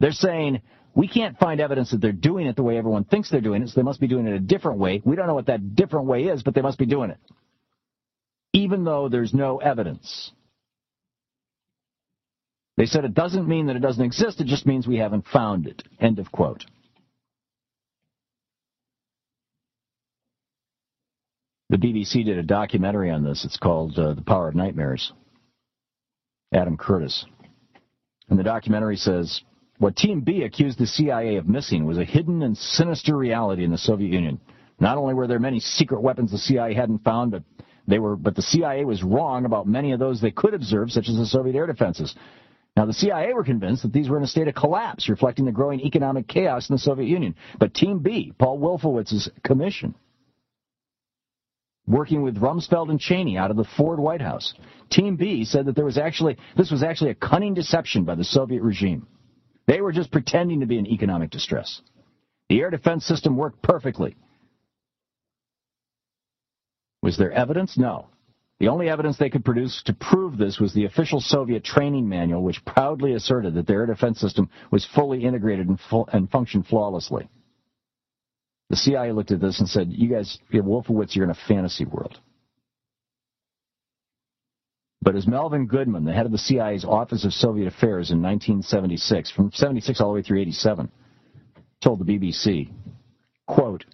They're 0.00 0.12
saying, 0.12 0.62
we 0.98 1.06
can't 1.06 1.38
find 1.38 1.60
evidence 1.60 1.92
that 1.92 2.00
they're 2.00 2.10
doing 2.10 2.48
it 2.48 2.56
the 2.56 2.64
way 2.64 2.76
everyone 2.76 3.04
thinks 3.04 3.30
they're 3.30 3.40
doing 3.40 3.62
it, 3.62 3.68
so 3.68 3.74
they 3.76 3.84
must 3.84 4.00
be 4.00 4.08
doing 4.08 4.26
it 4.26 4.34
a 4.34 4.40
different 4.40 4.80
way. 4.80 5.00
We 5.04 5.14
don't 5.14 5.28
know 5.28 5.34
what 5.34 5.46
that 5.46 5.76
different 5.76 6.06
way 6.06 6.24
is, 6.24 6.42
but 6.42 6.56
they 6.56 6.60
must 6.60 6.76
be 6.76 6.86
doing 6.86 7.10
it. 7.10 7.18
Even 8.52 8.82
though 8.82 9.08
there's 9.08 9.32
no 9.32 9.58
evidence. 9.58 10.32
They 12.76 12.86
said 12.86 13.04
it 13.04 13.14
doesn't 13.14 13.46
mean 13.46 13.66
that 13.66 13.76
it 13.76 13.82
doesn't 13.82 14.04
exist, 14.04 14.40
it 14.40 14.48
just 14.48 14.66
means 14.66 14.88
we 14.88 14.98
haven't 14.98 15.24
found 15.32 15.68
it. 15.68 15.84
End 16.00 16.18
of 16.18 16.32
quote. 16.32 16.64
The 21.68 21.76
BBC 21.76 22.24
did 22.24 22.38
a 22.38 22.42
documentary 22.42 23.12
on 23.12 23.22
this. 23.22 23.44
It's 23.44 23.56
called 23.56 23.96
uh, 23.96 24.14
The 24.14 24.22
Power 24.22 24.48
of 24.48 24.56
Nightmares. 24.56 25.12
Adam 26.52 26.76
Curtis. 26.76 27.24
And 28.28 28.36
the 28.36 28.42
documentary 28.42 28.96
says 28.96 29.42
what 29.78 29.96
Team 29.96 30.20
B 30.20 30.42
accused 30.42 30.78
the 30.78 30.86
CIA 30.86 31.36
of 31.36 31.48
missing 31.48 31.84
was 31.86 31.98
a 31.98 32.04
hidden 32.04 32.42
and 32.42 32.56
sinister 32.56 33.16
reality 33.16 33.64
in 33.64 33.70
the 33.70 33.78
Soviet 33.78 34.12
Union. 34.12 34.40
Not 34.80 34.98
only 34.98 35.14
were 35.14 35.26
there 35.26 35.38
many 35.38 35.60
secret 35.60 36.02
weapons 36.02 36.30
the 36.30 36.38
CIA 36.38 36.74
hadn't 36.74 37.04
found, 37.04 37.30
but 37.30 37.42
they 37.86 37.98
were, 37.98 38.16
but 38.16 38.34
the 38.34 38.42
CIA 38.42 38.84
was 38.84 39.02
wrong 39.02 39.44
about 39.44 39.66
many 39.66 39.92
of 39.92 39.98
those 39.98 40.20
they 40.20 40.30
could 40.30 40.54
observe, 40.54 40.90
such 40.90 41.08
as 41.08 41.16
the 41.16 41.26
Soviet 41.26 41.56
air 41.56 41.66
defenses. 41.66 42.14
Now, 42.76 42.86
the 42.86 42.92
CIA 42.92 43.32
were 43.32 43.44
convinced 43.44 43.82
that 43.82 43.92
these 43.92 44.08
were 44.08 44.18
in 44.18 44.22
a 44.22 44.28
state 44.28 44.46
of 44.46 44.54
collapse, 44.54 45.08
reflecting 45.08 45.44
the 45.44 45.52
growing 45.52 45.80
economic 45.80 46.28
chaos 46.28 46.68
in 46.68 46.74
the 46.74 46.78
Soviet 46.78 47.08
Union. 47.08 47.34
But 47.58 47.74
Team 47.74 48.00
B, 48.00 48.32
Paul 48.38 48.58
Wolfowitz's 48.58 49.28
commission, 49.42 49.94
working 51.86 52.22
with 52.22 52.36
Rumsfeld 52.36 52.90
and 52.90 53.00
Cheney 53.00 53.36
out 53.36 53.50
of 53.50 53.56
the 53.56 53.64
Ford 53.76 53.98
White 53.98 54.20
House, 54.20 54.54
Team 54.90 55.16
B 55.16 55.44
said 55.44 55.66
that 55.66 55.74
there 55.74 55.84
was 55.84 55.98
actually 55.98 56.36
this 56.56 56.70
was 56.70 56.82
actually 56.82 57.10
a 57.10 57.16
cunning 57.16 57.54
deception 57.54 58.04
by 58.04 58.14
the 58.14 58.24
Soviet 58.24 58.62
regime. 58.62 59.06
They 59.68 59.82
were 59.82 59.92
just 59.92 60.10
pretending 60.10 60.60
to 60.60 60.66
be 60.66 60.78
in 60.78 60.86
economic 60.86 61.30
distress. 61.30 61.82
The 62.48 62.58
air 62.58 62.70
defense 62.70 63.04
system 63.04 63.36
worked 63.36 63.62
perfectly. 63.62 64.16
Was 67.02 67.18
there 67.18 67.30
evidence? 67.30 67.76
No. 67.76 68.08
The 68.60 68.68
only 68.68 68.88
evidence 68.88 69.18
they 69.18 69.28
could 69.28 69.44
produce 69.44 69.82
to 69.84 69.92
prove 69.92 70.36
this 70.38 70.58
was 70.58 70.72
the 70.72 70.86
official 70.86 71.20
Soviet 71.20 71.62
training 71.64 72.08
manual, 72.08 72.42
which 72.42 72.64
proudly 72.64 73.12
asserted 73.12 73.54
that 73.54 73.66
their 73.66 73.80
air 73.80 73.86
defense 73.86 74.18
system 74.18 74.48
was 74.72 74.86
fully 74.86 75.24
integrated 75.24 75.68
and, 75.68 75.78
full, 75.78 76.08
and 76.12 76.30
functioned 76.30 76.66
flawlessly. 76.66 77.28
The 78.70 78.76
CIA 78.76 79.12
looked 79.12 79.30
at 79.30 79.40
this 79.40 79.60
and 79.60 79.68
said, 79.68 79.92
You 79.92 80.08
guys, 80.08 80.38
Wolfowitz, 80.50 81.14
you're 81.14 81.24
in 81.26 81.30
a 81.30 81.46
fantasy 81.46 81.84
world. 81.84 82.18
But 85.00 85.14
as 85.14 85.26
Melvin 85.26 85.66
Goodman, 85.66 86.04
the 86.04 86.12
head 86.12 86.26
of 86.26 86.32
the 86.32 86.38
CIA's 86.38 86.84
Office 86.84 87.24
of 87.24 87.32
Soviet 87.32 87.68
Affairs 87.68 88.10
in 88.10 88.20
1976, 88.20 89.30
from 89.30 89.52
76 89.52 90.00
all 90.00 90.08
the 90.08 90.14
way 90.14 90.22
through 90.22 90.40
87, 90.40 90.90
told 91.80 92.00
the 92.00 92.04
BBC, 92.04 92.70
quote, 93.46 93.84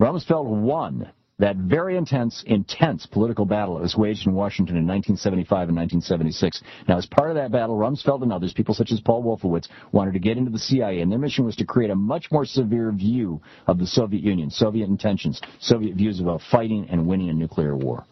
Rumsfeld 0.00 0.46
won 0.46 1.10
that 1.38 1.56
very 1.56 1.96
intense, 1.96 2.44
intense 2.46 3.06
political 3.06 3.44
battle 3.44 3.74
that 3.74 3.82
was 3.82 3.96
waged 3.96 4.26
in 4.26 4.34
Washington 4.34 4.76
in 4.76 4.86
1975 4.86 5.68
and 5.68 5.76
1976. 5.76 6.62
Now, 6.86 6.98
as 6.98 7.06
part 7.06 7.30
of 7.30 7.36
that 7.36 7.50
battle, 7.50 7.76
Rumsfeld 7.76 8.22
and 8.22 8.32
others, 8.32 8.52
people 8.52 8.74
such 8.74 8.92
as 8.92 9.00
Paul 9.00 9.22
Wolfowitz, 9.22 9.68
wanted 9.90 10.12
to 10.12 10.20
get 10.20 10.36
into 10.36 10.50
the 10.50 10.58
CIA, 10.58 11.00
and 11.00 11.10
their 11.10 11.18
mission 11.18 11.44
was 11.44 11.56
to 11.56 11.64
create 11.64 11.90
a 11.90 11.96
much 11.96 12.30
more 12.30 12.44
severe 12.44 12.92
view 12.92 13.40
of 13.66 13.78
the 13.78 13.86
Soviet 13.86 14.22
Union, 14.22 14.50
Soviet 14.50 14.88
intentions, 14.88 15.40
Soviet 15.60 15.96
views 15.96 16.20
about 16.20 16.42
fighting 16.52 16.86
and 16.90 17.06
winning 17.06 17.30
a 17.30 17.34
nuclear 17.34 17.74
war. 17.74 18.04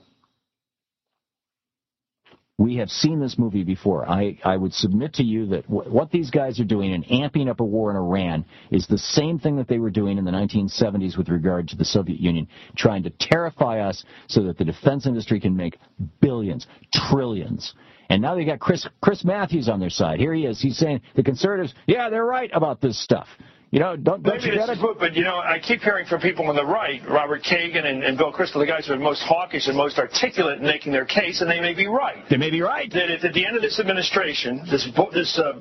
We 2.63 2.77
have 2.77 2.91
seen 2.91 3.19
this 3.19 3.39
movie 3.39 3.65
before. 3.65 4.09
I, 4.09 4.39
I 4.45 4.57
would 4.57 4.73
submit 4.73 5.15
to 5.15 5.25
you 5.25 5.47
that 5.47 5.69
w- 5.69 5.91
what 5.91 6.13
these 6.13 6.31
guys 6.31 6.61
are 6.61 6.65
doing 6.65 6.93
in 6.93 7.03
amping 7.03 7.49
up 7.49 7.59
a 7.59 7.65
war 7.65 7.91
in 7.91 7.97
Iran 7.97 8.45
is 8.71 8.87
the 8.87 8.99
same 8.99 9.41
thing 9.41 9.57
that 9.57 9.67
they 9.67 9.81
were 9.81 9.91
doing 9.91 10.17
in 10.17 10.25
the 10.25 10.31
1970s 10.31 11.19
with 11.19 11.29
regard 11.29 11.67
to 11.69 11.77
the 11.77 11.85
Soviet 11.85 12.21
Union, 12.21 12.47
trying 12.77 13.03
to 13.03 13.11
terrify 13.19 13.81
us 13.81 14.05
so 14.29 14.45
that 14.45 14.59
the 14.59 14.65
defense 14.65 15.07
industry 15.07 15.41
can 15.41 15.57
make 15.57 15.77
billions, 16.21 16.69
trillions. 17.11 17.75
And 18.09 18.23
now 18.23 18.37
they 18.37 18.45
got 18.45 18.61
Chris 18.61 18.87
Chris 19.01 19.25
Matthews 19.25 19.69
on 19.69 19.81
their 19.81 19.91
side. 19.91 20.21
Here 20.21 20.33
he 20.33 20.47
is. 20.47 20.61
He's 20.61 20.79
saying 20.79 21.01
the 21.17 21.25
conservatives, 21.25 21.75
yeah, 21.89 22.11
they're 22.11 22.25
right 22.25 22.51
about 22.55 22.81
this 22.81 23.03
stuff. 23.03 23.27
You 23.73 23.81
know, 23.81 23.97
don't, 23.97 24.23
don't 24.23 24.37
Maybe 24.37 24.51
you 24.51 24.59
this 24.59 24.67
gotta, 24.69 24.95
but 25.01 25.17
you 25.17 25.25
know, 25.25 25.39
I 25.39 25.59
keep 25.59 25.81
hearing 25.81 26.05
from 26.05 26.21
people 26.21 26.47
on 26.47 26.55
the 26.55 26.65
right, 26.65 27.01
Robert 27.09 27.43
Kagan 27.43 27.87
and, 27.87 28.05
and 28.05 28.19
Bill 28.19 28.31
Kristol, 28.31 28.61
the 28.61 28.67
guys 28.67 28.87
who 28.87 28.93
are 28.93 28.99
most 28.99 29.23
hawkish 29.23 29.67
and 29.67 29.75
most 29.75 29.99
articulate 29.99 30.59
in 30.59 30.67
making 30.67 30.93
their 30.93 31.07
case, 31.07 31.41
and 31.41 31.51
they 31.51 31.59
may 31.59 31.73
be 31.73 31.87
right. 31.87 32.23
They 32.29 32.37
may 32.37 32.51
be 32.51 32.61
right. 32.61 32.93
That 32.93 33.11
if 33.11 33.25
at 33.25 33.33
the 33.33 33.47
end 33.47 33.57
of 33.57 33.63
this 33.63 33.81
administration, 33.81 34.61
this 34.71 34.87
this 35.15 35.39
uh, 35.39 35.61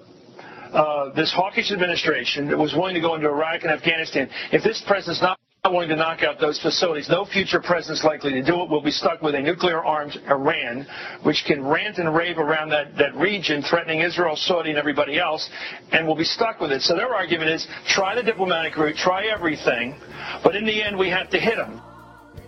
uh, 0.75 1.13
this 1.13 1.31
hawkish 1.31 1.71
administration 1.71 2.49
that 2.49 2.57
was 2.57 2.73
willing 2.73 2.95
to 2.95 3.01
go 3.01 3.15
into 3.15 3.29
Iraq 3.29 3.63
and 3.63 3.71
Afghanistan, 3.71 4.29
if 4.51 4.61
this 4.61 4.83
president's 4.85 5.21
not 5.21 5.39
willing 5.69 5.89
to 5.89 5.95
knock 5.95 6.23
out 6.23 6.39
those 6.39 6.59
facilities, 6.59 7.07
no 7.07 7.23
future 7.23 7.61
president's 7.61 8.03
likely 8.03 8.31
to 8.31 8.41
do 8.41 8.63
it. 8.63 8.69
We'll 8.71 8.81
be 8.81 8.89
stuck 8.89 9.21
with 9.21 9.35
a 9.35 9.39
nuclear-armed 9.39 10.19
Iran, 10.27 10.87
which 11.21 11.43
can 11.45 11.63
rant 11.63 11.99
and 11.99 12.15
rave 12.15 12.39
around 12.39 12.69
that, 12.69 12.97
that 12.97 13.15
region, 13.15 13.61
threatening 13.61 13.99
Israel, 13.99 14.35
Saudi, 14.35 14.71
and 14.71 14.79
everybody 14.79 15.19
else, 15.19 15.47
and 15.91 16.07
we'll 16.07 16.15
be 16.15 16.23
stuck 16.23 16.59
with 16.59 16.71
it. 16.71 16.81
So 16.81 16.95
their 16.95 17.13
argument 17.13 17.51
is, 17.51 17.67
try 17.87 18.15
the 18.15 18.23
diplomatic 18.23 18.75
route, 18.75 18.95
try 18.95 19.27
everything, 19.27 19.95
but 20.43 20.55
in 20.55 20.65
the 20.65 20.83
end, 20.83 20.97
we 20.97 21.09
have 21.09 21.29
to 21.29 21.39
hit 21.39 21.57
them. 21.57 21.79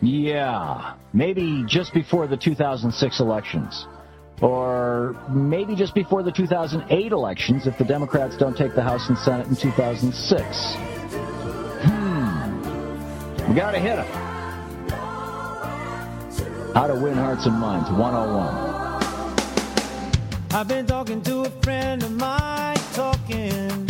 Yeah, 0.02 0.96
maybe 1.14 1.64
just 1.68 1.94
before 1.94 2.26
the 2.26 2.36
2006 2.36 3.20
elections. 3.20 3.86
Or 4.42 5.16
maybe 5.30 5.76
just 5.76 5.94
before 5.94 6.24
the 6.24 6.32
2008 6.32 7.12
elections 7.12 7.68
if 7.68 7.78
the 7.78 7.86
Democrats 7.86 8.36
don't 8.38 8.58
take 8.58 8.74
the 8.74 8.82
House 8.82 9.08
and 9.08 9.18
Senate 9.20 9.46
in 9.46 9.56
2006. 9.56 11.03
We 13.48 13.56
gotta 13.56 13.80
hit 13.80 13.98
them. 13.98 14.08
How 16.74 16.88
to 16.88 16.96
Win 16.96 17.14
Hearts 17.14 17.46
and 17.46 17.60
Minds 17.60 17.90
101. 17.92 18.74
I've 20.54 20.68
been 20.68 20.86
talking 20.86 21.22
to 21.24 21.42
a 21.42 21.50
friend 21.62 22.02
of 22.04 22.12
mine, 22.12 22.78
talking, 22.94 23.90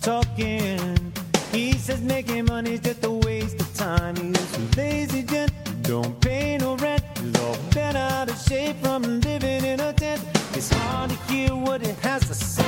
talking. 0.00 1.12
He 1.50 1.72
says 1.72 2.00
making 2.00 2.46
money's 2.46 2.80
just 2.80 3.04
a 3.04 3.10
waste 3.10 3.60
of 3.60 3.74
time. 3.74 4.16
He's 4.16 4.56
a 4.56 4.60
lazy 4.76 5.22
gent, 5.24 5.52
don't 5.82 6.18
pay 6.20 6.56
no 6.58 6.76
rent. 6.76 7.02
He's 7.18 7.38
all 7.40 7.56
bent 7.74 7.96
out 7.96 8.30
of 8.30 8.38
shape 8.38 8.76
from 8.82 9.02
living 9.20 9.64
in 9.64 9.80
a 9.80 9.92
tent. 9.92 10.22
It's 10.54 10.70
hard 10.72 11.10
to 11.10 11.16
hear 11.30 11.54
what 11.54 11.82
he 11.82 11.92
has 12.02 12.26
to 12.28 12.34
say. 12.34 12.62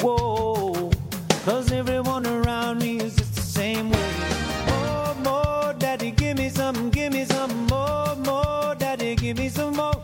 Whoa, 0.00 0.90
cause 1.44 1.72
everyone 1.72 2.26
around 2.26 2.78
me 2.78 3.00
is 3.00 3.16
just 3.16 3.27
same 3.78 3.90
way. 3.90 4.10
More, 4.68 5.14
more, 5.22 5.74
daddy, 5.74 6.10
give 6.10 6.36
me 6.36 6.48
some, 6.48 6.90
give 6.90 7.12
me 7.12 7.24
some 7.24 7.66
more, 7.66 8.16
more, 8.16 8.74
daddy, 8.74 9.14
give 9.14 9.38
me 9.38 9.48
some 9.48 9.74
more. 9.74 9.94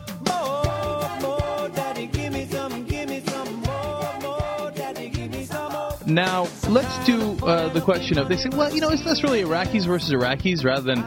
Now, 6.07 6.47
let's 6.69 7.07
do 7.07 7.37
uh, 7.45 7.73
the 7.73 7.81
question 7.81 8.19
of 8.19 8.29
they 8.29 8.37
say, 8.37 8.51
well, 8.53 8.73
you 8.73 8.81
know, 8.81 8.91
isn't 8.91 9.07
this 9.07 9.25
really 9.25 9.43
Iraqis 9.43 9.87
versus 9.87 10.13
Iraqis 10.13 10.65
rather 10.65 10.83
than 10.83 10.99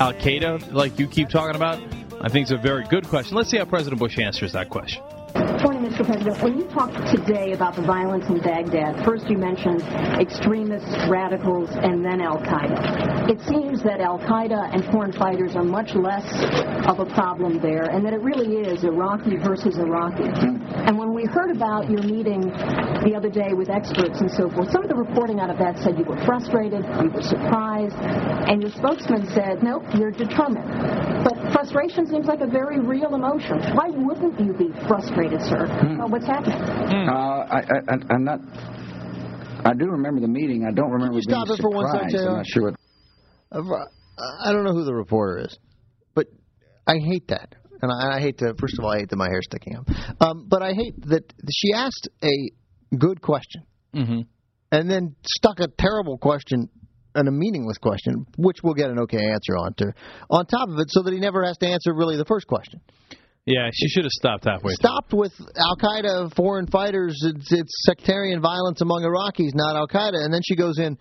Al 0.00 0.14
Qaeda, 0.14 0.72
like 0.72 0.98
you 0.98 1.06
keep 1.06 1.28
talking 1.28 1.54
about? 1.54 1.78
I 2.20 2.28
think 2.28 2.44
it's 2.44 2.52
a 2.52 2.56
very 2.56 2.84
good 2.84 3.06
question. 3.06 3.36
Let's 3.36 3.50
see 3.50 3.58
how 3.58 3.66
President 3.66 4.00
Bush 4.00 4.18
answers 4.18 4.54
that 4.54 4.70
question. 4.70 5.02
Mr. 5.96 6.04
President. 6.04 6.42
When 6.42 6.58
you 6.58 6.64
talked 6.68 7.08
today 7.08 7.52
about 7.52 7.74
the 7.74 7.80
violence 7.80 8.28
in 8.28 8.38
Baghdad, 8.40 9.02
first 9.02 9.30
you 9.30 9.38
mentioned 9.38 9.80
extremists, 10.20 10.92
radicals, 11.08 11.70
and 11.72 12.04
then 12.04 12.20
Al 12.20 12.36
Qaeda. 12.36 13.30
It 13.30 13.40
seems 13.48 13.82
that 13.82 14.00
Al 14.00 14.18
Qaeda 14.18 14.74
and 14.74 14.84
foreign 14.92 15.12
fighters 15.12 15.56
are 15.56 15.64
much 15.64 15.94
less 15.94 16.26
of 16.84 17.00
a 17.00 17.06
problem 17.06 17.60
there, 17.62 17.88
and 17.88 18.04
that 18.04 18.12
it 18.12 18.20
really 18.20 18.60
is 18.60 18.84
Iraqi 18.84 19.36
versus 19.38 19.78
Iraqi. 19.78 20.28
Mm-hmm. 20.28 20.84
And 20.84 20.98
when 20.98 21.14
we 21.14 21.24
heard 21.24 21.50
about 21.50 21.88
your 21.88 22.02
meeting 22.02 22.52
the 23.00 23.14
other 23.16 23.30
day 23.30 23.54
with 23.54 23.70
experts 23.70 24.20
and 24.20 24.30
so 24.30 24.50
forth, 24.50 24.70
some 24.70 24.82
of 24.82 24.90
the 24.90 24.96
reporting 24.96 25.40
out 25.40 25.48
of 25.48 25.56
that 25.58 25.78
said 25.78 25.96
you 25.96 26.04
were 26.04 26.20
frustrated, 26.26 26.84
you 27.00 27.08
were 27.08 27.24
surprised, 27.24 27.96
and 27.96 28.60
your 28.60 28.70
spokesman 28.70 29.32
said, 29.32 29.62
nope, 29.62 29.82
you're 29.96 30.12
determined. 30.12 30.68
But 31.24 31.40
frustration 31.56 32.06
seems 32.06 32.26
like 32.26 32.40
a 32.40 32.46
very 32.46 32.80
real 32.80 33.14
emotion. 33.14 33.58
Why 33.74 33.88
wouldn't 33.88 34.38
you 34.38 34.52
be 34.52 34.68
frustrated, 34.86 35.40
sir? 35.40 35.66
Well, 35.98 36.08
what's 36.10 36.26
happening? 36.26 36.60
Uh, 36.60 37.12
I, 37.12 37.58
I, 37.58 37.78
I- 37.88 38.14
I'm 38.14 38.24
not. 38.24 38.40
I 39.64 39.72
do 39.72 39.86
remember 39.86 40.20
the 40.20 40.28
meeting. 40.28 40.64
I 40.68 40.72
don't 40.72 40.90
remember 40.90 41.14
being 41.14 41.22
Stop 41.22 41.48
it 41.48 41.60
for 41.60 41.70
one 41.70 41.86
surprised. 41.90 42.14
I'm 42.16 42.36
not 42.36 42.46
sure 42.46 42.62
what. 42.64 42.74
Uh, 43.50 43.84
I 44.44 44.52
don't 44.52 44.64
know 44.64 44.72
who 44.72 44.84
the 44.84 44.94
reporter 44.94 45.44
is, 45.46 45.58
but 46.14 46.26
I 46.86 46.94
hate 46.98 47.28
that. 47.28 47.54
And 47.82 47.90
I, 47.90 48.16
I 48.16 48.20
hate 48.20 48.38
to, 48.38 48.54
first 48.58 48.78
of 48.78 48.84
all, 48.84 48.90
I 48.92 48.98
hate 49.00 49.08
that 49.10 49.16
my 49.16 49.28
hair's 49.28 49.46
sticking 49.50 49.76
up. 49.76 49.86
Um, 50.20 50.46
but 50.48 50.62
I 50.62 50.72
hate 50.72 50.94
that 51.08 51.24
she 51.50 51.72
asked 51.74 52.08
a 52.22 52.96
good 52.96 53.20
question 53.20 53.62
Mm-hmm. 53.94 54.20
and 54.72 54.90
then 54.90 55.16
stuck 55.24 55.58
a 55.60 55.68
terrible 55.68 56.18
question 56.18 56.68
and 57.16 57.28
a 57.28 57.32
meaningless 57.32 57.78
question, 57.78 58.26
which 58.36 58.58
we'll 58.62 58.74
get 58.74 58.90
an 58.90 58.98
okay 59.00 59.24
answer 59.32 59.56
on 59.56 59.74
to, 59.74 59.92
on 60.30 60.46
top 60.46 60.68
of 60.68 60.78
it, 60.78 60.86
so 60.90 61.02
that 61.02 61.12
he 61.12 61.18
never 61.18 61.44
has 61.44 61.56
to 61.58 61.66
answer 61.66 61.92
really 61.94 62.16
the 62.16 62.24
first 62.24 62.46
question. 62.46 62.80
Yeah, 63.46 63.70
she 63.72 63.88
should 63.88 64.04
have 64.04 64.12
stopped 64.12 64.44
halfway. 64.44 64.72
Stopped 64.72 65.12
with 65.12 65.32
Al 65.56 65.76
Qaeda, 65.76 66.34
foreign 66.34 66.66
fighters, 66.66 67.16
it's, 67.22 67.52
it's 67.52 67.72
sectarian 67.86 68.40
violence 68.40 68.80
among 68.80 69.02
Iraqis, 69.02 69.54
not 69.54 69.76
Al 69.76 69.86
Qaeda. 69.86 70.24
And 70.24 70.34
then 70.34 70.40
she 70.44 70.56
goes 70.56 70.78
in, 70.78 70.98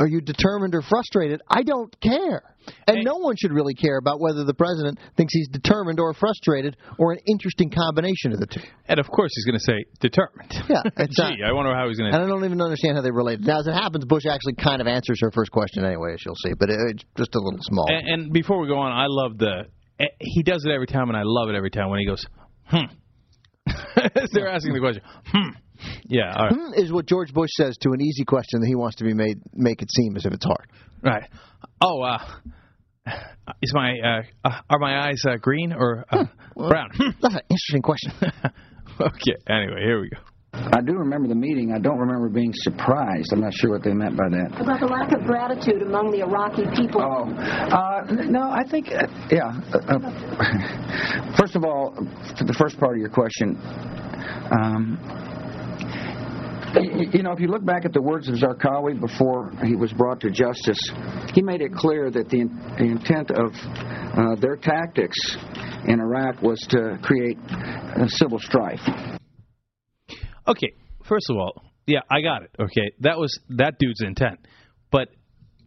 Are 0.00 0.08
you 0.08 0.20
determined 0.22 0.74
or 0.74 0.80
frustrated? 0.82 1.40
I 1.46 1.62
don't 1.62 1.94
care. 2.00 2.42
And 2.88 3.04
no 3.04 3.16
one 3.16 3.36
should 3.36 3.52
really 3.52 3.74
care 3.74 3.98
about 3.98 4.18
whether 4.20 4.44
the 4.44 4.54
president 4.54 4.98
thinks 5.16 5.32
he's 5.34 5.48
determined 5.48 6.00
or 6.00 6.14
frustrated 6.14 6.76
or 6.98 7.12
an 7.12 7.18
interesting 7.26 7.70
combination 7.70 8.32
of 8.32 8.40
the 8.40 8.46
two. 8.46 8.60
And 8.88 8.98
of 8.98 9.06
course, 9.08 9.30
he's 9.34 9.44
going 9.44 9.58
to 9.58 9.64
say 9.64 9.84
determined. 10.00 10.50
Yeah, 10.68 10.82
Gee, 11.10 11.42
I 11.44 11.52
wonder 11.52 11.74
how 11.74 11.86
he's 11.88 11.98
going 11.98 12.10
to. 12.10 12.16
And. 12.16 12.24
I 12.24 12.28
don't 12.28 12.44
even 12.44 12.60
understand 12.62 12.96
how 12.96 13.02
they 13.02 13.10
relate. 13.10 13.40
Now, 13.40 13.60
as 13.60 13.66
it 13.66 13.72
happens, 13.74 14.04
Bush 14.06 14.24
actually 14.26 14.54
kind 14.54 14.80
of 14.80 14.86
answers 14.86 15.18
her 15.20 15.30
first 15.32 15.50
question 15.52 15.84
anyway, 15.84 16.14
as 16.14 16.20
you'll 16.24 16.34
see, 16.36 16.52
but 16.58 16.70
it- 16.70 16.78
it's 16.90 17.04
just 17.16 17.34
a 17.34 17.38
little 17.40 17.58
small. 17.62 17.86
And, 17.88 18.08
and 18.08 18.32
before 18.32 18.58
we 18.60 18.68
go 18.68 18.78
on, 18.78 18.92
I 18.92 19.06
love 19.08 19.36
the. 19.38 19.64
eh, 20.00 20.04
He 20.18 20.42
does 20.42 20.64
it 20.64 20.70
every 20.70 20.86
time, 20.86 21.08
and 21.08 21.16
I 21.16 21.22
love 21.24 21.48
it 21.50 21.54
every 21.56 21.70
time 21.70 21.90
when 21.90 22.00
he 22.00 22.06
goes, 22.06 22.24
hmm. 22.66 22.86
As 23.96 24.30
They're 24.32 24.48
asking 24.48 24.72
the 24.72 24.80
question, 24.80 25.02
hmm. 25.26 25.48
Yeah, 26.08 26.32
all 26.34 26.46
right. 26.46 26.54
Hmm 26.54 26.72
is 26.74 26.92
what 26.92 27.06
George 27.06 27.32
Bush 27.32 27.50
says 27.52 27.76
to 27.82 27.90
an 27.90 28.00
easy 28.00 28.24
question 28.24 28.60
that 28.60 28.66
he 28.66 28.74
wants 28.74 28.96
to 28.96 29.04
be 29.04 29.14
made 29.14 29.38
make 29.54 29.82
it 29.82 29.90
seem 29.90 30.16
as 30.16 30.26
if 30.26 30.32
it's 30.32 30.44
hard. 30.44 30.66
Right. 31.02 31.28
Oh, 31.80 32.02
uh, 32.02 32.18
is 33.62 33.72
my 33.74 33.92
uh, 34.04 34.22
uh, 34.48 34.60
are 34.68 34.78
my 34.78 35.08
eyes 35.08 35.22
uh, 35.28 35.36
green 35.36 35.72
or 35.72 36.04
uh, 36.10 36.24
brown? 36.56 36.90
That's 37.22 37.34
an 37.34 37.40
interesting 37.48 37.82
question. 37.82 38.12
okay. 39.00 39.36
Anyway, 39.48 39.82
here 39.82 40.00
we 40.00 40.10
go. 40.10 40.16
I 40.52 40.80
do 40.84 40.94
remember 40.94 41.28
the 41.28 41.34
meeting. 41.36 41.72
I 41.72 41.78
don't 41.78 41.98
remember 41.98 42.28
being 42.28 42.52
surprised. 42.54 43.32
I'm 43.32 43.40
not 43.40 43.54
sure 43.54 43.70
what 43.70 43.84
they 43.84 43.92
meant 43.92 44.16
by 44.16 44.28
that. 44.30 44.60
About 44.60 44.80
the 44.80 44.86
lack 44.86 45.12
of 45.12 45.24
gratitude 45.24 45.80
among 45.80 46.10
the 46.10 46.20
Iraqi 46.20 46.64
people. 46.74 47.00
Oh, 47.00 47.30
uh, 47.30 48.02
no, 48.28 48.50
I 48.50 48.64
think, 48.68 48.88
uh, 48.88 49.06
yeah. 49.30 49.60
Uh, 49.72 49.78
uh, 49.94 51.36
first 51.38 51.54
of 51.54 51.64
all, 51.64 51.94
to 52.36 52.44
the 52.44 52.54
first 52.58 52.78
part 52.78 52.96
of 52.96 52.98
your 52.98 53.10
question, 53.10 53.56
um, 54.50 54.98
y- 54.98 55.29
you 56.74 57.22
know, 57.22 57.32
if 57.32 57.40
you 57.40 57.48
look 57.48 57.64
back 57.64 57.84
at 57.84 57.92
the 57.92 58.02
words 58.02 58.28
of 58.28 58.36
Zarqawi 58.36 59.00
before 59.00 59.52
he 59.64 59.76
was 59.76 59.92
brought 59.92 60.20
to 60.20 60.30
justice, 60.30 60.80
he 61.34 61.42
made 61.42 61.60
it 61.60 61.72
clear 61.72 62.10
that 62.10 62.28
the, 62.28 62.40
in- 62.40 62.56
the 62.78 62.84
intent 62.84 63.30
of 63.30 63.52
uh, 63.54 64.40
their 64.40 64.56
tactics 64.56 65.36
in 65.86 66.00
Iraq 66.00 66.42
was 66.42 66.60
to 66.70 66.98
create 67.02 67.38
uh, 67.48 68.06
civil 68.08 68.38
strife. 68.38 68.80
Okay, 70.46 70.72
first 71.04 71.26
of 71.30 71.36
all, 71.36 71.62
yeah, 71.86 72.00
I 72.10 72.20
got 72.20 72.42
it. 72.42 72.50
Okay, 72.58 72.92
that 73.00 73.18
was 73.18 73.38
that 73.50 73.78
dude's 73.78 74.02
intent. 74.02 74.38
But 74.90 75.08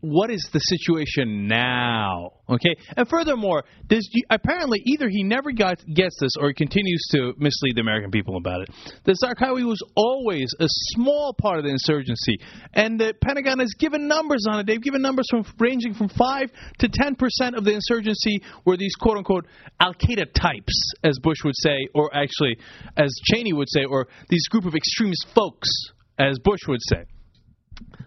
what 0.04 0.30
is 0.30 0.50
the 0.52 0.60
situation 0.60 1.48
now? 1.48 2.34
Okay, 2.50 2.76
and 2.98 3.08
furthermore, 3.08 3.64
apparently 4.30 4.82
either 4.86 5.08
he 5.08 5.24
never 5.24 5.54
got 5.54 5.78
gets 5.96 6.18
this 6.20 6.32
or 6.38 6.50
he 6.50 6.54
continues 6.54 7.02
to 7.12 7.32
mislead 7.38 7.78
the 7.78 7.82
American 7.82 8.12
people 8.12 8.36
about 8.36 8.64
it. 8.64 8.70
The 9.06 9.14
Zarqawi 9.14 9.66
was 9.66 9.82
always 9.96 10.54
a 10.60 10.66
small 10.68 11.34
part 11.34 11.60
of 11.60 11.64
the 11.64 11.70
insurgency, 11.70 12.36
and 12.74 13.00
the 13.00 13.14
Pentagon 13.24 13.60
has 13.60 13.74
given 13.80 14.10
numbers 14.10 14.46
on 14.50 14.60
it. 14.60 14.68
They've 14.68 14.82
given 14.82 15.02
numbers 15.02 15.26
from 15.30 15.46
ranging 15.58 15.94
from 15.94 16.10
five 16.10 16.52
to 16.80 16.90
ten 16.90 17.16
percent 17.16 17.56
of 17.56 17.64
the 17.64 17.72
insurgency 17.72 18.42
were 18.66 18.76
these 18.76 18.96
quote 18.96 19.18
unquote 19.18 19.48
Al 19.80 19.94
Qaeda 19.94 20.34
types, 20.34 20.92
as 21.06 21.18
Bush 21.20 21.46
would 21.46 21.56
say, 21.58 21.78
or 21.96 22.14
actually 22.14 22.58
as 22.98 23.10
Cheney 23.24 23.54
would 23.54 23.70
say, 23.70 23.86
or 23.86 24.10
these 24.28 24.50
group 24.50 24.66
of 24.66 24.76
extremist 24.76 25.28
folks, 25.34 25.70
as 26.20 26.40
Bush 26.40 26.68
would 26.68 26.82
say. 26.90 27.06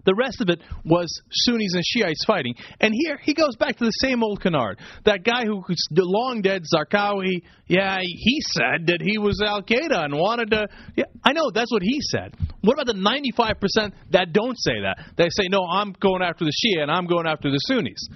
The 0.05 0.14
rest 0.14 0.41
of 0.41 0.49
it 0.49 0.61
was 0.85 1.09
Sunnis 1.31 1.75
and 1.75 1.85
Shiites 1.85 2.25
fighting. 2.25 2.55
And 2.81 2.95
here 2.95 3.19
he 3.21 3.35
goes 3.35 3.57
back 3.57 3.77
to 3.77 3.85
the 3.85 3.91
same 3.91 4.23
old 4.23 4.41
canard. 4.41 4.79
That 5.05 5.25
guy 5.25 5.45
who 5.45 5.64
the 5.91 6.05
long 6.05 6.43
dead 6.43 6.62
Zarqawi, 6.73 7.43
yeah, 7.67 7.99
he 8.01 8.41
said 8.53 8.87
that 8.87 8.99
he 9.03 9.19
was 9.19 9.43
Al 9.45 9.62
Qaeda 9.62 10.05
and 10.05 10.14
wanted 10.14 10.53
to. 10.53 10.69
Yeah, 10.95 11.05
I 11.25 11.33
know 11.33 11.51
that's 11.53 11.73
what 11.73 11.83
he 11.83 11.99
said. 12.01 12.35
What 12.61 12.75
about 12.75 12.87
the 12.87 12.95
95% 12.95 13.93
that 14.12 14.33
don't 14.33 14.57
say 14.57 14.81
that? 14.83 14.99
They 15.17 15.29
say, 15.31 15.49
no, 15.51 15.67
I'm 15.69 15.93
going 15.93 16.23
after 16.23 16.45
the 16.45 16.53
Shia 16.53 16.83
and 16.83 16.91
I'm 16.91 17.07
going 17.07 17.27
after 17.27 17.51
the 17.51 17.59
Sunnis. 17.67 18.09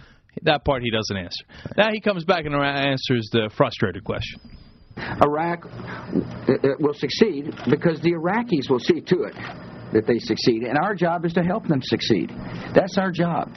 That 0.43 0.65
part 0.65 0.83
he 0.83 0.91
doesn't 0.93 1.17
answer. 1.17 1.45
Now 1.77 1.91
he 1.93 2.01
comes 2.01 2.25
back 2.25 2.45
and 2.45 2.55
answers 2.55 3.29
the 3.33 3.51
frustrated 3.57 4.05
question. 4.05 4.41
Iraq 4.97 5.65
will 6.79 6.95
succeed 6.95 7.53
because 7.69 8.01
the 8.01 8.13
Iraqis 8.13 8.71
will 8.71 8.79
see 8.79 9.01
to 9.01 9.23
it 9.25 9.35
that 9.93 10.07
they 10.07 10.19
succeed. 10.19 10.63
And 10.63 10.79
our 10.79 10.95
job 10.95 11.25
is 11.25 11.33
to 11.35 11.43
help 11.43 11.67
them 11.67 11.81
succeed. 11.83 12.31
That's 12.75 12.97
our 12.99 13.11
job. 13.11 13.51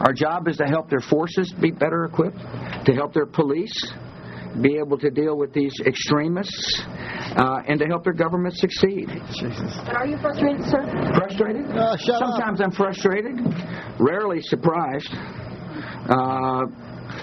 Our 0.00 0.12
job 0.12 0.48
is 0.48 0.56
to 0.58 0.64
help 0.64 0.90
their 0.90 1.00
forces 1.00 1.52
be 1.60 1.70
better 1.70 2.04
equipped, 2.04 2.38
to 2.86 2.92
help 2.94 3.12
their 3.12 3.26
police 3.26 3.92
be 4.62 4.78
able 4.78 4.98
to 4.98 5.10
deal 5.10 5.36
with 5.36 5.52
these 5.52 5.74
extremists, 5.84 6.82
uh, 7.36 7.60
and 7.68 7.78
to 7.78 7.86
help 7.86 8.04
their 8.04 8.14
government 8.14 8.56
succeed. 8.56 9.06
But 9.08 9.96
are 9.96 10.06
you 10.06 10.16
frustrated, 10.18 10.64
sir? 10.64 10.82
Frustrated? 11.14 11.66
sometimes 11.98 12.60
I'm 12.62 12.70
frustrated, 12.70 13.36
rarely 13.98 14.40
surprised. 14.40 15.10
Uh, 16.08 16.64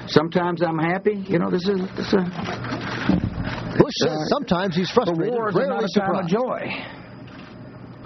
sometimes 0.07 0.61
I'm 0.61 0.77
happy. 0.77 1.25
You 1.27 1.39
know, 1.39 1.49
this 1.49 1.67
is. 1.67 1.79
This 1.97 2.13
is 2.13 2.23
Bush 3.77 3.93
says 4.03 4.29
sometimes 4.29 4.75
he's 4.75 4.91
frustrated, 4.91 5.33
The 5.33 5.37
war 5.37 5.49
is 5.49 5.55
rarely 5.55 5.69
not 5.69 5.83
a 5.83 5.99
time 5.99 6.15
of 6.15 6.27
joy. 6.27 7.02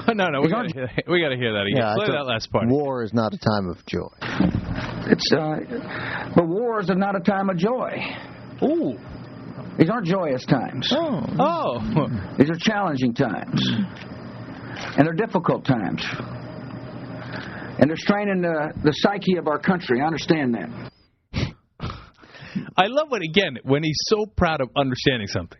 no, 0.13 0.29
no, 0.29 0.41
we 0.41 0.49
got 0.49 0.63
to 0.63 0.73
hear, 0.73 0.89
we 1.07 1.21
got 1.21 1.29
to 1.29 1.35
hear 1.35 1.53
that 1.53 1.65
again. 1.67 1.77
Yeah, 1.77 1.95
Play 1.95 2.05
thought 2.07 2.25
that 2.25 2.31
last 2.31 2.51
part. 2.51 2.67
War 2.67 3.03
is 3.03 3.13
not 3.13 3.33
a 3.33 3.37
time 3.37 3.69
of 3.69 3.85
joy. 3.85 4.07
It's 5.09 5.33
uh, 5.33 6.31
but 6.35 6.47
wars 6.47 6.89
are 6.89 6.95
not 6.95 7.15
a 7.15 7.19
time 7.19 7.49
of 7.49 7.57
joy. 7.57 7.99
Ooh. 8.63 8.97
These 9.77 9.89
aren't 9.89 10.07
joyous 10.07 10.45
times. 10.45 10.91
Oh. 10.91 11.23
Oh. 11.39 12.07
These 12.37 12.49
are 12.49 12.57
challenging 12.57 13.13
times. 13.13 13.61
And 14.97 15.05
they're 15.05 15.13
difficult 15.13 15.65
times. 15.65 16.03
And 17.79 17.89
they're 17.89 17.97
straining 17.97 18.41
the, 18.41 18.73
the 18.83 18.91
psyche 18.91 19.37
of 19.37 19.47
our 19.47 19.59
country. 19.59 20.01
I 20.01 20.05
understand 20.05 20.55
that. 20.55 20.91
I 22.75 22.87
love 22.87 23.09
when 23.09 23.21
again 23.21 23.59
when 23.63 23.83
he's 23.83 23.99
so 24.05 24.25
proud 24.25 24.61
of 24.61 24.69
understanding 24.75 25.27
something. 25.27 25.59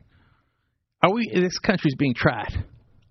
Are 1.04 1.14
we? 1.14 1.30
This 1.32 1.60
country's 1.60 1.96
being 1.96 2.16
tried. 2.16 2.66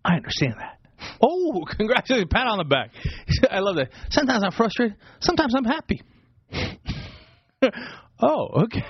I 0.05 0.14
understand 0.14 0.55
that. 0.59 0.76
Oh, 1.20 1.64
congratulations! 1.76 2.30
Pat 2.32 2.46
on 2.46 2.59
the 2.59 2.64
back. 2.64 2.90
I 3.50 3.61
love 3.61 3.76
that. 3.76 3.90
Sometimes 4.11 4.42
I'm 4.44 4.52
frustrated. 4.52 4.96
Sometimes 5.20 5.54
I'm 5.57 5.64
happy. 5.64 6.02
oh, 8.20 8.64
okay. 8.64 8.84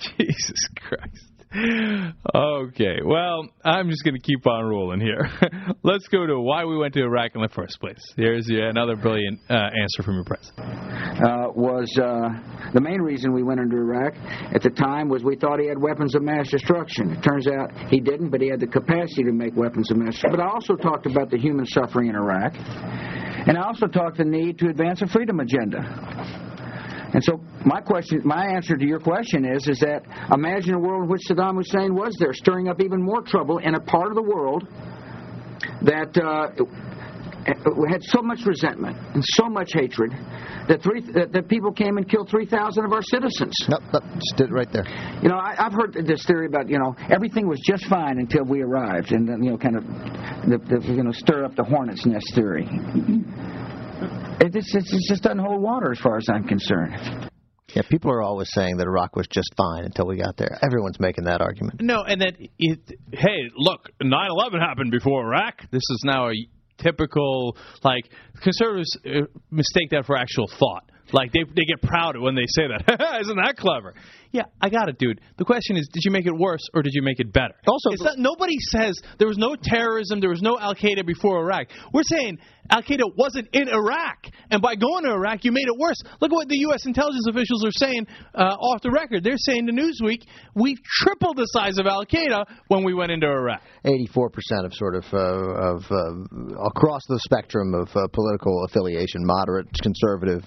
Jesus 0.00 0.68
Christ. 0.76 1.31
Okay, 1.54 2.96
well, 3.04 3.46
I'm 3.62 3.90
just 3.90 4.04
going 4.04 4.14
to 4.14 4.20
keep 4.20 4.46
on 4.46 4.64
rolling 4.64 5.00
here. 5.00 5.28
Let's 5.82 6.08
go 6.08 6.26
to 6.26 6.40
why 6.40 6.64
we 6.64 6.78
went 6.78 6.94
to 6.94 7.02
Iraq 7.02 7.32
in 7.34 7.42
the 7.42 7.48
first 7.48 7.78
place. 7.78 8.00
Here's 8.16 8.48
another 8.48 8.96
brilliant 8.96 9.38
uh, 9.50 9.54
answer 9.54 10.02
from 10.02 10.14
your 10.14 10.24
president. 10.24 10.58
uh, 10.58 11.52
was 11.54 11.92
uh, 11.98 12.70
the 12.72 12.80
main 12.80 13.02
reason 13.02 13.34
we 13.34 13.42
went 13.42 13.60
into 13.60 13.76
Iraq 13.76 14.14
at 14.54 14.62
the 14.62 14.70
time 14.70 15.08
was 15.10 15.24
we 15.24 15.36
thought 15.36 15.60
he 15.60 15.66
had 15.68 15.78
weapons 15.78 16.14
of 16.14 16.22
mass 16.22 16.48
destruction. 16.50 17.12
It 17.12 17.22
turns 17.22 17.46
out 17.46 17.70
he 17.90 18.00
didn't, 18.00 18.30
but 18.30 18.40
he 18.40 18.48
had 18.48 18.60
the 18.60 18.66
capacity 18.66 19.24
to 19.24 19.32
make 19.32 19.54
weapons 19.54 19.90
of 19.90 19.98
mass 19.98 20.14
destruction. 20.14 20.38
But 20.38 20.44
I 20.44 20.50
also 20.50 20.74
talked 20.76 21.06
about 21.06 21.30
the 21.30 21.38
human 21.38 21.66
suffering 21.66 22.08
in 22.08 22.16
Iraq, 22.16 22.54
and 22.54 23.58
I 23.58 23.62
also 23.62 23.86
talked 23.86 24.16
the 24.16 24.24
need 24.24 24.58
to 24.60 24.68
advance 24.68 25.02
a 25.02 25.06
freedom 25.06 25.40
agenda. 25.40 26.50
And 27.12 27.22
so 27.22 27.40
my 27.66 27.80
question, 27.80 28.22
my 28.24 28.46
answer 28.46 28.76
to 28.76 28.86
your 28.86 29.00
question 29.00 29.44
is, 29.44 29.68
is 29.68 29.78
that 29.80 30.02
imagine 30.32 30.74
a 30.74 30.78
world 30.78 31.04
in 31.04 31.08
which 31.10 31.22
Saddam 31.28 31.56
Hussein 31.56 31.94
was 31.94 32.16
there, 32.18 32.32
stirring 32.32 32.68
up 32.68 32.80
even 32.80 33.02
more 33.02 33.22
trouble 33.22 33.58
in 33.58 33.74
a 33.74 33.80
part 33.80 34.08
of 34.08 34.14
the 34.14 34.22
world 34.22 34.66
that 35.82 36.16
uh, 36.16 36.48
had 37.88 38.02
so 38.02 38.22
much 38.22 38.40
resentment 38.46 38.96
and 39.14 39.22
so 39.24 39.48
much 39.48 39.70
hatred 39.74 40.12
that 40.68 40.80
three 40.82 41.00
that, 41.12 41.32
that 41.32 41.48
people 41.48 41.72
came 41.72 41.96
and 41.96 42.08
killed 42.08 42.28
three 42.30 42.46
thousand 42.46 42.84
of 42.84 42.92
our 42.92 43.02
citizens. 43.02 43.54
Nope, 43.68 43.82
nope, 43.92 44.02
just 44.14 44.36
did 44.36 44.48
it 44.48 44.52
right 44.52 44.70
there. 44.72 44.84
You 45.22 45.28
know, 45.28 45.36
I, 45.36 45.54
I've 45.58 45.72
heard 45.72 45.94
this 46.06 46.24
theory 46.26 46.46
about 46.46 46.68
you 46.68 46.78
know 46.78 46.94
everything 47.10 47.48
was 47.48 47.60
just 47.66 47.86
fine 47.86 48.18
until 48.18 48.44
we 48.44 48.62
arrived, 48.62 49.12
and 49.12 49.28
then 49.28 49.42
you 49.42 49.50
know 49.50 49.58
kind 49.58 49.76
of 49.76 49.84
the, 49.84 50.58
the 50.68 50.92
you 50.92 51.02
know 51.02 51.12
stir 51.12 51.44
up 51.44 51.56
the 51.56 51.64
hornet's 51.64 52.06
nest 52.06 52.32
theory. 52.34 52.68
It 54.40 54.52
just, 54.52 54.74
it 54.74 54.84
just 55.08 55.22
doesn't 55.22 55.38
hold 55.38 55.62
water 55.62 55.92
as 55.92 55.98
far 55.98 56.16
as 56.16 56.26
I'm 56.28 56.44
concerned. 56.44 57.30
Yeah, 57.74 57.82
people 57.88 58.10
are 58.10 58.22
always 58.22 58.50
saying 58.52 58.76
that 58.78 58.86
Iraq 58.86 59.16
was 59.16 59.26
just 59.28 59.48
fine 59.56 59.84
until 59.84 60.06
we 60.06 60.18
got 60.18 60.36
there. 60.36 60.58
Everyone's 60.62 61.00
making 61.00 61.24
that 61.24 61.40
argument. 61.40 61.80
No, 61.80 62.02
and 62.02 62.20
that 62.20 62.34
it. 62.58 62.80
Hey, 63.12 63.50
look, 63.56 63.88
9/11 64.02 64.60
happened 64.60 64.90
before 64.90 65.24
Iraq. 65.24 65.62
This 65.70 65.82
is 65.90 66.02
now 66.04 66.28
a 66.28 66.34
typical 66.82 67.56
like 67.82 68.10
conservatives 68.42 68.96
uh, 69.06 69.20
mistake 69.50 69.90
that 69.90 70.04
for 70.04 70.16
actual 70.16 70.48
thought. 70.58 70.84
Like 71.12 71.32
they 71.32 71.44
they 71.44 71.64
get 71.64 71.80
proud 71.82 72.18
when 72.18 72.34
they 72.34 72.46
say 72.48 72.64
that. 72.68 73.20
Isn't 73.22 73.36
that 73.36 73.56
clever? 73.56 73.94
Yeah, 74.32 74.44
I 74.62 74.70
got 74.70 74.88
it, 74.88 74.98
dude. 74.98 75.20
The 75.36 75.44
question 75.44 75.76
is, 75.76 75.88
did 75.92 76.02
you 76.04 76.10
make 76.10 76.26
it 76.26 76.32
worse 76.32 76.62
or 76.72 76.82
did 76.82 76.92
you 76.94 77.02
make 77.02 77.20
it 77.20 77.32
better? 77.32 77.54
Also, 77.66 77.90
it's 77.90 78.02
not, 78.02 78.18
nobody 78.18 78.56
says 78.58 78.98
there 79.18 79.28
was 79.28 79.36
no 79.36 79.54
terrorism, 79.62 80.20
there 80.20 80.30
was 80.30 80.40
no 80.40 80.58
Al 80.58 80.74
Qaeda 80.74 81.06
before 81.06 81.38
Iraq. 81.42 81.68
We're 81.92 82.02
saying 82.02 82.38
Al 82.70 82.82
Qaeda 82.82 83.04
wasn't 83.16 83.48
in 83.52 83.68
Iraq, 83.68 84.26
and 84.50 84.62
by 84.62 84.76
going 84.76 85.04
to 85.04 85.10
Iraq, 85.10 85.44
you 85.44 85.52
made 85.52 85.66
it 85.66 85.76
worse. 85.76 86.00
Look 86.20 86.30
at 86.30 86.34
what 86.34 86.48
the 86.48 86.58
U.S. 86.70 86.86
intelligence 86.86 87.26
officials 87.28 87.64
are 87.66 87.74
saying 87.74 88.06
uh, 88.34 88.56
off 88.56 88.80
the 88.82 88.90
record. 88.90 89.24
They're 89.24 89.36
saying 89.36 89.66
to 89.66 89.72
Newsweek, 89.72 90.22
we 90.54 90.76
tripled 91.02 91.36
the 91.36 91.46
size 91.52 91.78
of 91.78 91.86
Al 91.86 92.06
Qaeda 92.06 92.44
when 92.68 92.84
we 92.84 92.94
went 92.94 93.10
into 93.10 93.26
Iraq. 93.26 93.60
84% 93.84 94.64
of 94.64 94.72
sort 94.74 94.94
of 94.94 95.04
uh, 95.12 95.18
of 95.18 95.84
uh, 95.90 96.64
across 96.64 97.02
the 97.08 97.18
spectrum 97.24 97.74
of 97.74 97.88
uh, 97.96 98.06
political 98.12 98.64
affiliation, 98.64 99.26
moderate, 99.26 99.66
conservative, 99.82 100.44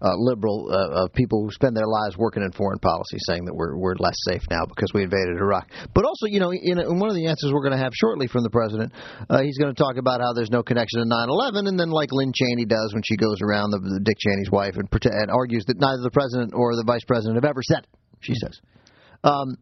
uh, 0.00 0.14
liberal, 0.16 0.70
uh, 0.70 1.04
of 1.04 1.12
people 1.14 1.44
who 1.44 1.50
spend 1.50 1.76
their 1.76 1.88
lives 1.88 2.16
working 2.16 2.42
in 2.42 2.52
foreign 2.52 2.78
policy, 2.78 3.18
saying 3.26 3.44
that 3.46 3.54
we're 3.54 3.76
we're 3.76 3.94
less 3.98 4.16
safe 4.24 4.42
now 4.50 4.64
because 4.64 4.90
we 4.94 5.02
invaded 5.02 5.36
Iraq. 5.36 5.68
But 5.94 6.04
also, 6.04 6.26
you 6.26 6.40
know, 6.40 6.50
in, 6.52 6.78
in 6.78 6.98
one 6.98 7.10
of 7.10 7.16
the 7.16 7.26
answers 7.26 7.52
we're 7.52 7.66
going 7.66 7.76
to 7.76 7.82
have 7.82 7.92
shortly 7.92 8.26
from 8.26 8.42
the 8.42 8.50
president, 8.50 8.92
uh, 9.28 9.42
he's 9.42 9.58
going 9.58 9.74
to 9.74 9.78
talk 9.78 9.96
about 9.98 10.20
how 10.20 10.32
there's 10.32 10.50
no 10.50 10.62
connection 10.62 11.00
to 11.00 11.06
9/11, 11.06 11.68
and 11.68 11.78
then 11.78 11.90
like 11.90 12.12
Lynne 12.12 12.32
Cheney 12.32 12.64
does 12.64 12.94
when 12.94 13.02
she 13.04 13.16
goes 13.16 13.42
around 13.42 13.70
the, 13.70 13.78
the 13.78 14.00
Dick 14.00 14.16
Cheney's 14.18 14.50
wife 14.50 14.76
and, 14.76 14.88
and 14.88 15.30
argues 15.30 15.64
that 15.66 15.78
neither 15.78 16.02
the 16.02 16.14
president 16.14 16.52
or 16.54 16.74
the 16.76 16.84
vice 16.86 17.04
president 17.04 17.36
have 17.36 17.48
ever 17.48 17.62
said 17.62 17.84
it. 17.84 17.90
She 18.20 18.34
says. 18.34 18.60
Um, 19.24 19.58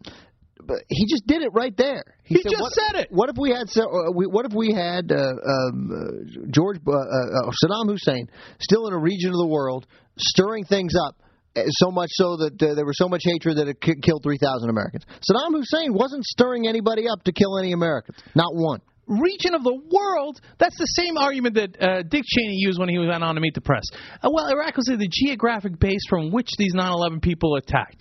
but 0.67 0.79
he 0.89 1.07
just 1.07 1.27
did 1.27 1.43
it 1.43 1.51
right 1.53 1.77
there. 1.77 2.05
He 2.25 2.37
just 2.37 2.61
what, 2.61 2.73
said 2.73 3.01
it. 3.01 3.09
What 3.11 3.29
if 3.29 3.37
we 3.39 3.51
had? 3.51 3.69
Uh, 3.77 4.13
we, 4.15 4.27
what 4.27 4.47
if 4.47 4.53
we 4.55 4.73
had 4.73 5.13
uh, 5.13 5.17
um, 5.17 5.91
uh, 5.91 6.47
George 6.51 6.79
uh, 6.87 6.93
uh, 6.93 7.51
Saddam 7.63 7.89
Hussein 7.89 8.29
still 8.61 8.87
in 8.87 8.95
a 8.95 8.99
region 8.99 9.31
of 9.31 9.37
the 9.37 9.47
world 9.47 9.87
stirring 10.17 10.65
things 10.65 10.95
up? 11.07 11.17
Uh, 11.57 11.63
So 11.69 11.91
much 11.91 12.11
so 12.13 12.37
that 12.37 12.63
uh, 12.63 12.75
there 12.75 12.85
was 12.87 12.97
so 12.99 13.09
much 13.09 13.23
hatred 13.25 13.57
that 13.59 13.69
it 13.69 13.81
ki- 13.81 14.01
killed 14.03 14.23
3,000 14.23 14.69
Americans. 14.71 15.05
Saddam 15.29 15.53
Hussein 15.53 15.93
wasn't 15.95 16.25
stirring 16.25 16.67
anybody 16.67 17.09
up 17.09 17.23
to 17.25 17.33
kill 17.33 17.59
any 17.59 17.73
Americans. 17.73 18.19
Not 18.35 18.55
one. 18.55 18.81
region 19.07 19.55
of 19.55 19.63
the 19.63 19.75
world. 19.93 20.41
That's 20.59 20.77
the 20.79 20.87
same 20.97 21.19
argument 21.19 21.55
that 21.57 21.71
uh, 21.81 22.03
Dick 22.03 22.23
Cheney 22.27 22.57
used 22.57 22.79
when 22.81 22.89
he 22.89 22.99
went 22.99 23.23
on 23.23 23.35
to 23.35 23.41
meet 23.41 23.55
the 23.55 23.61
press. 23.61 23.85
Uh, 24.23 24.31
well, 24.33 24.47
Iraq 24.49 24.77
was 24.77 24.87
the 24.87 25.09
geographic 25.11 25.79
base 25.79 26.05
from 26.09 26.33
which 26.33 26.49
these 26.59 26.75
9/11 26.75 27.21
people 27.23 27.57
attacked. 27.57 27.97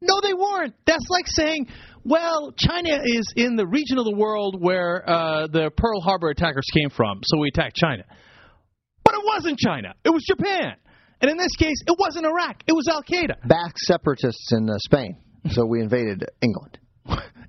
No, 0.00 0.20
they 0.22 0.34
weren't. 0.34 0.74
That's 0.86 1.06
like 1.10 1.26
saying, 1.26 1.66
well, 2.04 2.52
China 2.56 2.98
is 3.04 3.32
in 3.36 3.56
the 3.56 3.66
region 3.66 3.96
of 3.98 4.04
the 4.04 4.14
world 4.16 4.56
where 4.60 5.02
uh, 5.08 5.46
the 5.46 5.70
Pearl 5.76 6.00
Harbor 6.02 6.28
attackers 6.28 6.66
came 6.74 6.90
from, 6.90 7.20
so 7.24 7.38
we 7.38 7.48
attacked 7.48 7.76
China. 7.76 8.04
But 9.04 9.14
it 9.14 9.22
wasn't 9.24 9.58
China. 9.58 9.94
It 10.04 10.10
was 10.10 10.22
Japan. 10.26 10.74
And 11.24 11.30
in 11.30 11.38
this 11.38 11.56
case, 11.56 11.80
it 11.86 11.96
wasn't 11.98 12.26
Iraq. 12.26 12.62
It 12.66 12.74
was 12.74 12.86
Al 12.86 13.02
Qaeda. 13.02 13.48
Basque 13.48 13.78
separatists 13.78 14.52
in 14.52 14.68
uh, 14.68 14.74
Spain. 14.76 15.16
So 15.52 15.64
we 15.64 15.80
invaded 15.80 16.22
England. 16.42 16.76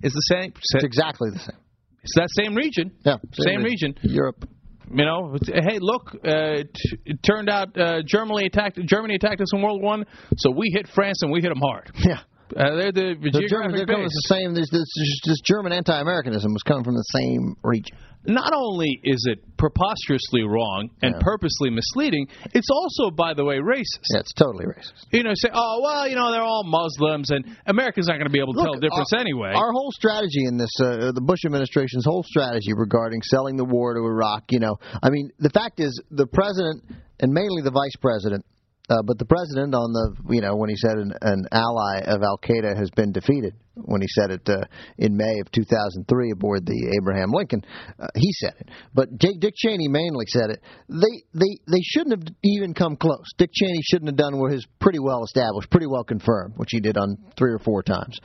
It's 0.02 0.16
the 0.16 0.28
same. 0.32 0.54
It's 0.56 0.84
exactly 0.86 1.30
the 1.34 1.40
same. 1.40 1.58
It's 2.02 2.16
that 2.16 2.30
same 2.42 2.56
region. 2.56 2.94
Yeah, 3.04 3.18
Same 3.34 3.64
region. 3.64 3.94
Europe. 4.02 4.48
You 4.90 5.04
know, 5.04 5.36
hey, 5.46 5.80
look, 5.82 6.16
uh, 6.24 6.64
t- 6.74 6.98
it 7.04 7.22
turned 7.22 7.50
out 7.50 7.78
uh, 7.78 8.02
Germany 8.06 8.46
attacked 8.46 8.80
Germany 8.86 9.16
attacked 9.16 9.42
us 9.42 9.54
in 9.54 9.62
World 9.62 9.82
War 9.82 9.98
One, 9.98 10.06
so 10.38 10.52
we 10.52 10.72
hit 10.74 10.88
France 10.96 11.22
and 11.22 11.30
we 11.30 11.42
hit 11.42 11.50
them 11.50 11.60
hard. 11.60 11.92
Yeah. 12.00 12.20
Uh, 12.56 12.76
they're 12.78 12.92
the, 12.94 13.16
The 13.20 13.48
German, 13.50 13.76
they're 13.76 13.88
coming 13.88 14.06
the 14.06 14.28
same. 14.30 14.54
This, 14.54 14.70
this, 14.70 14.86
this 15.26 15.42
German 15.44 15.74
anti-Americanism 15.74 16.54
was 16.54 16.62
coming 16.62 16.84
from 16.86 16.94
the 16.94 17.04
same 17.12 17.56
region. 17.64 17.98
Not 18.28 18.54
only 18.54 19.00
is 19.04 19.26
it 19.30 19.40
preposterously 19.58 20.44
wrong 20.44 20.90
and 21.02 21.14
Yeah. 21.16 21.22
purposely 21.22 21.70
misleading, 21.70 22.28
it's 22.54 22.70
also, 22.72 23.12
by 23.12 23.34
the 23.34 23.44
way, 23.44 23.58
racist. 23.58 24.06
Yeah, 24.14 24.20
it's 24.20 24.34
totally 24.34 24.66
racist. 24.66 25.06
You 25.12 25.24
know, 25.24 25.34
say, 25.36 25.50
oh 25.54 25.80
well, 25.84 26.08
you 26.08 26.16
know, 26.16 26.32
they're 26.32 26.42
all 26.42 26.64
Muslims, 26.66 27.32
and 27.32 27.46
Americans 27.66 28.10
aren't 28.10 28.20
going 28.22 28.30
to 28.30 28.34
be 28.34 28.40
able 28.40 28.54
to 28.54 28.60
Look, 28.60 28.66
tell 28.66 28.74
the 28.80 28.82
difference 28.90 29.14
our, 29.14 29.20
anyway. 29.20 29.54
Our 29.56 29.72
whole 29.72 29.92
strategy 29.92 30.46
in 30.46 30.58
this, 30.58 30.72
uh, 30.82 31.12
the 31.14 31.22
Bush 31.22 31.46
administration's 31.46 32.06
whole 32.06 32.24
strategy 32.24 32.74
regarding 32.76 33.22
selling 33.24 33.58
the 33.58 33.66
war 33.66 33.94
to 33.94 34.02
Iraq, 34.02 34.44
you 34.52 34.60
know, 34.60 34.78
I 35.02 35.10
mean, 35.10 35.32
the 35.40 35.50
fact 35.50 35.80
is, 35.80 36.00
the 36.12 36.28
president 36.28 36.84
and 37.20 37.32
mainly 37.32 37.62
the 37.62 37.72
vice 37.72 37.96
president, 38.02 38.46
uh, 38.90 39.02
but 39.06 39.18
the 39.18 39.26
president 39.26 39.74
on 39.74 39.92
the, 39.94 40.34
you 40.36 40.42
know, 40.42 40.56
when 40.56 40.70
he 40.70 40.76
said 40.76 40.98
an, 40.98 41.12
an 41.22 41.46
ally 41.52 42.02
of 42.06 42.22
Al 42.22 42.38
Qaeda 42.38 42.78
has 42.78 42.90
been 42.92 43.12
defeated, 43.12 43.54
when 43.74 44.02
he 44.02 44.08
said 44.08 44.32
it 44.32 44.48
uh, 44.48 44.64
in 44.98 45.18
May 45.18 45.40
of 45.42 45.52
2003 45.52 46.32
aboard 46.32 46.66
the 46.66 46.96
Abraham 47.02 47.32
Lincoln, 47.32 47.66
uh, 48.00 48.08
he 48.16 48.32
said 48.34 48.54
it. 48.60 48.70
But 48.94 49.18
Dick, 49.18 49.40
Dick 49.40 49.54
Cheney 49.58 49.88
mainly 49.88 50.26
said 50.28 50.50
it. 50.52 50.62
They, 50.88 51.24
they, 51.34 51.60
they 51.68 51.82
shouldn't 51.82 52.20
have 52.20 52.36
even 52.44 52.74
come 52.74 52.96
close. 52.96 53.26
Dick 53.38 53.50
Cheney 53.54 53.82
shouldn't 53.84 54.10
have 54.10 54.18
done 54.18 54.40
what 54.40 54.54
is 54.54 54.66
pretty 54.80 55.00
well 55.00 55.24
established, 55.24 55.70
pretty 55.72 55.88
well 55.88 56.04
confirmed, 56.04 56.54
which 56.58 56.70
he 56.72 56.80
did 56.80 56.98
on 56.98 57.18
three 57.38 57.52
or 57.52 57.60
four 57.60 57.84
times 57.84 58.18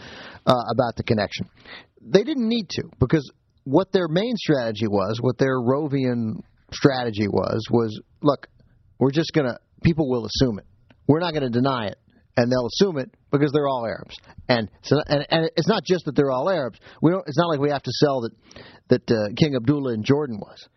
uh, 0.47 0.55
about 0.73 0.97
the 0.97 1.03
connection. 1.03 1.49
They 2.03 2.23
didn't 2.23 2.49
need 2.49 2.69
to 2.71 2.85
because 2.99 3.31
what 3.65 3.93
their 3.93 4.09
main 4.09 4.37
strategy 4.37 4.87
was, 4.87 5.19
what 5.21 5.39
their 5.39 5.59
Rovian 5.59 6.43
strategy 6.73 7.29
was, 7.29 7.67
was 7.71 8.01
look, 8.23 8.47
we're 8.99 9.11
just 9.11 9.33
going 9.33 9.47
to, 9.47 9.59
people 9.83 10.09
will 10.09 10.27
assume 10.27 10.59
it. 10.59 10.67
We're 11.07 11.21
not 11.21 11.33
going 11.33 11.43
to 11.43 11.51
deny 11.51 11.87
it. 11.87 11.99
And 12.37 12.51
they'll 12.51 12.69
assume 12.69 12.97
it 12.99 13.11
because 13.33 13.51
they're 13.53 13.67
all 13.67 13.85
Arabs, 13.85 14.17
and 14.49 14.71
so 14.83 14.97
and, 15.05 15.27
and 15.31 15.51
it's 15.57 15.67
not 15.67 15.83
just 15.85 16.05
that 16.05 16.15
they're 16.15 16.31
all 16.31 16.49
Arabs. 16.49 16.79
We 17.03 17.11
don't. 17.11 17.25
It's 17.27 17.37
not 17.37 17.49
like 17.49 17.59
we 17.59 17.71
have 17.71 17.83
to 17.83 17.91
sell 17.93 18.21
that 18.21 18.31
that 18.89 19.11
uh, 19.11 19.35
King 19.37 19.57
Abdullah 19.57 19.95
in 19.95 20.05
Jordan 20.05 20.39
was. 20.39 20.69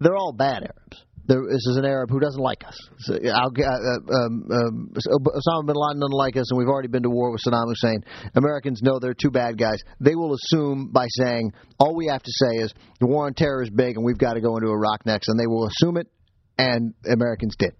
They're 0.00 0.16
all 0.16 0.32
bad 0.32 0.62
Arabs. 0.62 1.04
There, 1.26 1.42
this 1.42 1.66
is 1.66 1.76
an 1.76 1.84
Arab 1.84 2.08
who 2.10 2.20
doesn't 2.20 2.40
like 2.40 2.64
us. 2.66 2.74
So, 3.00 3.14
I'll, 3.14 3.52
uh, 3.52 4.14
um, 4.16 4.48
um, 4.50 4.90
Osama 4.96 5.66
bin 5.66 5.76
Laden 5.76 6.00
doesn't 6.00 6.10
like 6.10 6.38
us, 6.38 6.50
and 6.50 6.58
we've 6.58 6.68
already 6.68 6.88
been 6.88 7.02
to 7.02 7.10
war 7.10 7.30
with 7.30 7.42
Saddam 7.46 7.68
Hussein. 7.68 8.02
Americans 8.34 8.80
know 8.82 8.98
they're 8.98 9.12
two 9.12 9.30
bad 9.30 9.58
guys. 9.58 9.82
They 10.00 10.14
will 10.14 10.34
assume 10.34 10.90
by 10.90 11.06
saying 11.10 11.52
all 11.78 11.94
we 11.94 12.06
have 12.06 12.22
to 12.22 12.32
say 12.32 12.64
is 12.64 12.72
the 12.98 13.06
war 13.06 13.26
on 13.26 13.34
terror 13.34 13.62
is 13.62 13.68
big, 13.68 13.96
and 13.96 14.04
we've 14.06 14.16
got 14.16 14.34
to 14.34 14.40
go 14.40 14.56
into 14.56 14.70
Iraq 14.70 15.04
next, 15.04 15.28
and 15.28 15.38
they 15.38 15.46
will 15.46 15.66
assume 15.66 15.98
it. 15.98 16.08
And 16.56 16.94
Americans 17.04 17.54
did. 17.58 17.72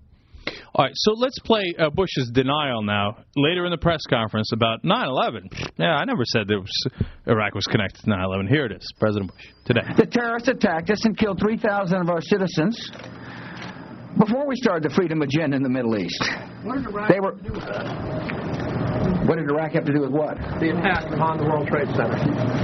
All 0.74 0.84
right, 0.84 0.92
so 0.94 1.12
let's 1.12 1.38
play 1.40 1.74
uh, 1.78 1.90
Bush's 1.90 2.30
denial 2.32 2.82
now. 2.82 3.18
Later 3.36 3.64
in 3.64 3.70
the 3.70 3.78
press 3.78 4.01
conference 4.09 4.51
about 4.53 4.82
9/11. 4.82 5.70
Yeah, 5.78 5.96
I 5.96 6.05
never 6.05 6.24
said 6.24 6.49
there 6.49 6.61
was, 6.61 6.86
Iraq 7.26 7.55
was 7.55 7.64
connected 7.66 8.03
to 8.05 8.11
9/11. 8.11 8.49
Here 8.49 8.66
it 8.66 8.72
is, 8.72 8.86
President 8.99 9.30
Bush 9.30 9.46
today. 9.64 9.82
The 9.96 10.07
terrorists 10.07 10.49
attacked 10.49 10.90
us 10.90 11.05
and 11.05 11.16
killed 11.16 11.40
3,000 11.40 12.01
of 12.01 12.11
our 12.11 12.20
citizens 12.20 12.90
before 14.18 14.46
we 14.46 14.57
started 14.57 14.88
the 14.90 14.94
freedom 14.94 15.22
agenda 15.22 15.57
in 15.57 15.62
the 15.62 15.68
Middle 15.68 15.96
East. 15.96 16.22
They 17.09 17.20
were 17.20 17.36
What 19.29 19.37
did 19.37 19.51
Iraq 19.51 19.72
have 19.72 19.85
to 19.85 19.93
do 19.93 20.01
with 20.01 20.11
what? 20.11 20.39
The 20.59 20.72
attack 20.72 21.05
on 21.20 21.37
the 21.37 21.45
World 21.45 21.68
Trade 21.68 21.89
Center. 21.93 22.16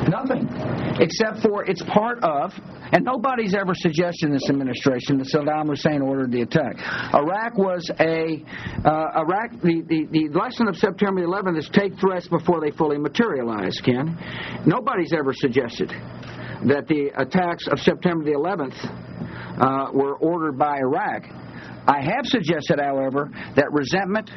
Nothing. 0.08 0.48
Except 0.98 1.44
for 1.44 1.62
it's 1.68 1.82
part 1.82 2.24
of, 2.24 2.54
and 2.90 3.04
nobody's 3.04 3.54
ever 3.54 3.74
suggested 3.74 4.28
in 4.28 4.32
this 4.32 4.48
administration 4.48 5.18
that 5.18 5.28
Saddam 5.28 5.68
Hussein 5.68 6.00
ordered 6.00 6.32
the 6.32 6.40
attack. 6.40 6.76
Iraq 7.12 7.58
was 7.58 7.84
a, 8.00 8.42
uh, 8.82 9.20
Iraq, 9.20 9.60
the, 9.60 9.84
the, 9.86 10.08
the 10.10 10.28
lesson 10.32 10.66
of 10.66 10.76
September 10.76 11.20
11th 11.20 11.58
is 11.58 11.68
take 11.70 12.00
threats 12.00 12.28
before 12.28 12.62
they 12.62 12.70
fully 12.70 12.96
materialize, 12.96 13.78
Ken. 13.84 14.16
Nobody's 14.64 15.12
ever 15.12 15.34
suggested 15.34 15.90
that 15.90 16.88
the 16.88 17.12
attacks 17.20 17.68
of 17.68 17.78
September 17.78 18.24
the 18.24 18.38
11th 18.38 18.72
uh, 19.60 19.92
were 19.92 20.16
ordered 20.16 20.56
by 20.56 20.78
Iraq. 20.78 21.24
I 21.86 22.00
have 22.00 22.24
suggested, 22.24 22.80
however, 22.80 23.28
that 23.54 23.70
resentment 23.70 24.30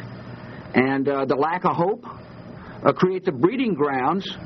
and 0.78 1.10
uh, 1.10 1.26
the 1.26 1.36
lack 1.36 1.66
of 1.66 1.76
hope 1.76 2.06
uh, 2.06 2.94
create 2.94 3.26
the 3.26 3.32
breeding 3.32 3.74
grounds 3.74 4.38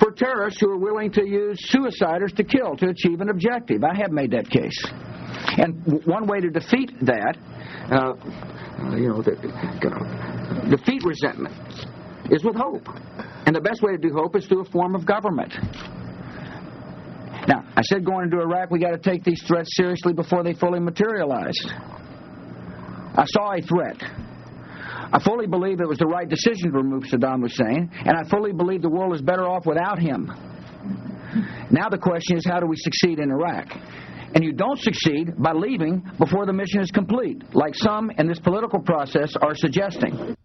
for 0.00 0.10
terrorists 0.10 0.60
who 0.60 0.68
are 0.68 0.78
willing 0.78 1.12
to 1.12 1.24
use 1.24 1.70
suiciders 1.72 2.34
to 2.34 2.42
kill 2.42 2.76
to 2.76 2.88
achieve 2.88 3.20
an 3.20 3.28
objective. 3.28 3.84
I 3.84 3.94
have 3.94 4.10
made 4.10 4.32
that 4.32 4.50
case. 4.50 4.84
And 5.58 5.84
w- 5.84 6.02
one 6.06 6.26
way 6.26 6.40
to 6.40 6.50
defeat 6.50 6.90
that, 7.02 7.36
uh, 7.92 8.14
uh, 8.14 8.96
you 8.96 9.08
know, 9.08 9.22
the, 9.22 9.32
uh, 9.32 10.70
defeat 10.70 11.04
resentment 11.04 11.54
is 12.30 12.42
with 12.42 12.56
hope. 12.56 12.88
And 13.46 13.54
the 13.54 13.60
best 13.60 13.80
way 13.82 13.92
to 13.92 13.98
do 13.98 14.12
hope 14.12 14.34
is 14.34 14.46
through 14.46 14.62
a 14.62 14.70
form 14.70 14.96
of 14.96 15.06
government. 15.06 15.54
Now, 17.46 17.64
I 17.76 17.82
said 17.82 18.04
going 18.04 18.24
into 18.24 18.40
Iraq, 18.40 18.70
we 18.70 18.80
got 18.80 18.90
to 18.90 18.98
take 18.98 19.22
these 19.22 19.42
threats 19.46 19.76
seriously 19.76 20.12
before 20.12 20.42
they 20.42 20.54
fully 20.54 20.80
materialize. 20.80 21.56
I 23.16 23.24
saw 23.26 23.52
a 23.52 23.60
threat. 23.60 23.96
I 25.12 25.18
fully 25.22 25.46
believe 25.46 25.80
it 25.80 25.88
was 25.88 25.98
the 25.98 26.06
right 26.06 26.28
decision 26.28 26.72
to 26.72 26.78
remove 26.78 27.04
Saddam 27.04 27.42
Hussein, 27.42 27.90
and 27.92 28.16
I 28.16 28.28
fully 28.28 28.52
believe 28.52 28.82
the 28.82 28.90
world 28.90 29.14
is 29.14 29.22
better 29.22 29.48
off 29.48 29.66
without 29.66 29.98
him. 29.98 30.26
Now 31.70 31.88
the 31.88 31.98
question 31.98 32.36
is, 32.36 32.44
how 32.46 32.60
do 32.60 32.66
we 32.66 32.76
succeed 32.76 33.18
in 33.18 33.30
Iraq? 33.30 33.68
And 34.34 34.44
you 34.44 34.52
don't 34.52 34.78
succeed 34.78 35.34
by 35.38 35.52
leaving 35.52 36.08
before 36.18 36.46
the 36.46 36.52
mission 36.52 36.80
is 36.80 36.90
complete, 36.90 37.42
like 37.52 37.74
some 37.74 38.10
in 38.10 38.28
this 38.28 38.38
political 38.38 38.80
process 38.80 39.34
are 39.40 39.54
suggesting. 39.54 40.36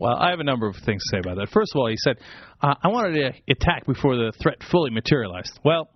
Well, 0.00 0.16
I 0.16 0.30
have 0.30 0.40
a 0.40 0.44
number 0.44 0.66
of 0.66 0.76
things 0.76 1.02
to 1.02 1.16
say 1.16 1.18
about 1.20 1.36
that. 1.36 1.50
First 1.50 1.72
of 1.74 1.80
all, 1.80 1.88
he 1.88 1.96
said, 1.98 2.16
uh, 2.62 2.74
I 2.82 2.88
wanted 2.88 3.14
to 3.20 3.52
attack 3.52 3.86
before 3.86 4.16
the 4.16 4.32
threat 4.42 4.56
fully 4.70 4.90
materialized. 4.90 5.60
Well, 5.64 5.90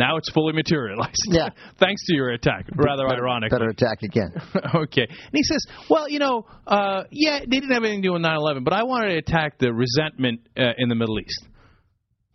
now 0.00 0.16
it's 0.16 0.30
fully 0.30 0.52
materialized. 0.52 1.22
Yeah. 1.28 1.50
Thanks 1.78 2.04
to 2.06 2.16
your 2.16 2.30
attack. 2.30 2.66
Rather 2.74 3.06
Better- 3.06 3.22
ironic. 3.22 3.50
Better 3.50 3.68
attack 3.68 4.02
again. 4.02 4.32
okay. 4.74 5.06
And 5.08 5.32
he 5.32 5.42
says, 5.42 5.64
well, 5.88 6.08
you 6.08 6.18
know, 6.18 6.46
uh, 6.66 7.04
yeah, 7.10 7.40
they 7.40 7.60
didn't 7.60 7.72
have 7.72 7.84
anything 7.84 8.02
to 8.02 8.08
do 8.08 8.12
with 8.14 8.22
9 8.22 8.36
11, 8.36 8.64
but 8.64 8.72
I 8.72 8.84
wanted 8.84 9.10
to 9.10 9.18
attack 9.18 9.58
the 9.58 9.72
resentment 9.72 10.40
uh, 10.56 10.72
in 10.78 10.88
the 10.88 10.94
Middle 10.94 11.20
East. 11.20 11.46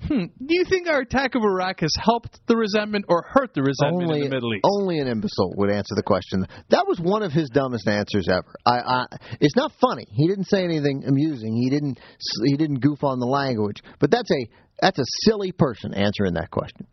Hmm. 0.01 0.25
Do 0.37 0.53
you 0.53 0.65
think 0.69 0.87
our 0.87 0.99
attack 0.99 1.35
of 1.35 1.41
Iraq 1.41 1.79
has 1.79 1.93
helped 1.97 2.39
the 2.47 2.55
resentment 2.55 3.05
or 3.07 3.23
hurt 3.27 3.53
the 3.55 3.63
resentment 3.63 4.09
only, 4.09 4.19
in 4.19 4.29
the 4.29 4.35
Middle 4.35 4.53
East? 4.53 4.65
Only 4.65 4.99
an 4.99 5.07
imbecile 5.07 5.53
would 5.55 5.71
answer 5.71 5.95
the 5.95 6.03
question. 6.03 6.45
That 6.69 6.85
was 6.87 6.99
one 6.99 7.23
of 7.23 7.31
his 7.31 7.49
dumbest 7.49 7.87
answers 7.87 8.27
ever. 8.29 8.53
I, 8.65 8.77
I, 8.77 9.05
it's 9.39 9.55
not 9.55 9.71
funny. 9.81 10.05
He 10.11 10.27
didn't 10.27 10.45
say 10.45 10.63
anything 10.63 11.05
amusing. 11.07 11.55
He 11.55 11.69
didn't. 11.69 11.99
He 12.43 12.57
didn't 12.57 12.81
goof 12.81 13.03
on 13.03 13.19
the 13.19 13.25
language. 13.25 13.81
But 13.99 14.11
that's 14.11 14.29
a 14.29 14.47
that's 14.81 14.99
a 14.99 15.05
silly 15.23 15.51
person 15.51 15.93
answering 15.93 16.33
that 16.33 16.51
question. 16.51 16.85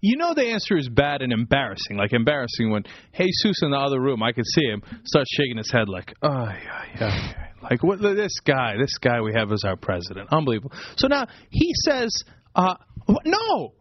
You 0.00 0.16
know 0.16 0.34
the 0.34 0.46
answer 0.46 0.76
is 0.76 0.88
bad 0.88 1.22
and 1.22 1.32
embarrassing. 1.32 1.96
Like 1.96 2.12
embarrassing 2.12 2.70
when 2.70 2.84
Jesus 3.16 3.62
in 3.62 3.70
the 3.70 3.76
other 3.76 4.00
room, 4.00 4.22
I 4.22 4.32
could 4.32 4.46
see 4.46 4.64
him 4.64 4.82
start 5.04 5.26
shaking 5.30 5.56
his 5.56 5.70
head 5.72 5.88
like, 5.88 6.14
oh 6.22 6.46
yeah, 6.46 6.84
yeah. 7.00 7.48
Like 7.62 7.82
what? 7.82 8.00
This 8.00 8.38
guy, 8.40 8.76
this 8.78 8.98
guy 8.98 9.20
we 9.20 9.32
have 9.34 9.50
as 9.50 9.64
our 9.64 9.76
president, 9.76 10.28
unbelievable. 10.32 10.72
So 10.96 11.08
now 11.08 11.26
he 11.50 11.72
says, 11.84 12.22
uh, 12.54 12.74
no. 13.24 13.74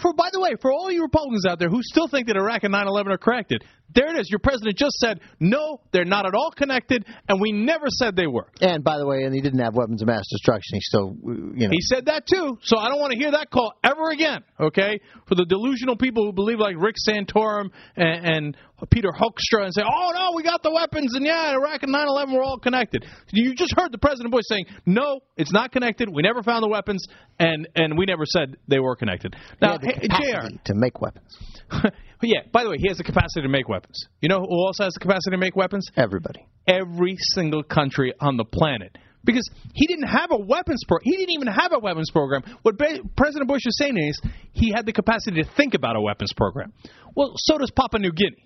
For, 0.00 0.12
by 0.14 0.28
the 0.32 0.40
way, 0.40 0.54
for 0.60 0.72
all 0.72 0.90
you 0.90 1.02
Republicans 1.02 1.44
out 1.46 1.58
there 1.58 1.68
who 1.68 1.80
still 1.82 2.08
think 2.08 2.28
that 2.28 2.36
Iraq 2.36 2.64
and 2.64 2.72
9/11 2.72 3.12
are 3.12 3.18
connected, 3.18 3.64
there 3.94 4.14
it 4.14 4.20
is. 4.20 4.28
Your 4.30 4.38
president 4.38 4.76
just 4.76 4.94
said 4.98 5.20
no, 5.40 5.80
they're 5.92 6.04
not 6.04 6.26
at 6.26 6.34
all 6.34 6.50
connected, 6.50 7.04
and 7.28 7.40
we 7.40 7.52
never 7.52 7.86
said 7.88 8.16
they 8.16 8.26
were. 8.26 8.48
And 8.60 8.82
by 8.82 8.98
the 8.98 9.06
way, 9.06 9.24
and 9.24 9.34
he 9.34 9.40
didn't 9.40 9.60
have 9.60 9.74
weapons 9.74 10.02
of 10.02 10.08
mass 10.08 10.24
destruction. 10.30 10.76
He 10.76 10.80
still, 10.80 11.16
uh, 11.26 11.32
you 11.54 11.68
know. 11.68 11.70
He 11.70 11.80
said 11.80 12.06
that 12.06 12.26
too, 12.26 12.58
so 12.62 12.78
I 12.78 12.88
don't 12.88 13.00
want 13.00 13.12
to 13.12 13.18
hear 13.18 13.32
that 13.32 13.50
call 13.50 13.72
ever 13.84 14.10
again. 14.10 14.42
Okay, 14.58 15.00
for 15.28 15.34
the 15.34 15.44
delusional 15.44 15.96
people 15.96 16.24
who 16.24 16.32
believe 16.32 16.58
like 16.58 16.76
Rick 16.78 16.96
Santorum 17.08 17.70
and, 17.96 18.26
and 18.26 18.56
Peter 18.90 19.08
Hoekstra 19.10 19.64
and 19.64 19.72
say, 19.74 19.82
"Oh 19.82 20.12
no, 20.14 20.32
we 20.36 20.42
got 20.42 20.62
the 20.62 20.70
weapons, 20.70 21.14
and 21.14 21.24
yeah, 21.24 21.52
Iraq 21.52 21.82
and 21.82 21.92
9/11 21.94 22.34
were 22.34 22.42
all 22.42 22.58
connected." 22.58 23.04
You 23.32 23.54
just 23.54 23.74
heard 23.76 23.92
the 23.92 23.98
President 23.98 24.32
Bush 24.32 24.44
saying, 24.48 24.66
"No, 24.84 25.20
it's 25.36 25.52
not 25.52 25.72
connected. 25.72 26.08
We 26.12 26.22
never 26.22 26.42
found 26.42 26.62
the 26.62 26.68
weapons, 26.68 27.06
and 27.38 27.68
and 27.74 27.96
we 27.96 28.04
never 28.04 28.24
said 28.26 28.56
they 28.68 28.78
were 28.78 28.96
connected." 28.96 29.34
He 29.34 29.66
Now, 29.66 29.78
hey, 29.80 29.94
capacity 30.08 30.60
to 30.66 30.74
make 30.74 31.00
weapons. 31.00 31.38
Yeah. 32.22 32.40
By 32.50 32.64
the 32.64 32.70
way, 32.70 32.76
he 32.78 32.88
has 32.88 32.96
the 32.96 33.04
capacity 33.04 33.42
to 33.42 33.48
make 33.48 33.68
weapons. 33.68 33.94
You 34.22 34.30
know 34.30 34.38
who 34.38 34.66
also 34.66 34.84
has 34.84 34.94
the 34.94 35.00
capacity 35.00 35.32
to 35.32 35.36
make 35.36 35.54
weapons? 35.54 35.86
Everybody. 35.96 36.46
every 36.66 37.14
single 37.34 37.62
country 37.62 38.14
on 38.20 38.38
the 38.38 38.44
planet. 38.44 38.96
Because 39.22 39.46
he 39.74 39.86
didn't 39.86 40.08
have 40.08 40.30
a 40.30 40.38
weapons 40.38 40.80
pro 40.88 40.98
he 41.02 41.10
didn't 41.16 41.34
even 41.34 41.48
have 41.48 41.72
a 41.74 41.78
weapons 41.78 42.10
program. 42.10 42.42
What 42.62 42.78
ba- 42.78 43.00
President 43.16 43.48
Bush 43.48 43.62
is 43.66 43.76
saying 43.78 43.98
is 43.98 44.20
he 44.52 44.72
had 44.74 44.86
the 44.86 44.92
capacity 44.94 45.42
to 45.42 45.48
think 45.56 45.74
about 45.74 45.96
a 45.96 46.00
weapons 46.00 46.32
program. 46.34 46.72
Well, 47.14 47.32
so 47.36 47.58
does 47.58 47.70
Papua 47.70 48.00
New 48.00 48.12
Guinea. 48.12 48.45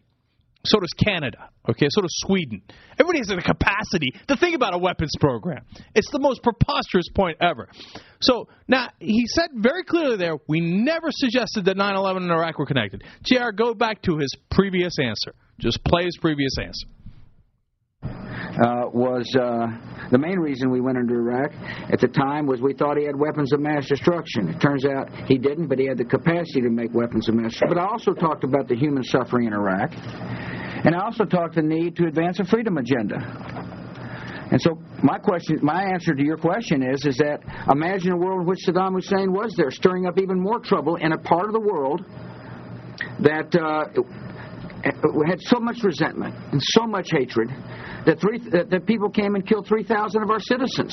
So 0.64 0.78
does 0.78 0.92
Canada. 1.02 1.48
Okay, 1.68 1.86
so 1.88 2.02
does 2.02 2.14
Sweden. 2.26 2.60
Everybody 2.92 3.18
has 3.18 3.28
the 3.28 3.40
capacity 3.40 4.12
to 4.28 4.36
think 4.36 4.54
about 4.54 4.74
a 4.74 4.78
weapons 4.78 5.12
program. 5.18 5.64
It's 5.94 6.10
the 6.10 6.18
most 6.18 6.42
preposterous 6.42 7.08
point 7.14 7.38
ever. 7.40 7.68
So 8.20 8.48
now 8.68 8.88
he 8.98 9.24
said 9.26 9.48
very 9.54 9.84
clearly 9.84 10.16
there, 10.16 10.36
we 10.48 10.60
never 10.60 11.08
suggested 11.10 11.64
that 11.64 11.76
9/11 11.76 12.18
and 12.18 12.30
Iraq 12.30 12.58
were 12.58 12.66
connected. 12.66 13.04
Jr. 13.24 13.52
Go 13.54 13.72
back 13.72 14.02
to 14.02 14.18
his 14.18 14.34
previous 14.50 14.98
answer. 14.98 15.34
Just 15.58 15.82
play 15.84 16.04
his 16.04 16.18
previous 16.20 16.52
answer. 16.58 16.86
Uh, 18.50 18.90
was 18.92 19.24
uh, 19.36 19.66
the 20.10 20.18
main 20.18 20.38
reason 20.38 20.70
we 20.70 20.80
went 20.80 20.98
into 20.98 21.14
Iraq 21.14 21.52
at 21.92 22.00
the 22.00 22.08
time 22.08 22.46
was 22.46 22.60
we 22.60 22.74
thought 22.74 22.96
he 22.96 23.04
had 23.04 23.16
weapons 23.16 23.52
of 23.52 23.60
mass 23.60 23.86
destruction. 23.88 24.48
It 24.48 24.60
turns 24.60 24.84
out 24.84 25.08
he 25.28 25.38
didn't, 25.38 25.68
but 25.68 25.78
he 25.78 25.86
had 25.86 25.98
the 25.98 26.04
capacity 26.04 26.62
to 26.62 26.70
make 26.70 26.92
weapons 26.92 27.28
of 27.28 27.34
mass 27.34 27.52
destruction. 27.52 27.76
But 27.76 27.82
I 27.82 27.86
also 27.86 28.12
talked 28.12 28.44
about 28.44 28.68
the 28.68 28.76
human 28.76 29.04
suffering 29.04 29.46
in 29.46 29.52
Iraq, 29.52 29.92
and 29.92 30.94
I 30.94 31.04
also 31.04 31.24
talked 31.24 31.54
the 31.54 31.62
need 31.62 31.96
to 31.96 32.06
advance 32.06 32.40
a 32.40 32.44
freedom 32.44 32.78
agenda. 32.78 33.18
And 34.50 34.60
so 34.60 34.78
my 35.02 35.18
question, 35.18 35.60
my 35.62 35.84
answer 35.84 36.12
to 36.12 36.24
your 36.24 36.36
question 36.36 36.82
is, 36.82 37.06
is 37.06 37.16
that 37.18 37.40
imagine 37.70 38.12
a 38.12 38.16
world 38.16 38.40
in 38.40 38.46
which 38.46 38.58
Saddam 38.66 38.94
Hussein 38.94 39.32
was 39.32 39.54
there, 39.56 39.70
stirring 39.70 40.06
up 40.06 40.18
even 40.18 40.40
more 40.40 40.58
trouble 40.58 40.96
in 40.96 41.12
a 41.12 41.18
part 41.18 41.46
of 41.46 41.52
the 41.52 41.60
world 41.60 42.04
that 43.20 43.54
uh, 43.54 43.84
had 44.84 45.40
so 45.40 45.58
much 45.60 45.82
resentment 45.82 46.34
and 46.52 46.60
so 46.62 46.86
much 46.86 47.08
hatred 47.10 47.48
that 48.06 48.18
three 48.20 48.38
that, 48.50 48.70
that 48.70 48.86
people 48.86 49.10
came 49.10 49.34
and 49.34 49.46
killed 49.46 49.66
three 49.66 49.84
thousand 49.84 50.22
of 50.22 50.30
our 50.30 50.40
citizens. 50.40 50.92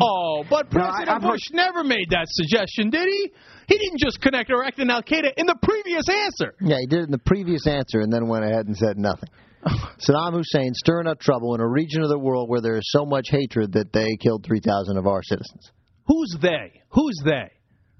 Oh, 0.00 0.44
but 0.48 0.72
No, 0.72 0.80
I- 0.80 0.84
President 1.04 1.08
I've 1.08 1.22
heard- 1.22 1.30
Bush 1.32 1.50
never 1.52 1.84
made 1.84 2.08
that 2.10 2.26
suggestion, 2.28 2.90
did 2.90 3.06
he? 3.08 3.32
He 3.68 3.78
didn't 3.78 3.98
just 3.98 4.20
connect 4.20 4.50
Iraq 4.50 4.78
and 4.78 4.90
Al 4.90 5.02
Qaeda 5.02 5.32
in 5.36 5.46
the 5.46 5.56
previous 5.62 6.04
answer. 6.08 6.54
Yeah, 6.60 6.76
he 6.80 6.86
did 6.86 7.00
it 7.00 7.04
in 7.04 7.10
the 7.10 7.18
previous 7.18 7.66
answer 7.66 8.00
and 8.00 8.12
then 8.12 8.26
went 8.26 8.44
ahead 8.44 8.66
and 8.66 8.76
said 8.76 8.96
nothing. 8.98 9.28
Saddam 9.98 10.32
Hussein 10.32 10.72
stirring 10.74 11.06
up 11.06 11.20
trouble 11.20 11.54
in 11.54 11.60
a 11.60 11.68
region 11.68 12.02
of 12.02 12.08
the 12.08 12.18
world 12.18 12.48
where 12.48 12.60
there 12.60 12.76
is 12.76 12.84
so 12.90 13.04
much 13.06 13.26
hatred 13.30 13.72
that 13.74 13.92
they 13.92 14.16
killed 14.16 14.44
3,000 14.44 14.96
of 14.96 15.06
our 15.06 15.22
citizens. 15.22 15.70
Who's 16.08 16.36
they? 16.40 16.82
Who's 16.90 17.20
they? 17.24 17.50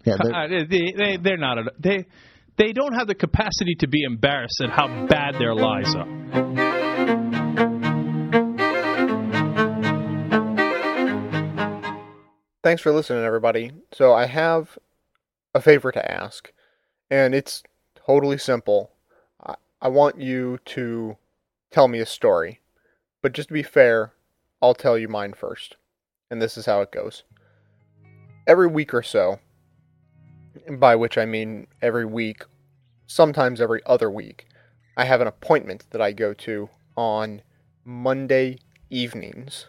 Yeah, 0.05 0.17
they're- 0.21 0.35
Uh, 0.35 0.49
they, 0.69 0.93
they, 0.99 1.17
they're 1.23 1.37
not. 1.37 1.59
a- 1.59 1.73
They, 1.79 2.05
they 2.57 2.73
don't 2.73 2.95
have 2.95 3.07
the 3.07 3.15
capacity 3.15 3.75
to 3.77 3.87
be 3.87 4.03
embarrassed 4.03 4.61
at 4.63 4.71
how 4.71 4.87
bad 5.07 5.37
their 5.39 5.55
lies 5.55 5.95
are. 5.95 6.23
Thanks 12.63 12.81
for 12.81 12.93
listening, 12.93 13.25
everybody. 13.25 13.73
So 13.93 14.13
I 14.15 14.27
have 14.27 14.79
a 15.55 15.61
favor 15.61 15.91
to 15.93 16.11
ask, 16.11 16.53
and 17.11 17.35
it's 17.35 17.63
totally 18.07 18.39
simple. 18.39 18.93
I, 19.45 19.55
I 19.81 19.89
want 19.89 20.21
you 20.21 20.59
to 20.67 21.17
tell 21.71 21.89
me 21.89 21.99
a 21.99 22.07
story, 22.07 22.61
but 23.21 23.33
just 23.33 23.49
to 23.49 23.55
be 23.55 23.65
fair, 23.65 24.13
I'll 24.61 24.75
tell 24.75 24.97
you 24.97 25.09
mine 25.09 25.33
first. 25.35 25.77
And 26.31 26.41
this 26.41 26.57
is 26.57 26.67
how 26.67 26.81
it 26.83 26.93
goes. 26.93 27.25
Every 28.47 28.69
week 28.69 28.95
or 28.95 29.03
so, 29.03 29.41
by 30.79 30.97
which 30.97 31.19
I 31.19 31.25
mean 31.25 31.67
every 31.81 32.05
week, 32.05 32.45
sometimes 33.07 33.61
every 33.61 33.81
other 33.87 34.11
week, 34.11 34.47
I 34.97 35.05
have 35.05 35.21
an 35.21 35.27
appointment 35.27 35.85
that 35.91 36.01
I 36.01 36.13
go 36.13 36.35
to 36.35 36.69
on 36.97 37.43
Monday 37.85 38.59
evenings. 38.91 39.67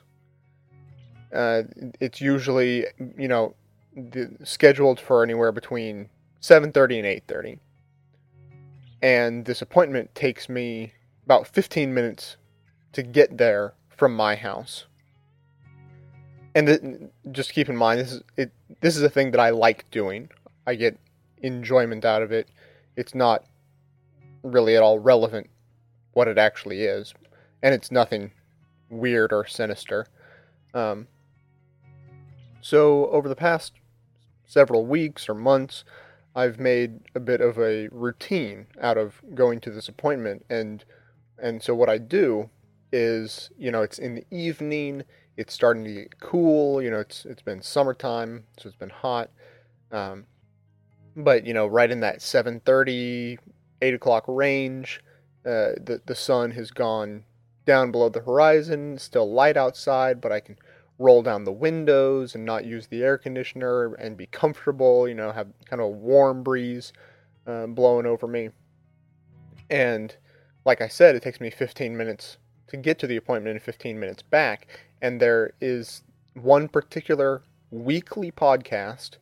Uh, 1.34 1.63
it's 1.99 2.21
usually, 2.21 2.86
you 3.17 3.27
know, 3.27 3.55
the, 3.95 4.36
scheduled 4.43 4.99
for 4.99 5.23
anywhere 5.23 5.51
between 5.51 6.09
7:30 6.41 6.99
and 6.99 7.07
8:30. 7.07 7.59
And 9.01 9.45
this 9.45 9.61
appointment 9.61 10.13
takes 10.15 10.47
me 10.47 10.93
about 11.25 11.47
15 11.47 11.93
minutes 11.93 12.38
to 12.93 13.03
get 13.03 13.38
there 13.38 13.73
from 13.89 14.15
my 14.15 14.36
house. 14.36 14.86
and 16.55 17.09
just 17.31 17.53
keep 17.53 17.67
in 17.67 17.75
mind 17.75 17.99
this 17.99 18.11
is 18.13 18.23
it. 18.38 18.51
This 18.81 18.95
is 18.95 19.03
a 19.03 19.09
thing 19.09 19.31
that 19.31 19.39
I 19.39 19.49
like 19.49 19.89
doing. 19.91 20.29
I 20.66 20.76
get 20.76 20.99
enjoyment 21.41 22.05
out 22.05 22.22
of 22.22 22.32
it. 22.32 22.49
It's 22.95 23.14
not 23.14 23.45
really 24.43 24.76
at 24.76 24.84
all 24.84 24.99
relevant 24.99 25.49
what 26.14 26.28
it 26.28 26.38
actually 26.38 26.84
is, 26.84 27.14
and 27.61 27.74
it's 27.74 27.91
nothing 27.91 28.32
weird 28.89 29.34
or 29.34 29.45
sinister. 29.45 30.07
Um, 30.74 31.07
so 32.61 33.09
over 33.09 33.28
the 33.28 33.36
past 33.36 33.74
several 34.45 34.86
weeks 34.86 35.28
or 35.28 35.34
months, 35.34 35.84
I've 36.36 36.59
made 36.59 36.99
a 37.16 37.20
bit 37.20 37.41
of 37.41 37.57
a 37.59 37.88
routine 37.89 38.68
out 38.82 38.97
of 38.97 39.22
going 39.36 39.59
to 39.61 39.72
this 39.72 39.88
appointment, 39.88 40.45
and 40.49 40.84
and 41.41 41.61
so 41.61 41.76
what 41.76 41.89
I 41.89 41.97
do 41.97 42.49
is, 42.91 43.49
you 43.57 43.72
know, 43.72 43.82
it's 43.82 43.99
in 43.99 44.16
the 44.16 44.26
evening. 44.32 45.03
It's 45.36 45.53
starting 45.53 45.84
to 45.84 45.93
get 45.93 46.20
cool. 46.20 46.82
You 46.82 46.91
know, 46.91 46.99
it's 46.99 47.26
it's 47.26 47.41
been 47.41 47.61
summertime, 47.61 48.45
so 48.57 48.70
it's 48.70 48.78
been 48.78 48.89
hot. 48.89 49.30
Um, 49.91 50.26
but 51.16 51.45
you 51.45 51.53
know, 51.53 51.68
right 51.68 51.91
in 51.91 51.99
that 52.01 52.22
7:30, 52.22 53.38
8 53.82 53.93
o'clock 53.93 54.24
range, 54.28 55.01
uh, 55.45 55.78
the 55.82 56.01
the 56.05 56.16
sun 56.16 56.51
has 56.51 56.72
gone 56.72 57.26
down 57.66 57.91
below 57.91 58.09
the 58.09 58.22
horizon. 58.22 58.97
Still 58.97 59.32
light 59.32 59.57
outside, 59.57 60.22
but 60.22 60.32
I 60.32 60.39
can 60.39 60.57
roll 60.99 61.22
down 61.22 61.43
the 61.43 61.51
windows 61.51 62.36
and 62.36 62.45
not 62.45 62.66
use 62.66 62.88
the 62.88 63.03
air 63.03 63.18
conditioner 63.18 63.93
and 63.95 64.18
be 64.18 64.28
comfortable. 64.28 65.07
You 65.07 65.16
know, 65.16 65.32
have 65.32 65.47
kind 65.66 65.82
of 65.82 65.88
a 65.88 65.89
warm 65.89 66.43
breeze 66.43 66.93
uh, 67.47 67.68
blowing 67.68 68.05
over 68.05 68.28
me. 68.28 68.49
And 69.70 70.16
like 70.66 70.82
I 70.82 70.88
said, 70.88 71.16
it 71.16 71.24
takes 71.24 71.41
me 71.41 71.49
15 71.49 71.95
minutes 71.95 72.38
to 72.68 72.78
get 72.78 72.99
to 72.99 73.07
the 73.07 73.18
appointment 73.18 73.55
and 73.55 73.64
15 73.64 73.99
minutes 73.99 74.22
back. 74.22 74.68
And 75.01 75.20
there 75.20 75.53
is 75.59 76.03
one 76.34 76.68
particular 76.68 77.43
weekly 77.72 78.32
podcast 78.32 79.18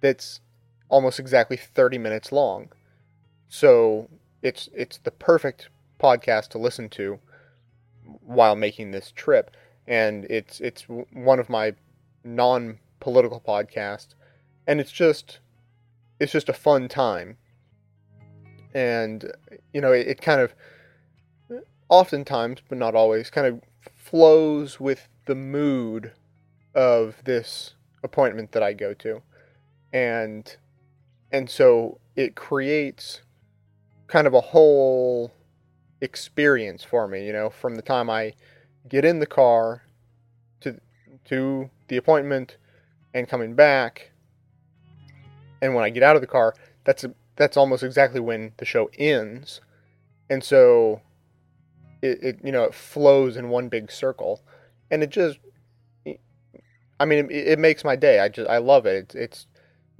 that's 0.00 0.40
almost 0.92 1.18
exactly 1.18 1.56
30 1.56 1.96
minutes 1.96 2.30
long. 2.30 2.68
So 3.48 4.08
it's 4.42 4.68
it's 4.74 4.98
the 4.98 5.10
perfect 5.10 5.70
podcast 5.98 6.48
to 6.48 6.58
listen 6.58 6.88
to 6.90 7.18
while 8.20 8.54
making 8.54 8.90
this 8.90 9.10
trip. 9.10 9.56
And 9.86 10.26
it's 10.26 10.60
it's 10.60 10.82
one 10.82 11.40
of 11.40 11.48
my 11.48 11.74
non-political 12.24 13.40
podcasts. 13.40 14.14
And 14.66 14.80
it's 14.80 14.92
just 14.92 15.40
it's 16.20 16.30
just 16.30 16.50
a 16.50 16.52
fun 16.52 16.88
time. 16.88 17.38
And 18.74 19.32
you 19.72 19.80
know 19.80 19.92
it, 19.92 20.06
it 20.06 20.20
kind 20.20 20.42
of 20.42 20.54
oftentimes 21.88 22.60
but 22.68 22.78
not 22.78 22.94
always 22.94 23.30
kind 23.30 23.46
of 23.46 23.60
flows 23.96 24.78
with 24.78 25.08
the 25.24 25.34
mood 25.34 26.12
of 26.74 27.16
this 27.24 27.74
appointment 28.02 28.52
that 28.52 28.62
I 28.62 28.74
go 28.74 28.92
to. 28.94 29.22
And 29.94 30.56
and 31.32 31.50
so 31.50 31.98
it 32.14 32.36
creates 32.36 33.22
kind 34.06 34.26
of 34.26 34.34
a 34.34 34.40
whole 34.40 35.32
experience 36.00 36.84
for 36.84 37.08
me 37.08 37.26
you 37.26 37.32
know 37.32 37.48
from 37.48 37.74
the 37.74 37.82
time 37.82 38.10
I 38.10 38.34
get 38.88 39.04
in 39.04 39.18
the 39.18 39.26
car 39.26 39.82
to 40.60 40.80
to 41.26 41.70
the 41.88 41.96
appointment 41.96 42.56
and 43.14 43.28
coming 43.28 43.54
back. 43.54 44.10
And 45.60 45.74
when 45.74 45.84
I 45.84 45.90
get 45.90 46.02
out 46.02 46.16
of 46.16 46.22
the 46.22 46.28
car 46.28 46.54
that's 46.84 47.04
a, 47.04 47.14
that's 47.36 47.56
almost 47.56 47.82
exactly 47.82 48.20
when 48.20 48.52
the 48.56 48.64
show 48.64 48.90
ends. 48.98 49.60
And 50.28 50.42
so 50.42 51.00
it, 52.00 52.22
it 52.22 52.38
you 52.42 52.52
know 52.52 52.64
it 52.64 52.74
flows 52.74 53.36
in 53.36 53.48
one 53.48 53.68
big 53.68 53.90
circle. 53.90 54.42
And 54.90 55.02
it 55.02 55.10
just 55.10 55.38
I 56.98 57.04
mean 57.04 57.30
it, 57.30 57.48
it 57.48 57.58
makes 57.58 57.84
my 57.84 57.96
day. 57.96 58.20
I 58.20 58.28
just 58.28 58.48
I 58.48 58.58
love 58.58 58.86
it. 58.86 58.96
It's, 58.96 59.14
it's 59.14 59.46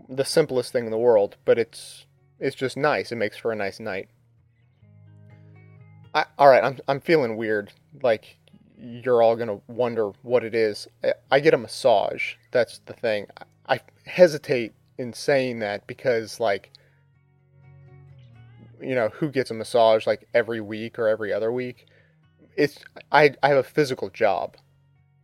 the 0.08 0.24
simplest 0.24 0.72
thing 0.72 0.84
in 0.84 0.90
the 0.90 0.98
world 0.98 1.36
but 1.44 1.58
it's 1.58 2.06
it's 2.38 2.56
just 2.56 2.76
nice 2.76 3.12
it 3.12 3.16
makes 3.16 3.36
for 3.36 3.52
a 3.52 3.56
nice 3.56 3.80
night 3.80 4.08
I, 6.14 6.24
all 6.38 6.48
right 6.48 6.62
I'm 6.62 6.78
I'm 6.88 7.00
feeling 7.00 7.36
weird 7.36 7.72
like 8.02 8.38
you're 8.82 9.22
all 9.22 9.36
to 9.36 9.60
wonder 9.68 10.10
what 10.22 10.42
it 10.44 10.54
is. 10.54 10.88
I 11.30 11.40
get 11.40 11.54
a 11.54 11.58
massage. 11.58 12.34
That's 12.50 12.80
the 12.86 12.92
thing. 12.92 13.26
I 13.68 13.80
hesitate 14.04 14.72
in 14.98 15.12
saying 15.12 15.60
that 15.60 15.86
because, 15.86 16.40
like, 16.40 16.72
you 18.80 18.94
know, 18.94 19.08
who 19.10 19.30
gets 19.30 19.50
a 19.50 19.54
massage 19.54 20.06
like 20.06 20.28
every 20.34 20.60
week 20.60 20.98
or 20.98 21.06
every 21.06 21.32
other 21.32 21.52
week? 21.52 21.86
It's 22.56 22.80
I 23.12 23.34
I 23.42 23.48
have 23.48 23.58
a 23.58 23.62
physical 23.62 24.10
job, 24.10 24.56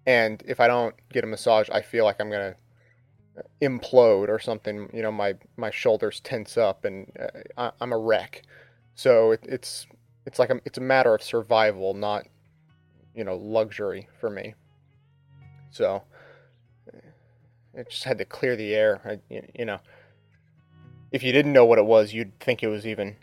and 0.07 0.43
if 0.47 0.61
I 0.61 0.69
don't 0.69 0.95
get 1.13 1.25
a 1.25 1.27
massage, 1.27 1.69
I 1.71 1.83
feel 1.83 2.05
like 2.05 2.21
I'm 2.21 2.31
gonna 2.31 2.55
implode 3.63 4.29
or 4.29 4.39
something. 4.39 4.91
You 4.93 5.03
know, 5.03 5.13
my 5.13 5.35
my 5.57 5.71
shoulders 5.71 6.21
tense 6.21 6.57
up 6.57 6.85
and 6.85 7.11
uh, 7.19 7.71
I, 7.81 7.83
am 7.83 7.93
a 7.93 7.99
wreck. 7.99 8.43
So 8.95 9.33
it, 9.33 9.45
it's 9.45 9.87
it's 10.27 10.39
like 10.39 10.51
a, 10.51 10.61
it's 10.65 10.79
a 10.79 10.83
matter 10.83 11.15
of 11.15 11.23
survival, 11.23 11.95
not 11.95 12.27
you 13.19 13.25
know, 13.25 13.37
luxury 13.37 14.09
for 14.21 14.31
me. 14.31 14.55
So 15.73 16.05
it 17.75 17.91
just 17.91 18.05
had 18.05 18.19
to 18.19 18.25
clear 18.25 18.55
the 18.55 18.75
air. 18.75 19.01
I, 19.05 19.19
you 19.59 19.65
know, 19.65 19.81
if 21.11 21.25
you 21.25 21.33
didn't 21.33 21.53
know 21.53 21.65
what 21.65 21.79
it 21.79 21.85
was, 21.85 22.13
you'd 22.13 22.39
think 22.39 22.63
it 22.63 22.69
was 22.69 22.87
even, 22.87 23.17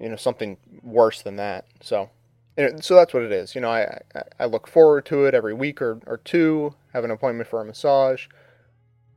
you 0.00 0.08
know, 0.08 0.16
something 0.16 0.56
worse 0.82 1.20
than 1.20 1.36
that. 1.36 1.66
So, 1.82 2.08
so 2.80 2.94
that's 2.94 3.12
what 3.12 3.22
it 3.22 3.32
is. 3.32 3.54
You 3.54 3.60
know, 3.60 3.70
I, 3.70 4.00
I 4.40 4.46
look 4.46 4.66
forward 4.66 5.04
to 5.06 5.26
it 5.26 5.34
every 5.34 5.52
week 5.52 5.82
or, 5.82 6.00
or 6.06 6.16
two, 6.16 6.74
have 6.94 7.04
an 7.04 7.10
appointment 7.10 7.48
for 7.48 7.60
a 7.60 7.66
massage. 7.66 8.26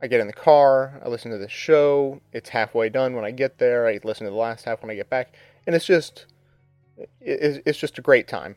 I 0.02 0.08
get 0.08 0.20
in 0.20 0.28
the 0.28 0.34
car, 0.34 1.02
I 1.04 1.10
listen 1.10 1.32
to 1.32 1.38
the 1.38 1.50
show. 1.50 2.22
It's 2.32 2.50
halfway 2.50 2.90
done 2.90 3.16
when 3.16 3.26
I 3.26 3.32
get 3.32 3.58
there. 3.58 3.88
I 3.88 4.00
listen 4.04 4.26
to 4.26 4.32
the 4.32 4.38
last 4.38 4.66
half 4.66 4.82
when 4.82 4.92
I 4.92 4.96
get 4.96 5.10
back. 5.10 5.36
And 5.66 5.76
it's 5.76 5.86
just, 5.86 6.28
it's 7.20 7.80
just 7.80 7.98
a 7.98 8.02
great 8.02 8.28
time. 8.28 8.56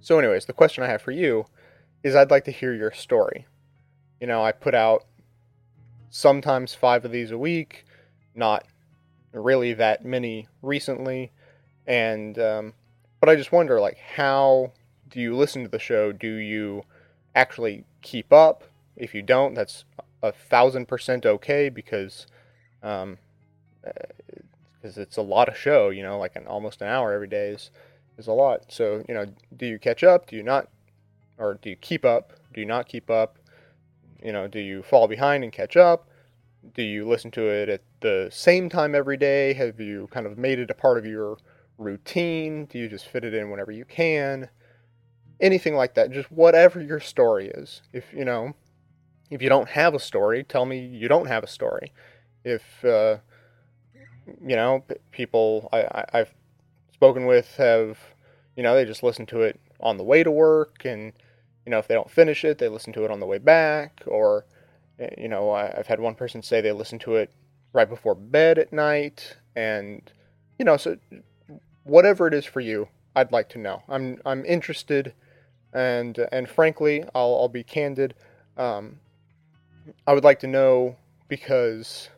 So, 0.00 0.18
anyways, 0.18 0.46
the 0.46 0.52
question 0.52 0.84
I 0.84 0.88
have 0.88 1.02
for 1.02 1.10
you 1.10 1.46
is 2.02 2.14
I'd 2.14 2.30
like 2.30 2.44
to 2.44 2.50
hear 2.50 2.74
your 2.74 2.92
story. 2.92 3.46
You 4.20 4.26
know, 4.26 4.42
I 4.44 4.52
put 4.52 4.74
out 4.74 5.04
sometimes 6.10 6.74
five 6.74 7.04
of 7.04 7.10
these 7.10 7.30
a 7.30 7.38
week, 7.38 7.84
not 8.34 8.64
really 9.32 9.74
that 9.74 10.04
many 10.04 10.48
recently, 10.60 11.32
and 11.86 12.38
um, 12.38 12.74
but 13.18 13.28
I 13.28 13.36
just 13.36 13.52
wonder, 13.52 13.80
like, 13.80 13.98
how 13.98 14.72
do 15.08 15.20
you 15.20 15.36
listen 15.36 15.62
to 15.62 15.68
the 15.68 15.78
show? 15.78 16.12
Do 16.12 16.28
you 16.28 16.84
actually 17.34 17.84
keep 18.00 18.32
up? 18.32 18.64
If 19.02 19.14
you 19.16 19.22
don't, 19.22 19.54
that's 19.54 19.84
a 20.22 20.30
thousand 20.30 20.86
percent 20.86 21.26
okay 21.26 21.68
because 21.68 22.28
um, 22.84 23.18
because 23.82 24.96
uh, 24.96 25.02
it's 25.02 25.16
a 25.16 25.22
lot 25.22 25.48
of 25.48 25.56
show. 25.56 25.90
You 25.90 26.04
know, 26.04 26.18
like 26.20 26.36
an 26.36 26.46
almost 26.46 26.80
an 26.80 26.86
hour 26.86 27.12
every 27.12 27.26
day 27.26 27.48
is 27.48 27.72
is 28.16 28.28
a 28.28 28.32
lot. 28.32 28.66
So, 28.68 29.04
you 29.08 29.14
know, 29.14 29.26
do 29.56 29.66
you 29.66 29.80
catch 29.80 30.04
up? 30.04 30.28
Do 30.28 30.36
you 30.36 30.44
not? 30.44 30.68
Or 31.36 31.54
do 31.54 31.68
you 31.68 31.76
keep 31.76 32.04
up? 32.04 32.34
Do 32.54 32.60
you 32.60 32.66
not 32.66 32.86
keep 32.86 33.10
up? 33.10 33.38
You 34.22 34.30
know, 34.30 34.46
do 34.46 34.60
you 34.60 34.84
fall 34.84 35.08
behind 35.08 35.42
and 35.42 35.52
catch 35.52 35.76
up? 35.76 36.08
Do 36.74 36.82
you 36.82 37.08
listen 37.08 37.32
to 37.32 37.42
it 37.42 37.68
at 37.68 37.82
the 38.00 38.28
same 38.30 38.68
time 38.68 38.94
every 38.94 39.16
day? 39.16 39.52
Have 39.54 39.80
you 39.80 40.08
kind 40.12 40.26
of 40.26 40.38
made 40.38 40.60
it 40.60 40.70
a 40.70 40.74
part 40.74 40.96
of 40.98 41.04
your 41.04 41.38
routine? 41.76 42.66
Do 42.66 42.78
you 42.78 42.88
just 42.88 43.08
fit 43.08 43.24
it 43.24 43.34
in 43.34 43.50
whenever 43.50 43.72
you 43.72 43.84
can? 43.84 44.48
Anything 45.40 45.74
like 45.74 45.94
that. 45.94 46.12
Just 46.12 46.30
whatever 46.30 46.80
your 46.80 47.00
story 47.00 47.48
is. 47.48 47.82
If, 47.92 48.04
you 48.12 48.24
know, 48.24 48.54
if 49.32 49.42
you 49.42 49.48
don't 49.48 49.70
have 49.70 49.94
a 49.94 49.98
story, 49.98 50.44
tell 50.44 50.66
me 50.66 50.78
you 50.78 51.08
don't 51.08 51.26
have 51.26 51.42
a 51.42 51.46
story. 51.46 51.92
If, 52.44 52.84
uh, 52.84 53.18
you 54.26 54.56
know, 54.56 54.84
people, 55.10 55.68
I, 55.72 55.80
I, 55.82 56.04
I've 56.12 56.34
spoken 56.92 57.26
with 57.26 57.56
have, 57.56 57.98
you 58.56 58.62
know, 58.62 58.74
they 58.74 58.84
just 58.84 59.02
listen 59.02 59.26
to 59.26 59.40
it 59.40 59.58
on 59.80 59.96
the 59.96 60.04
way 60.04 60.22
to 60.22 60.30
work, 60.30 60.84
and 60.84 61.12
you 61.66 61.70
know, 61.70 61.78
if 61.78 61.88
they 61.88 61.94
don't 61.94 62.10
finish 62.10 62.44
it, 62.44 62.58
they 62.58 62.68
listen 62.68 62.92
to 62.92 63.04
it 63.04 63.10
on 63.10 63.20
the 63.20 63.26
way 63.26 63.38
back, 63.38 64.02
or 64.06 64.44
eh, 65.00 65.08
you 65.18 65.28
know, 65.28 65.50
I've 65.50 65.86
had 65.86 65.98
one 66.00 66.14
person 66.14 66.42
say 66.42 66.60
they 66.60 66.72
listen 66.72 66.98
to 67.00 67.16
it 67.16 67.30
right 67.72 67.88
before 67.88 68.14
bed 68.14 68.58
at 68.58 68.72
night, 68.72 69.36
and 69.56 70.02
you 70.58 70.64
know, 70.64 70.76
so 70.76 70.96
whatever 71.84 72.26
it 72.26 72.34
is 72.34 72.44
for 72.44 72.60
you, 72.60 72.88
I'd 73.16 73.32
like 73.32 73.48
to 73.50 73.58
know. 73.58 73.82
I'm 73.88 74.20
I'm 74.26 74.44
interested, 74.44 75.14
and 75.72 76.18
and 76.30 76.48
frankly, 76.48 77.02
I'll 77.14 77.34
I'll 77.40 77.48
be 77.48 77.64
candid. 77.64 78.14
Um, 78.56 79.00
I 80.06 80.14
would 80.14 80.24
like 80.24 80.40
to 80.40 80.46
know 80.46 80.96
because 81.28 82.08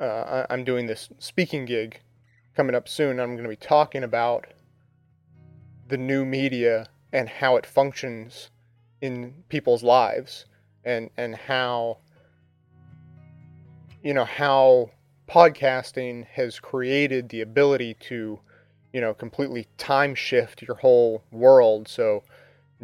uh, 0.00 0.46
I'm 0.50 0.64
doing 0.64 0.86
this 0.86 1.08
speaking 1.18 1.64
gig 1.64 2.00
coming 2.54 2.74
up 2.74 2.88
soon, 2.88 3.20
I'm 3.20 3.32
going 3.32 3.44
to 3.44 3.48
be 3.48 3.56
talking 3.56 4.04
about 4.04 4.46
the 5.88 5.96
new 5.96 6.24
media 6.24 6.86
and 7.12 7.28
how 7.28 7.56
it 7.56 7.66
functions 7.66 8.50
in 9.00 9.34
people's 9.48 9.82
lives 9.82 10.46
and 10.84 11.10
and 11.16 11.34
how 11.34 11.98
you 14.02 14.14
know 14.14 14.24
how 14.24 14.90
podcasting 15.28 16.26
has 16.26 16.58
created 16.58 17.28
the 17.28 17.40
ability 17.40 17.94
to 17.94 18.38
you 18.92 19.00
know 19.00 19.12
completely 19.14 19.66
time 19.78 20.14
shift 20.14 20.62
your 20.62 20.76
whole 20.76 21.22
world. 21.30 21.88
So 21.88 22.22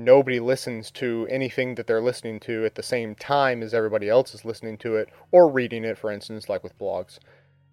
nobody 0.04 0.40
listens 0.40 0.90
to 0.92 1.26
anything 1.30 1.74
that 1.74 1.86
they're 1.86 2.00
listening 2.00 2.40
to 2.40 2.64
at 2.64 2.74
the 2.74 2.82
same 2.82 3.14
time 3.14 3.62
as 3.62 3.74
everybody 3.74 4.08
else 4.08 4.34
is 4.34 4.44
listening 4.44 4.78
to 4.78 4.96
it 4.96 5.08
or 5.30 5.48
reading 5.48 5.84
it, 5.84 5.98
for 5.98 6.10
instance, 6.10 6.48
like 6.48 6.62
with 6.62 6.78
blogs. 6.78 7.18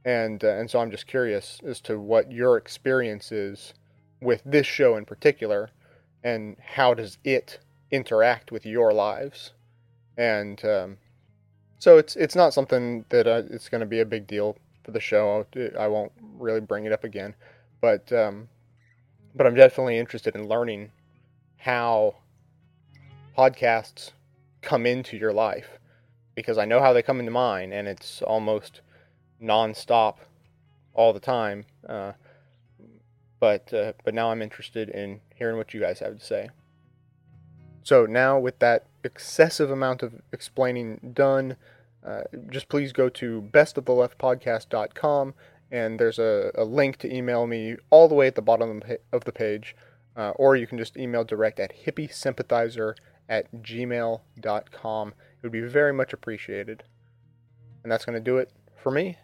And 0.05 0.43
uh, 0.43 0.49
and 0.49 0.69
so 0.69 0.79
I'm 0.79 0.91
just 0.91 1.07
curious 1.07 1.59
as 1.65 1.81
to 1.81 1.99
what 1.99 2.31
your 2.31 2.57
experience 2.57 3.31
is 3.31 3.73
with 4.21 4.41
this 4.45 4.65
show 4.65 4.95
in 4.95 5.05
particular, 5.05 5.69
and 6.23 6.57
how 6.59 6.93
does 6.93 7.17
it 7.23 7.59
interact 7.91 8.51
with 8.51 8.65
your 8.65 8.93
lives. 8.93 9.53
And 10.17 10.63
um, 10.65 10.97
so 11.79 11.97
it's 11.97 12.15
it's 12.15 12.35
not 12.35 12.53
something 12.53 13.05
that 13.09 13.27
uh, 13.27 13.43
it's 13.49 13.69
going 13.69 13.81
to 13.81 13.87
be 13.87 13.99
a 13.99 14.05
big 14.05 14.27
deal 14.27 14.57
for 14.83 14.91
the 14.91 14.99
show. 14.99 15.45
I 15.77 15.87
won't 15.87 16.11
really 16.37 16.61
bring 16.61 16.85
it 16.85 16.93
up 16.93 17.03
again, 17.03 17.35
but 17.81 18.11
um, 18.13 18.47
but 19.35 19.45
I'm 19.45 19.55
definitely 19.55 19.97
interested 19.97 20.35
in 20.35 20.47
learning 20.47 20.91
how 21.57 22.15
podcasts 23.37 24.11
come 24.61 24.85
into 24.85 25.17
your 25.17 25.33
life 25.33 25.79
because 26.35 26.57
I 26.57 26.65
know 26.65 26.79
how 26.79 26.93
they 26.93 27.01
come 27.01 27.19
into 27.19 27.31
mine, 27.31 27.73
and 27.73 27.87
it's 27.87 28.21
almost 28.21 28.81
nonstop 29.41 30.17
all 30.93 31.11
the 31.11 31.19
time. 31.19 31.65
Uh, 31.87 32.13
but 33.39 33.73
uh, 33.73 33.93
but 34.03 34.13
now 34.13 34.31
I'm 34.31 34.41
interested 34.41 34.89
in 34.89 35.21
hearing 35.35 35.57
what 35.57 35.73
you 35.73 35.79
guys 35.79 35.99
have 35.99 36.17
to 36.17 36.23
say. 36.23 36.49
So 37.83 38.05
now, 38.05 38.37
with 38.37 38.59
that 38.59 38.85
excessive 39.03 39.71
amount 39.71 40.03
of 40.03 40.21
explaining 40.31 41.13
done, 41.13 41.55
uh, 42.05 42.21
just 42.49 42.69
please 42.69 42.91
go 42.91 43.09
to 43.09 43.49
bestoftheleftpodcast.com 43.51 45.33
and 45.71 45.99
there's 45.99 46.19
a, 46.19 46.51
a, 46.55 46.63
link 46.63 46.97
to 46.97 47.13
email 47.13 47.45
me 47.47 47.75
all 47.89 48.07
the 48.07 48.15
way 48.15 48.27
at 48.27 48.35
the 48.35 48.41
bottom 48.41 48.81
of 49.11 49.25
the 49.25 49.31
page, 49.31 49.75
uh, 50.17 50.31
or 50.31 50.55
you 50.55 50.67
can 50.67 50.77
just 50.77 50.97
email 50.97 51.23
direct 51.23 51.59
at 51.59 51.85
hippiesympathizer 51.85 52.95
at 53.29 53.51
gmail.com. 53.61 55.07
It 55.09 55.43
would 55.43 55.51
be 55.51 55.61
very 55.61 55.93
much 55.93 56.11
appreciated. 56.11 56.83
And 57.83 57.91
that's 57.91 58.03
going 58.03 58.17
to 58.17 58.23
do 58.23 58.37
it 58.37 58.51
for 58.75 58.91
me. 58.91 59.17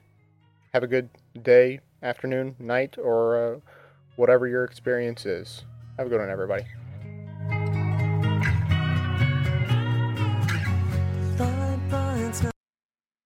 Have 0.74 0.84
a 0.84 0.88
good 0.88 1.10
day, 1.42 1.80
afternoon, 2.02 2.56
night, 2.60 2.96
or 2.98 3.56
uh, 3.56 3.60
whatever 4.16 4.48
your 4.48 4.64
experience 4.64 5.26
is. 5.26 5.64
Have 5.98 6.08
a 6.08 6.10
good 6.10 6.20
one, 6.20 6.30
everybody. 6.30 6.64